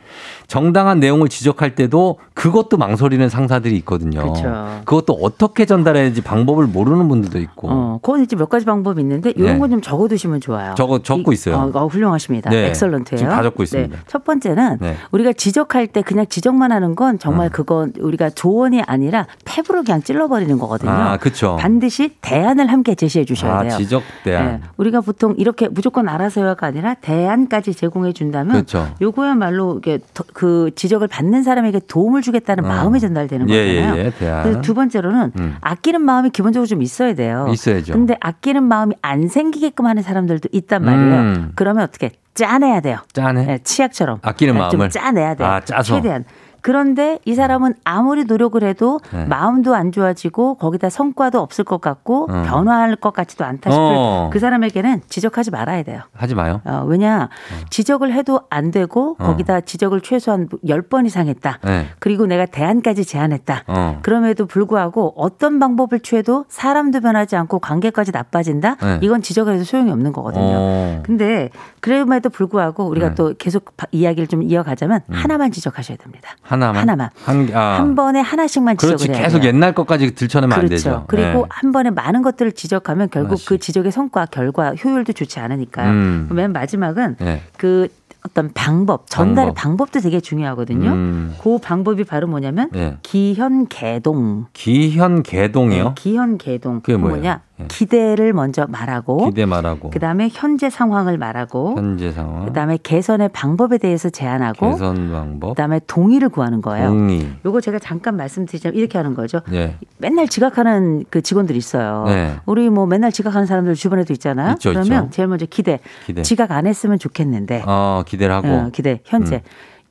[0.52, 4.32] 정당한 내용을 지적할 때도 그것도 망설이는 상사들이 있거든요.
[4.32, 4.80] 그쵸.
[4.86, 7.68] 그것도 어떻게 전달해야 할지 방법을 모르는 분들도 있고.
[7.70, 9.58] 어, 그건 이제 몇 가지 방법이 있는데 이런 네.
[9.58, 10.74] 건좀 적어두시면 좋아요.
[10.74, 11.56] 적어- 적고 이- 있어요.
[11.56, 12.48] 어, 어, 훌륭하십니다.
[12.48, 12.68] 네.
[12.68, 13.18] 엑설런트예요.
[13.18, 13.94] 지금 다 적고 있습니다.
[13.94, 14.02] 네.
[14.06, 14.96] 첫 번째는 네.
[15.10, 20.58] 우리가 지적할 때 그냥 지적만 하는 건 정말 그건 우리가 조언이 아니라 탭으로 그냥 찔러버리는
[20.58, 20.90] 거거든요.
[20.90, 21.58] 아, 그쵸.
[21.60, 23.76] 반드시 대안을 함께 제시해 주셔야 아, 돼요.
[23.76, 24.46] 지적 대안.
[24.46, 24.60] 네.
[24.78, 28.88] 우리가 보통 이렇게 무조건 알아서요가 아니라 대안까지 제공해 준다면 그렇죠.
[29.02, 32.68] 요거야말로 이게 더- 그 지적을 받는 사람에게 도움을 주겠다는 어.
[32.68, 33.96] 마음이 전달되는 예, 거잖아요.
[33.96, 34.42] 예, 예, 대안.
[34.44, 35.56] 그래서 두 번째로는 음.
[35.60, 37.48] 아끼는 마음이 기본적으로 좀 있어야 돼요.
[37.52, 37.92] 있어야죠.
[37.92, 41.20] 근데 아끼는 마음이 안 생기게끔 하는 사람들도 있단 말이에요.
[41.20, 41.52] 음.
[41.56, 42.98] 그러면 어떻게 짜내야 돼요.
[43.12, 43.46] 짠해.
[43.46, 44.90] 네, 치약처럼 아끼는 네, 좀 마음을.
[44.90, 45.48] 짜내야 돼요.
[45.48, 45.96] 아, 짜서.
[45.96, 46.24] 최대한.
[46.60, 49.24] 그런데 이 사람은 아무리 노력을 해도 네.
[49.26, 52.42] 마음도 안 좋아지고 거기다 성과도 없을 것 같고 어.
[52.46, 54.30] 변화할 것 같지도 않다 싶을 어.
[54.32, 56.00] 그 사람에게는 지적하지 말아야 돼요.
[56.14, 56.60] 하지 마요.
[56.64, 57.28] 어, 왜냐
[57.70, 59.26] 지적을 해도 안 되고 어.
[59.26, 61.58] 거기다 지적을 최소한 10번 이상 했다.
[61.64, 61.86] 네.
[61.98, 63.64] 그리고 내가 대안까지 제안했다.
[63.66, 63.98] 어.
[64.02, 68.76] 그럼에도 불구하고 어떤 방법을 취해도 사람도 변하지 않고 관계까지 나빠진다.
[68.76, 68.98] 네.
[69.02, 70.42] 이건 지적을 해도 소용이 없는 거거든요.
[70.44, 71.02] 어.
[71.04, 71.50] 근데
[71.80, 73.14] 그럼에도 불구하고 우리가 네.
[73.14, 76.30] 또 계속 바- 이야기를 좀 이어가자면 하나만 지적하셔야 됩니다.
[76.42, 76.76] 하나 만.
[76.76, 77.10] 하나만.
[77.24, 77.78] 한, 아.
[77.78, 78.96] 한 번에 하나씩만 그렇지.
[78.98, 79.48] 지적을 해야 계속 돼요.
[79.48, 80.74] 옛날 것까지 들춰내면 안 그렇죠.
[80.74, 81.04] 되죠.
[81.08, 81.44] 그리고 네.
[81.48, 83.48] 한 번에 많은 것들을 지적하면 결국 하나씩.
[83.48, 85.90] 그 지적의 성과, 결과, 효율도 좋지 않으니까요.
[85.90, 86.28] 음.
[86.32, 87.42] 맨 마지막은 네.
[87.56, 87.88] 그
[88.26, 89.90] 어떤 방법, 전달의 방법.
[89.92, 90.90] 도 되게 중요하거든요.
[90.90, 91.34] 음.
[91.40, 92.98] 그 방법이 바로 뭐냐면 네.
[93.02, 94.46] 기현개동.
[94.52, 95.84] 기현 개동이요.
[95.84, 96.80] 네, 기현개동.
[96.82, 96.98] 그게?
[96.98, 97.40] 뭐냐?
[97.60, 97.64] 예.
[97.68, 104.10] 기대를 먼저 말하고 기대 말하고 그다음에 현재 상황을 말하고 현재 상황, 그다음에 개선의 방법에 대해서
[104.10, 106.88] 제안하고 개선 방법, 그다음에 동의를 구하는 거예요.
[106.88, 107.28] 동의.
[107.44, 109.40] 요거 제가 잠깐 말씀드리자면 이렇게 하는 거죠.
[109.52, 109.76] 예.
[109.98, 112.04] 맨날 지각하는 그 직원들이 있어요.
[112.06, 112.36] 네.
[112.46, 114.52] 우리 뭐 맨날 지각하는 사람들 주변에도 있잖아요.
[114.52, 115.10] 있죠, 그러면 있죠.
[115.10, 115.80] 제일 먼저 기대.
[116.06, 116.22] 기대.
[116.22, 117.64] 지각 안 했으면 좋겠는데.
[117.66, 118.48] 어, 기대를 하고.
[118.48, 119.00] 어, 기대.
[119.04, 119.36] 현재.
[119.36, 119.40] 음.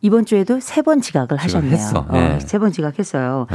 [0.02, 1.76] 이번 주에도 세 번 지각을 하셨네요.
[1.76, 2.06] 지각했어.
[2.14, 2.40] 네.
[2.40, 3.48] 세번 지각했어요.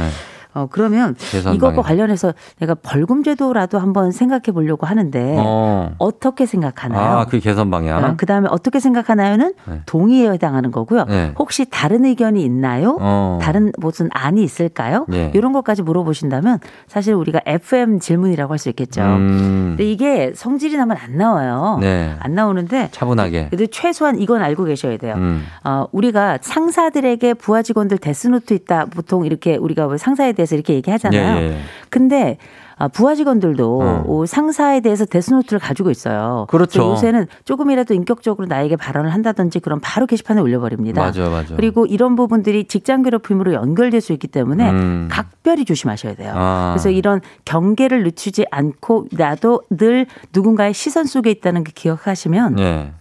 [0.55, 0.59] 네.
[0.61, 1.15] 어, 그러면
[1.53, 1.81] 이것과.
[1.81, 5.91] 관련해서 내가 벌금 제도라도 한번 생각해 보려고 하는데 어.
[5.97, 7.19] 어떻게 생각하나요?
[7.19, 8.15] 아, 그 개선 방향.
[8.17, 9.81] 그 다음에 어떻게 생각하나요는 네.
[9.85, 11.05] 동의에 해당하는 거고요.
[11.05, 11.33] 네.
[11.37, 12.97] 혹시 다른 의견이 있나요?
[12.99, 13.39] 어.
[13.41, 15.05] 다른 무슨 안이 있을까요?
[15.09, 15.31] 네.
[15.33, 19.01] 이런 것까지 물어보신다면 사실 우리가 FM 질문이라고 할 수 있겠죠.
[19.01, 19.73] 음.
[19.75, 21.77] 근데 이게 성질이 나면 안 나와요.
[21.81, 22.15] 네.
[22.19, 23.47] 안 나오는데 차분하게.
[23.49, 25.15] 그래도 최소한 이건 알고 계셔야 돼요.
[25.17, 25.43] 음.
[25.65, 28.85] 어, 우리가 상사들에게 부하 직원들 death note 있다.
[28.85, 31.37] 보통 이렇게 우리가 왜 상사에 대해 서 이렇게 얘기하잖아요.
[31.37, 31.57] 예, 예.
[31.89, 32.37] 근데
[32.77, 34.03] 아, 부하 직원들도 어.
[34.07, 36.47] 어, 상사에 대해서 death note를 가지고 있어요.
[36.49, 36.91] 그렇죠.
[36.91, 41.01] 요새는 조금이라도 인격적으로 나에게 발언을 한다든지 그럼 바로 게시판에 올려버립니다.
[41.01, 41.55] 맞아요, 맞아요.
[41.55, 45.07] 그리고 이런 부분들이 직장 괴롭힘으로 연결될 수 있기 때문에 음.
[45.11, 46.33] 각별히 조심하셔야 돼요.
[46.35, 46.71] 아.
[46.73, 52.91] 그래서 이런 경계를 늦추지 않고 나도 늘 누군가의 시선 속에 있다는 게 기억하시면 예.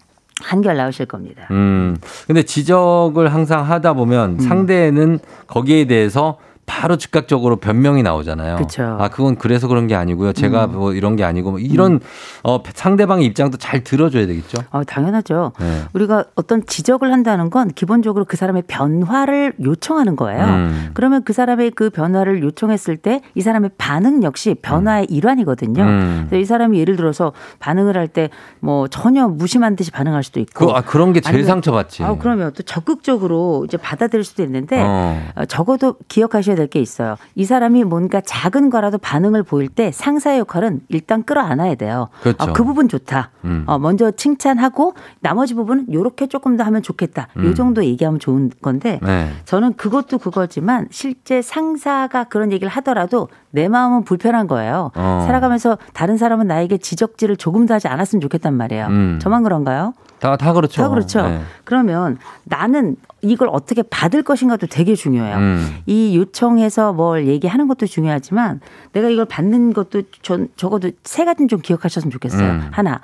[0.43, 1.47] 한결 나으실 겁니다.
[1.51, 1.97] 음.
[2.26, 3.97] 근데 지적을 항상 하다 음.
[3.97, 6.38] 보면 상대는 거기에 대해서
[6.81, 8.57] 바로 즉각적으로 변명이 나오잖아요.
[8.57, 8.83] 그쵸.
[8.83, 8.97] 음.
[8.99, 10.33] 아, 그건 그래서 그런 게 아니고요.
[10.33, 12.01] 제가 뭐 이런 게 아니고 뭐 이런
[12.43, 14.59] 어, 상대방의 입장도 잘 들어줘야 되겠죠.
[14.70, 15.53] 어, 당연하죠.
[15.61, 15.83] 네.
[15.93, 20.45] 우리가 어떤 지적을 한다는 건 기본적으로 그 사람의 변화를 요청하는 거예요.
[20.45, 20.91] 음.
[20.95, 25.83] 그러면 그 사람의 그 변화를 요청했을 때 이 사람의 반응 역시 변화의 일환이거든요.
[25.83, 26.27] 음.
[26.31, 30.66] 그래서 이 사람이 예를 들어서 반응을 할 때 뭐 전혀 무심한 듯이 반응할 수도 있고.
[30.66, 32.03] 그, 아, 그런 게 제일 아니면- 상처받지.
[32.05, 35.20] 아, 그러면 또 적극적으로 이제 받아들일 수도 있는데 어.
[35.37, 37.16] 어, 적어도 기억하셔야 될게 있어요.
[37.34, 42.08] 이 사람이 뭔가 작은 거라도 반응을 보일 때 상사의 역할은 일단 끌어안아야 돼요.
[42.22, 42.36] 그렇죠.
[42.38, 43.30] 아, 그 부분 좋다.
[43.44, 43.64] 음.
[43.66, 47.22] 어, 먼저 칭찬하고 나머지 부분은 요렇게 조금 더 하면 좋겠다.
[47.22, 47.54] 요 음.
[47.54, 49.30] 정도 얘기하면 좋은 건데 네.
[49.44, 54.90] 저는 그것도 그거지만 실제 상사가 그런 얘기를 하더라도 내 마음은 불편한 거예요.
[54.94, 55.24] 어.
[55.26, 58.86] 살아가면서 다른 사람은 나에게 지적질을 조금 더 하지 않았으면 좋겠단 말이에요.
[58.86, 59.18] 음.
[59.20, 59.94] 저만 그런가요?
[60.23, 60.81] 다, 다 그렇죠.
[60.81, 61.23] 다 그렇죠.
[61.23, 61.41] 네.
[61.64, 65.37] 그러면 나는 이걸 어떻게 받을 것인가도 되게 중요해요.
[65.37, 65.79] 음.
[65.87, 68.61] 이 요청해서 뭘 얘기하는 것도 중요하지만
[68.93, 72.51] 내가 이걸 받는 것도 전 적어도 세 가지는 좀 기억하셨으면 좋겠어요.
[72.51, 72.68] 음.
[72.70, 73.01] 하나.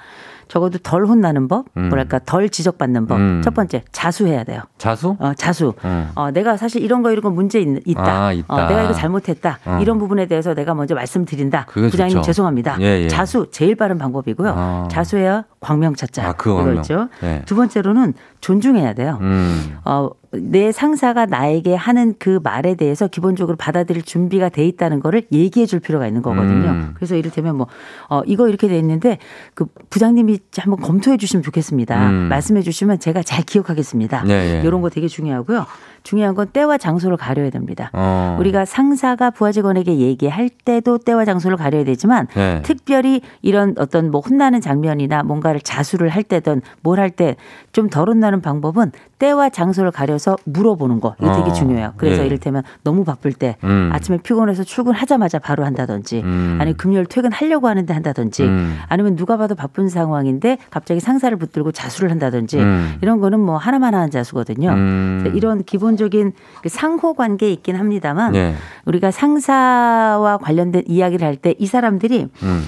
[0.49, 1.89] 적어도 덜 혼나는 법, 음.
[1.89, 3.19] 뭐랄까 덜 지적받는 법.
[3.19, 3.43] 음.
[3.45, 4.63] 첫 번째 자수해야 돼요.
[4.79, 5.17] 자수?
[5.19, 5.75] 어, 자수.
[5.85, 6.11] 음.
[6.15, 8.03] 어, 내가 사실 이런 거 이런 거 문제 있, 있다.
[8.27, 8.55] 아, 있다.
[8.55, 9.59] 어, 내가 이거 잘못했다.
[9.67, 9.79] 어.
[9.83, 11.67] 이런 부분에 대해서 내가 먼저 말씀드린다.
[11.67, 12.23] 부장님 좋죠.
[12.27, 12.79] 죄송합니다.
[12.81, 13.09] 예, 예.
[13.09, 14.55] 자수 제일 빠른 방법이고요.
[14.57, 14.89] 아.
[14.91, 16.27] 자수해야 광명 찾자.
[16.29, 16.77] 아, 그 광명.
[16.77, 17.09] 있죠.
[17.21, 17.43] 네.
[17.45, 19.19] 두 번째로는 존중해야 돼요.
[19.21, 19.77] 음.
[19.85, 25.65] 어, 내 상사가 나에게 하는 그 말에 대해서 기본적으로 받아들일 준비가 돼 있다는 거를 얘기해
[25.65, 26.69] 줄 필요가 있는 거거든요.
[26.69, 26.91] 음.
[26.95, 27.67] 그래서 이를테면 뭐,
[28.11, 29.19] 어, 이거 이렇게 돼 있는데
[29.55, 32.11] 그 부장님이 한번 검토해 주시면 좋겠습니다.
[32.11, 32.15] 음.
[32.29, 34.25] 말씀해 주시면 제가 잘 기억하겠습니다.
[34.29, 34.63] 예, 예.
[34.67, 35.65] 이런 거 되게 중요하고요.
[36.05, 37.91] 중요한 건 때와 장소를 가려야 됩니다.
[37.93, 38.37] 어.
[38.39, 42.63] 우리가 상사가 부하 직원에게 얘기할 때도 때와 장소를 가려야 되지만 네.
[42.63, 47.37] 특별히 이런 어떤 뭐 혼나는 장면이나 뭔가를 자수를 할 때든 뭘 할 때
[47.73, 51.53] 좀 덜 혼나는 방법은 때와 장소를 가려서 물어보는 거 이거 되게 어.
[51.53, 51.95] 중요해요.
[51.97, 52.27] 그래서 예.
[52.27, 53.91] 이를테면 너무 바쁠 때 음.
[53.93, 56.57] 아침에 피곤해서 출근하자마자 바로 한다든지 음.
[56.61, 58.79] 아니면 금요일 퇴근하려고 하는데 한다든지 음.
[58.89, 62.95] 아니면 누가 봐도 바쁜 상황인데 갑자기 상사를 붙들고 자수를 한다든지 음.
[63.03, 64.71] 이런 거는 뭐 하나만 하는 자수거든요.
[64.71, 65.33] 음.
[65.35, 68.55] 이런 기본적인 그 상호 관계에 있긴 합니다만 예.
[68.85, 72.63] 우리가 상사와 관련된 이야기를 할 때 이 사람들이 음.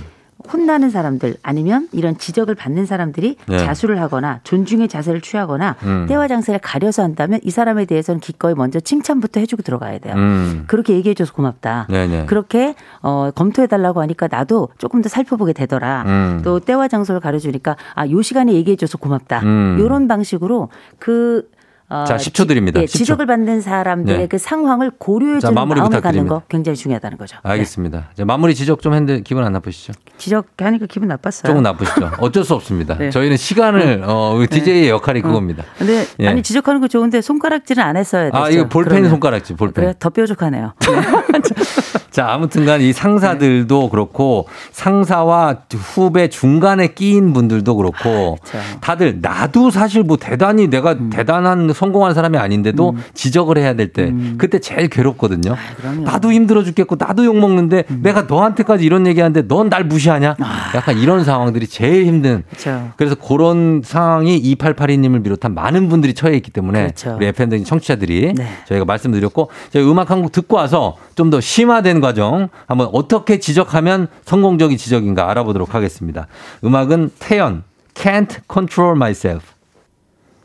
[0.52, 3.58] 혼나는 사람들 아니면 이런 지적을 받는 사람들이 네.
[3.58, 6.06] 자수를 하거나 존중의 자세를 취하거나 음.
[6.08, 10.14] 때와 장소를 가려서 한다면 이 사람에 대해서는 기꺼이 먼저 칭찬부터 해주고 들어가야 돼요.
[10.16, 10.64] 음.
[10.66, 11.86] 그렇게 얘기해줘서 고맙다.
[11.90, 12.26] 네네.
[12.26, 16.04] 그렇게 어, 검토해달라고 하니까 나도 조금 더 살펴보게 되더라.
[16.06, 16.40] 음.
[16.44, 19.40] 또 때와 장소를 가려주니까 아, 요 시간에 얘기해줘서 고맙다.
[19.40, 19.78] 음.
[19.80, 20.68] 이런 방식으로
[20.98, 21.48] 그
[21.90, 22.80] 어, 자, 10초 드립니다.
[22.80, 22.92] 예, 10초.
[22.98, 24.26] 지적을 받는 사람들의 네.
[24.28, 26.34] 그 상황을 고려해 주는 자, 마무리 마음을 갖는 부탁드립니다.
[26.36, 27.36] 거 굉장히 중요하다는 거죠.
[27.42, 28.08] 알겠습니다.
[28.12, 29.92] 이제 마무리 지적 좀 했는데 기분 안 나쁘시죠?
[30.16, 31.50] 지적하니까 기분 나빴어요.
[31.50, 32.12] 조금 나쁘시죠?
[32.18, 32.94] 어쩔 수 없습니다.
[32.98, 33.10] 네.
[33.10, 35.64] 저희는 시간을 어, 우리 DJ의 역할이 그겁니다.
[35.78, 36.28] 근데 예.
[36.28, 38.36] 아니 지적하는 거 좋은데 손가락질은 안 했어야 됐죠.
[38.36, 39.10] 아, 이거 그러면.
[39.10, 39.84] 손가락질, 볼펜.
[39.84, 40.74] 그래 더 뾰족하네요.
[42.10, 43.88] 자, 아무튼간 이 상사들도 네.
[43.90, 45.58] 그렇고 상사와
[45.94, 48.58] 후배 중간에 끼인 분들도 그렇고 그렇죠.
[48.80, 51.10] 다들 나도 사실 뭐 대단히 내가 음.
[51.10, 55.52] 대단한 성공한 사람이 아닌데도 지적을 해야 될 때 그때 제일 괴롭거든요.
[55.84, 55.88] 음.
[55.98, 56.04] 음.
[56.04, 60.36] 나도 힘들어 죽겠고 나도 욕 먹는데 내가 너한테까지 이런 얘기하는데 넌 날 무시하냐?
[60.74, 62.50] 약간 이런 상황들이 제일 힘든 아.
[62.50, 62.92] 그렇죠.
[62.96, 67.14] 그래서 그런 상황이 2882님을 비롯한 많은 분들이 처해 있기 때문에 그렇죠.
[67.16, 68.46] 우리 FM등 청취자들이 네.
[68.66, 74.08] 저희가 말씀드렸고 저희 음악 한 곡 듣고 와서 좀 더 심화된 과정 한번 어떻게 지적하면
[74.24, 76.26] 성공적인 지적인가 알아보도록 하겠습니다.
[76.64, 77.62] 음악은 태연
[77.94, 79.46] Can't Control Myself.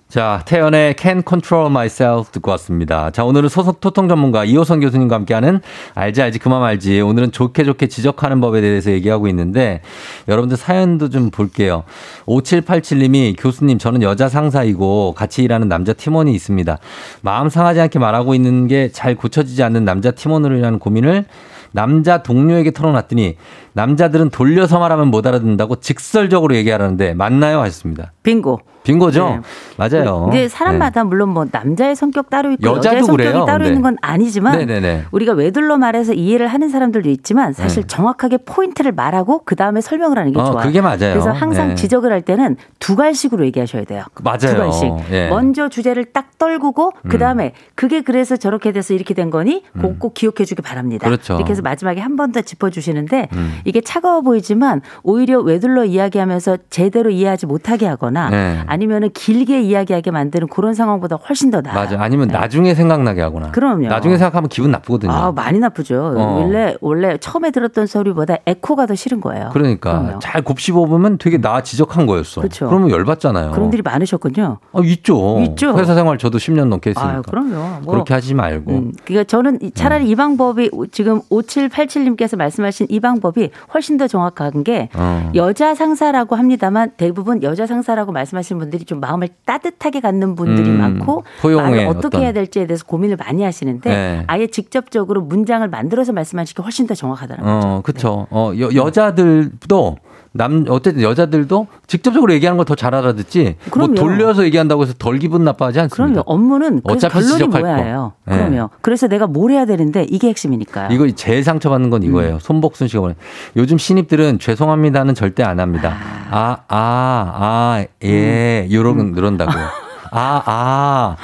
[0.07, 3.09] 자, 태연의 Can't Control Myself 듣고 왔습니다.
[3.09, 5.61] 자, 오늘은 소속 토통 전문가 이호선 교수님과 함께하는
[5.95, 7.01] 알지 알지 그만 알지.
[7.01, 9.81] 오늘은 좋게 좋게 지적하는 법에 대해서 얘기하고 있는데
[10.27, 11.83] 여러분들 사연도 좀 볼게요.
[12.27, 16.77] 5787님이 교수님 저는 여자 상사이고 같이 일하는 남자 팀원이 있습니다.
[17.21, 21.25] 마음 상하지 않게 말하고 있는 게 잘 고쳐지지 않는 남자 팀원으로 인한 고민을
[21.71, 23.35] 남자 동료에게 털어놨더니
[23.75, 27.59] 남자들은 돌려서 말하면 못 알아듣는다고 직설적으로 얘기하라는데 맞나요?
[27.61, 28.13] 하셨습니다.
[28.23, 28.61] 빙고.
[28.83, 29.29] 빙고죠?
[29.29, 29.39] 네.
[29.77, 30.25] 맞아요.
[30.25, 33.45] 근데 사람마다 물론 뭐 남자의 성격 따로 있고 여자도 여자의 성격이 그래요.
[33.45, 33.69] 따로 네.
[33.69, 35.05] 있는 건 아니지만 네네네.
[35.11, 37.87] 우리가 외둘러 말해서 이해를 하는 사람들도 있지만 사실 네.
[37.87, 40.63] 정확하게 포인트를 말하고 그 다음에 설명을 하는 게 어, 좋아요.
[40.67, 40.97] 그게 맞아요.
[40.99, 41.75] 그래서 항상 네.
[41.75, 44.03] 지적을 할 때는 두 갈식으로 얘기하셔야 돼요.
[44.21, 44.37] 맞아요.
[44.37, 44.91] 두 갈식.
[45.09, 45.29] 예.
[45.29, 47.19] 먼저 주제를 딱 떨구고 그 음.
[47.19, 51.07] 다음에 그게 그래서 저렇게 돼서 이렇게 된 거니 꼭, 꼭 기억해 주기 바랍니다.
[51.07, 51.33] 그렇죠.
[51.37, 53.59] 이렇게 해서 마지막에 한 번 더 짚어주시는데 음.
[53.65, 58.61] 이게 차가워 보이지만 오히려 외둘러 이야기하면서 제대로 이해하지 못하게 하거나 네.
[58.67, 61.75] 아니면은 길게 이야기하게 만드는 그런 상황보다 훨씬 더 나아요.
[61.75, 62.01] 맞아.
[62.01, 63.51] 아니면 나중에 생각나게 하거나.
[63.51, 63.87] 그럼요.
[63.87, 65.11] 나중에 생각하면 기분 나쁘거든요.
[65.11, 66.13] 아, 많이 나쁘죠.
[66.15, 66.39] 어.
[66.41, 69.49] 원래 원래 처음에 들었던 소리보다 에코가 더 싫은 거예요.
[69.51, 70.19] 그러니까 그럼요.
[70.19, 72.41] 잘 곱씹어 보면 되게 나 지적한 거였어.
[72.41, 72.67] 그쵸.
[72.67, 73.51] 그러면 열받잖아요.
[73.51, 74.59] 그런 일이 많으셨군요.
[74.71, 75.39] 어, 있죠.
[75.41, 75.77] 있죠.
[75.77, 77.11] 회사 생활 저도 10년 넘게 했으니까.
[77.11, 77.81] 아유, 그럼요.
[77.83, 77.93] 뭐.
[77.93, 78.71] 그렇게 하지 말고.
[78.71, 84.63] 음, 그러니까 저는 이- 차라리 이 방법이 지금 5787님께서 말씀하신 이 방법이 훨씬 더 정확한
[84.63, 85.31] 게 어.
[85.35, 91.23] 여자 상사라고 합니다만 대부분 여자 상사라고 말씀하시는 분들이 좀 마음을 따뜻하게 갖는 분들이 음, 많고
[91.43, 94.23] 말을 어떻게 어떤- 해야 될지에 대해서 고민을 많이 하시는데 네.
[94.27, 97.67] 아예 직접적으로 문장을 만들어서 말씀하시기 훨씬 더 정확하다는 거죠.
[97.67, 98.27] 어, 그쵸.
[98.29, 99.97] 어, 여, 여자들도
[100.37, 103.55] 남, 어쨌든 여자들도 직접적으로 얘기하는 걸 더 잘 알아듣지.
[103.69, 103.95] 뭐 그럼요.
[103.95, 105.95] 돌려서 얘기한다고 해서 덜 기분 나빠하지 않습니다.
[106.23, 106.23] 그럼요.
[106.25, 107.59] 업무는 어차피 결론이 거.
[107.59, 108.13] 뭐야예요.
[108.25, 108.35] 네.
[108.37, 108.69] 그럼요.
[108.81, 110.89] 그래서 내가 뭘 해야 되는데 이게 핵심이니까요.
[110.91, 112.07] 이거 제일 상처받는 건 음.
[112.09, 112.39] 이거예요.
[112.41, 113.15] 손복순 씨가 보내.
[113.55, 115.95] 요즘 신입들은 죄송합니다는 절대 안 합니다.
[116.31, 118.67] 아, 아, 아, 예.
[118.67, 118.73] 음.
[118.73, 119.63] 요런, 그런다고요.
[120.11, 121.15] 아, 아.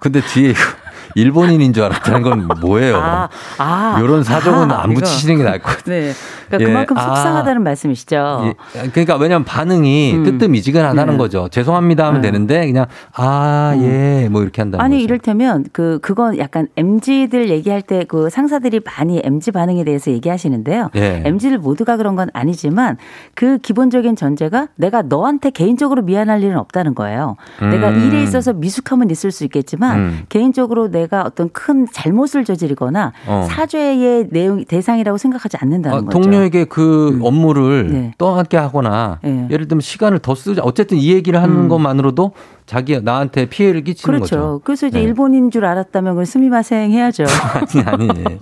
[0.00, 0.60] 근데 뒤에 이거
[1.14, 2.96] 일본인인 줄 알았다는 건 뭐예요?
[2.96, 3.28] 아,
[3.58, 4.00] 아.
[4.02, 5.00] 이런 사정은 아, 안 이거.
[5.00, 6.00] 붙이시는 게 나을 것 같아요.
[6.00, 6.12] 네.
[6.48, 6.72] 그러니까 예.
[6.72, 7.00] 그만큼 아.
[7.02, 8.42] 속상하다는 말씀이시죠.
[8.76, 10.24] 예, 그러니까 왜냐면 반응이 음.
[10.24, 11.18] 뜨뜻미지근하다는 네.
[11.18, 11.48] 거죠.
[11.48, 12.28] 죄송합니다 하면 네.
[12.28, 15.04] 되는데 그냥 아, 예, 뭐 이렇게 한다는 아니 거죠.
[15.04, 20.90] 이를테면 그 그건 약간 MZ들 얘기할 때 그 상사들이 많이 MZ 반응에 대해서 얘기하시는데요.
[20.96, 21.22] 예.
[21.24, 22.96] MZ들 모두가 그런 건 아니지만
[23.34, 27.36] 그 기본적인 전제가 내가 너한테 개인적으로 미안할 일은 없다는 거예요.
[27.60, 28.00] 내가 음.
[28.00, 30.18] 일에 있어서 미숙함은 있을 수 있겠지만 음.
[30.28, 33.46] 개인적으로 내가 어떤 큰 잘못을 저지르거나 어.
[33.48, 36.20] 사죄의 내용 대상이라고 생각하지 않는다는 아, 거죠.
[36.20, 38.14] 동료에게 그 업무를 네.
[38.18, 39.46] 떠안게 하거나 네.
[39.50, 41.68] 예를 들면 시간을 더 쓰자 어쨌든 이 얘기를 하는 음.
[41.68, 42.32] 것만으로도
[42.70, 44.36] 자기 나한테 피해를 끼치는 그렇죠.
[44.36, 44.60] 거죠.
[44.62, 45.04] 그래서 이제 네.
[45.04, 47.24] 일본인 줄 알았다면 그건 스미마생 해야죠.
[47.84, 48.38] 아니 아니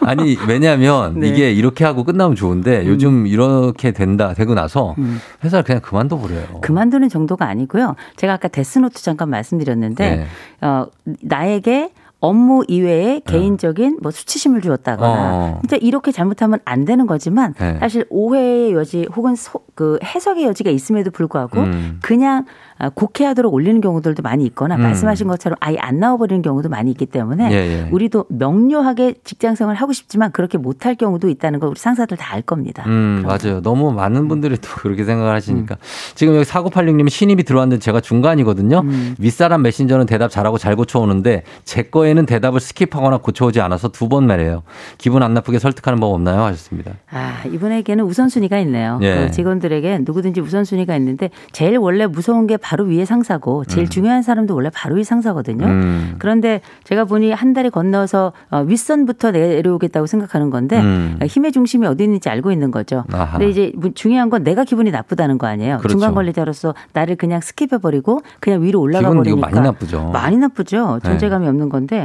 [0.00, 1.28] 아니 왜냐하면 네.
[1.28, 5.20] 이게 이렇게 하고 끝나면 좋은데 요즘 이렇게 된다 되고 나서 음.
[5.44, 6.62] 회사를 그냥 그만둬 버려요.
[6.62, 7.94] 그만두는 정도가 아니고요.
[8.16, 10.26] 제가 아까 데스노트 잠깐 말씀드렸는데 네.
[10.66, 10.86] 어,
[11.20, 11.90] 나에게
[12.20, 15.58] 업무 이외에 개인적인 뭐 수치심을 주었다거나 어.
[15.60, 17.78] 진짜 이렇게 잘못하면 안 되는 거지만 네.
[17.78, 21.98] 사실 오해의 여지 혹은 소, 그 해석의 여지가 있음에도 불구하고 음.
[22.02, 22.44] 그냥
[22.80, 24.82] 아, 곡해하도록 올리는 경우들도 많이 있거나 음.
[24.82, 27.88] 말씀하신 것처럼 아예 안 나와버리는 경우도 많이 있기 때문에 예, 예.
[27.90, 32.42] 우리도 명료하게 직장 생활 하고 싶지만 그렇게 못할 경우도 있다는 걸 우리 상사들 다 알
[32.42, 32.84] 겁니다.
[32.86, 33.62] 음, 맞아요.
[33.62, 35.76] 너무 많은 분들이 또 그렇게 생각을 하시니까.
[35.76, 35.80] 음.
[36.14, 38.80] 지금 여기 4986님이 신입이 들어왔는데 제가 중간이거든요.
[38.80, 39.16] 음.
[39.18, 44.26] 윗사람 메신저는 대답 잘하고 잘 고쳐오는데 제 거에 는 대답을 skip하거나 고쳐오지 않아서 두 번
[44.26, 44.62] 말해요.
[44.96, 46.42] 기분 안 나쁘게 설득하는 법 없나요?
[46.44, 46.92] 하셨습니다.
[47.10, 48.98] 아, 이분에게는 우선순위가 있네요.
[49.02, 49.26] 예.
[49.26, 54.54] 그 직원들에게 누구든지 우선순위가 있는데 제일 원래 무서운 게 바로 위에 상사고 제일 중요한 사람도
[54.54, 55.66] 원래 바로 위 상사거든요.
[55.66, 56.14] 음.
[56.18, 61.18] 그런데 제가 보니 한 달이 건너서 어, 윗선부터 내려오겠다고 생각하는 건데 음.
[61.20, 63.04] 어, 힘의 중심이 어디 있는지 알고 있는 거죠.
[63.12, 63.32] 아하.
[63.38, 65.78] 근데 이제 뭐 중요한 건 내가 기분이 나쁘다는 거 아니에요.
[65.78, 65.88] 그렇죠.
[65.92, 70.10] 중간 관리자로서 나를 그냥 skip해 버리고 그냥 위로 올라가 버리니까 많이 나쁘죠.
[70.12, 71.00] 많이 나쁘죠.
[71.04, 71.97] 존재감이 없는 건데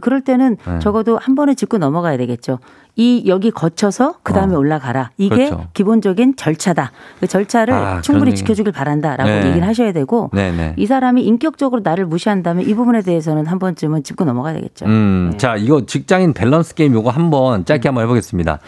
[0.00, 0.78] 그럴 때는 네.
[0.80, 2.58] 적어도 한 번에 짚고 넘어가야 되겠죠.
[2.96, 5.10] 이 여기 거쳐서 그 다음에 올라가라.
[5.18, 5.68] 이게 그렇죠.
[5.72, 6.90] 기본적인 절차다.
[7.20, 8.34] 그 절차를 아, 충분히.
[8.34, 9.46] 지켜주길 바란다라고 네.
[9.48, 10.74] 얘기를 하셔야 되고 네네.
[10.76, 14.86] 이 사람이 인격적으로 나를 무시한다면 이 부분에 대해서는 한 번쯤은 짚고 넘어가야 되겠죠.
[14.86, 18.58] 음, 자, 이거 직장인 밸런스 게임 요거 한번 짧게 한번 해보겠습니다.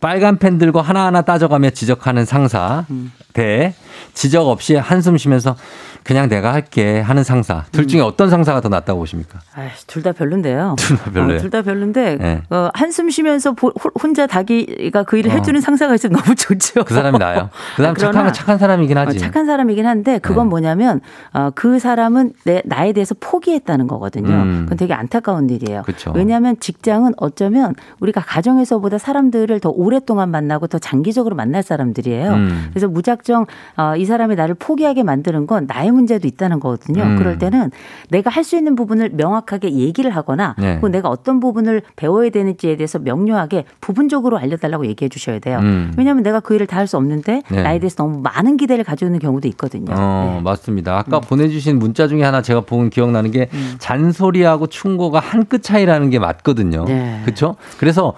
[0.00, 2.86] 빨간 펜 들고 하나하나 따져가며 지적하는 상사
[3.34, 3.74] 대
[4.14, 5.56] 지적 없이 한숨 쉬면서
[6.02, 7.64] 그냥 내가 할게 하는 상사.
[7.72, 9.38] 둘 중에 어떤 상사가 더 낫다고 보십니까?
[9.86, 10.76] 둘 다 별론데요.
[10.80, 11.40] 둘 다 별로예요.
[11.40, 12.42] 둘다 별론데 네.
[12.50, 15.34] 어, 한숨 쉬면서 보- 호- 혼자 자기가 그 일을 어.
[15.34, 16.84] 해주는 상사가 있으면 너무 좋죠.
[16.84, 17.50] 그 사람이 나아요.
[17.76, 19.18] 그 사람 아, 착한, 착한 사람이긴 하지.
[19.18, 19.24] 네.
[19.24, 21.00] 어, 착한 사람이긴 한데 그건 뭐냐면
[21.34, 24.28] 어, 그 사람은 내, 나에 대해서 포기했다는 거거든요.
[24.28, 24.60] 음.
[24.64, 25.82] 그건 되게 안타까운 일이에요.
[25.82, 26.12] 그쵸.
[26.14, 32.32] 왜냐하면 직장은 어쩌면 우리가 가정에서보다 사람들을 더 오랫동안 만나고 더 장기적으로 만날 사람들이에요.
[32.32, 32.66] 음.
[32.70, 33.46] 그래서 무작정
[33.76, 37.02] 어, 이 사람이 나를 포기하게 만드는 건 나의 문제도 있다는 거거든요.
[37.02, 37.16] 음.
[37.16, 37.70] 그럴 때는
[38.10, 40.76] 내가 할 수 있는 부분을 명확하게 얘기를 하거나 네.
[40.76, 45.58] 혹은 내가 어떤 부분을 배워야 되는지에 대해서 명료하게 부분적으로 알려달라고 얘기해 주셔야 돼요.
[45.60, 45.92] 음.
[45.96, 47.62] 왜냐하면 내가 그 일을 다 할 수 없는데 네.
[47.62, 49.92] 나에 대해서 너무 많은 기대를 있는 경우도 있거든요.
[49.96, 50.42] 어, 네.
[50.42, 50.96] 맞습니다.
[50.98, 53.74] 아까 보내주신 문자 중에 하나 제가 본 기억나는 게 음.
[53.78, 56.84] 잔소리하고 충고가 한 끗 차이라는 게 맞거든요.
[56.86, 57.20] 네.
[57.24, 57.56] 그렇죠?
[57.78, 58.14] 그래서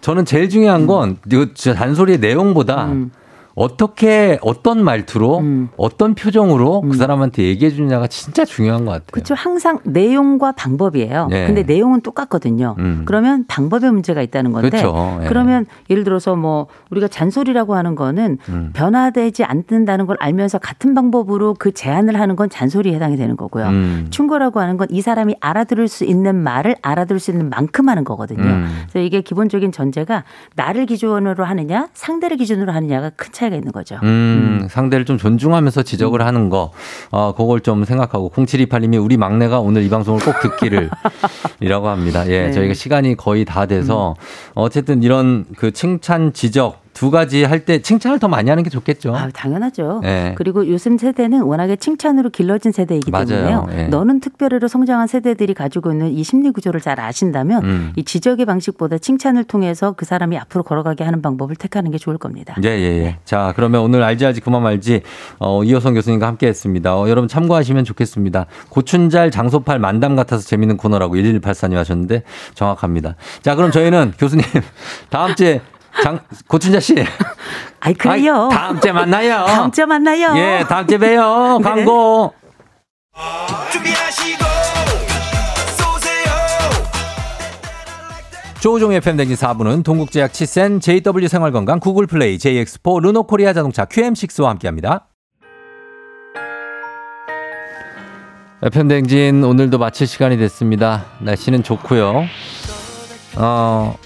[0.00, 3.10] 저는 제일 중요한 건 이거 진짜 잔소리의 내용보다 음.
[3.54, 5.42] 어떻게 어떤 말투로
[5.76, 9.06] 어떤 표정으로 그 사람한테 얘기해 주느냐가 진짜 중요한 것 같아요.
[9.12, 9.34] 그렇죠.
[9.34, 11.28] 항상 내용과 방법이에요.
[11.30, 11.46] 네.
[11.46, 12.76] 근데 내용은 똑같거든요.
[12.78, 13.02] 음.
[13.06, 15.20] 그러면 방법에 문제가 있다는 건데 그렇죠.
[15.22, 15.26] 예.
[15.26, 18.70] 그러면 예를 들어서 뭐 우리가 잔소리라고 하는 거는 음.
[18.74, 23.66] 변화되지 않는다는 걸 알면서 같은 방법으로 그 제안을 하는 건 잔소리에 해당이 되는 거고요.
[23.66, 24.06] 음.
[24.10, 28.42] 충고라고 하는 건 이 사람이 알아들을 수 있는 말을 알아들을 수 있는 만큼 하는 거거든요.
[28.42, 28.66] 음.
[28.90, 30.24] 그래서 이게 기본적인 전제가
[30.56, 33.96] 나를 기준으로 하느냐 상대를 기준으로 하느냐가 큰 차이 가 있는 거죠.
[34.02, 36.72] 음, 상대를 좀 존중하면서 지적을 하는 거,
[37.10, 40.90] 어, 그걸 좀 생각하고, 0728님이 우리 막내가 오늘 이 방송을 꼭 듣기를,
[41.60, 42.26] 이라고 합니다.
[42.28, 42.52] 예, 네.
[42.52, 44.14] 저희가 시간이 거의 다 돼서,
[44.54, 49.14] 어쨌든 이런 그 칭찬, 지적, 두 가지 할 때 칭찬을 더 많이 하는 게 좋겠죠.
[49.14, 50.00] 아, 당연하죠.
[50.02, 50.34] 네.
[50.36, 53.26] 그리고 요즘 세대는 워낙에 칭찬으로 길러진 세대이기 맞아요.
[53.26, 53.68] 때문에요.
[53.72, 53.82] 예.
[53.88, 57.92] 너는 특별히로 성장한 세대들이 가지고 있는 이 심리 구조를 잘 아신다면 음.
[57.96, 62.56] 이 지적의 방식보다 칭찬을 통해서 그 사람이 앞으로 걸어가게 하는 방법을 택하는 게 좋을 겁니다.
[62.64, 63.18] 예, 예, 예.
[63.24, 65.02] 자, 그러면 오늘 알지 알지 그만 말지,
[65.38, 66.96] 어, 이호성 교수님과 함께 했습니다.
[66.96, 68.46] 어, 여러분 참고하시면 좋겠습니다.
[68.70, 72.22] 고춘잘 장소팔 만담 같아서 재밌는 코너라고 1184님 하셨는데
[72.54, 73.16] 정확합니다.
[73.42, 74.44] 자, 그럼 저희는 교수님,
[75.10, 75.60] 다음 주에
[76.02, 76.94] 장, 고춘자 씨.
[77.80, 78.48] 아이, 그래요.
[78.50, 79.44] 아이, 다음 주에 만나요.
[79.46, 80.36] 다음 주에 만나요.
[80.36, 81.58] 예, 다음 주에 봬요.
[81.62, 81.64] 네.
[81.64, 82.34] 광고.
[83.72, 84.44] 준비하시고
[85.76, 86.32] 쏘세요
[88.60, 95.06] 조우종 FM 댕진 4부는 동국제약 치센, JW 생활건강, 구글 플레이, JX4, 르노코리아 자동차, QM6와 함께합니다.
[98.62, 101.06] FM댕진 오늘도 마칠 시간이 됐습니다.
[101.20, 102.24] 날씨는 좋고요.
[103.36, 103.96] 어,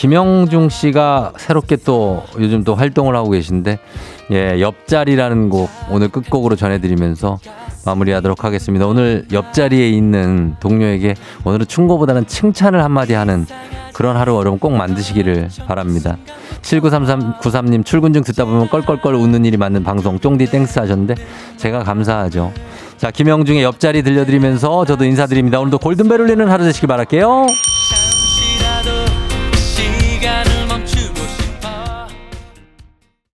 [0.00, 3.78] 김영중 씨가 새롭게 또 요즘 또 활동을 하고 계신데,
[4.30, 7.38] 예, 옆자리라는 곡 오늘 끝곡으로 전해드리면서
[7.84, 8.86] 마무리하도록 하겠습니다.
[8.86, 13.44] 오늘 옆자리에 있는 동료에게 오늘은 충고보다는 칭찬을 한마디 하는
[13.92, 16.16] 그런 하루 여러분 꼭 만드시기를 바랍니다.
[16.62, 21.14] 793393님 출근 중 듣다 보면 껄껄껄 웃는 일이 많은 방송 쫑디 thanks 하셨는데
[21.58, 22.54] 제가 감사하죠.
[22.96, 25.60] 자, 김영중의 옆자리 들려드리면서 저도 인사드립니다.
[25.60, 27.48] 오늘도 골든벨 울리는 하루 되시길 바랄게요.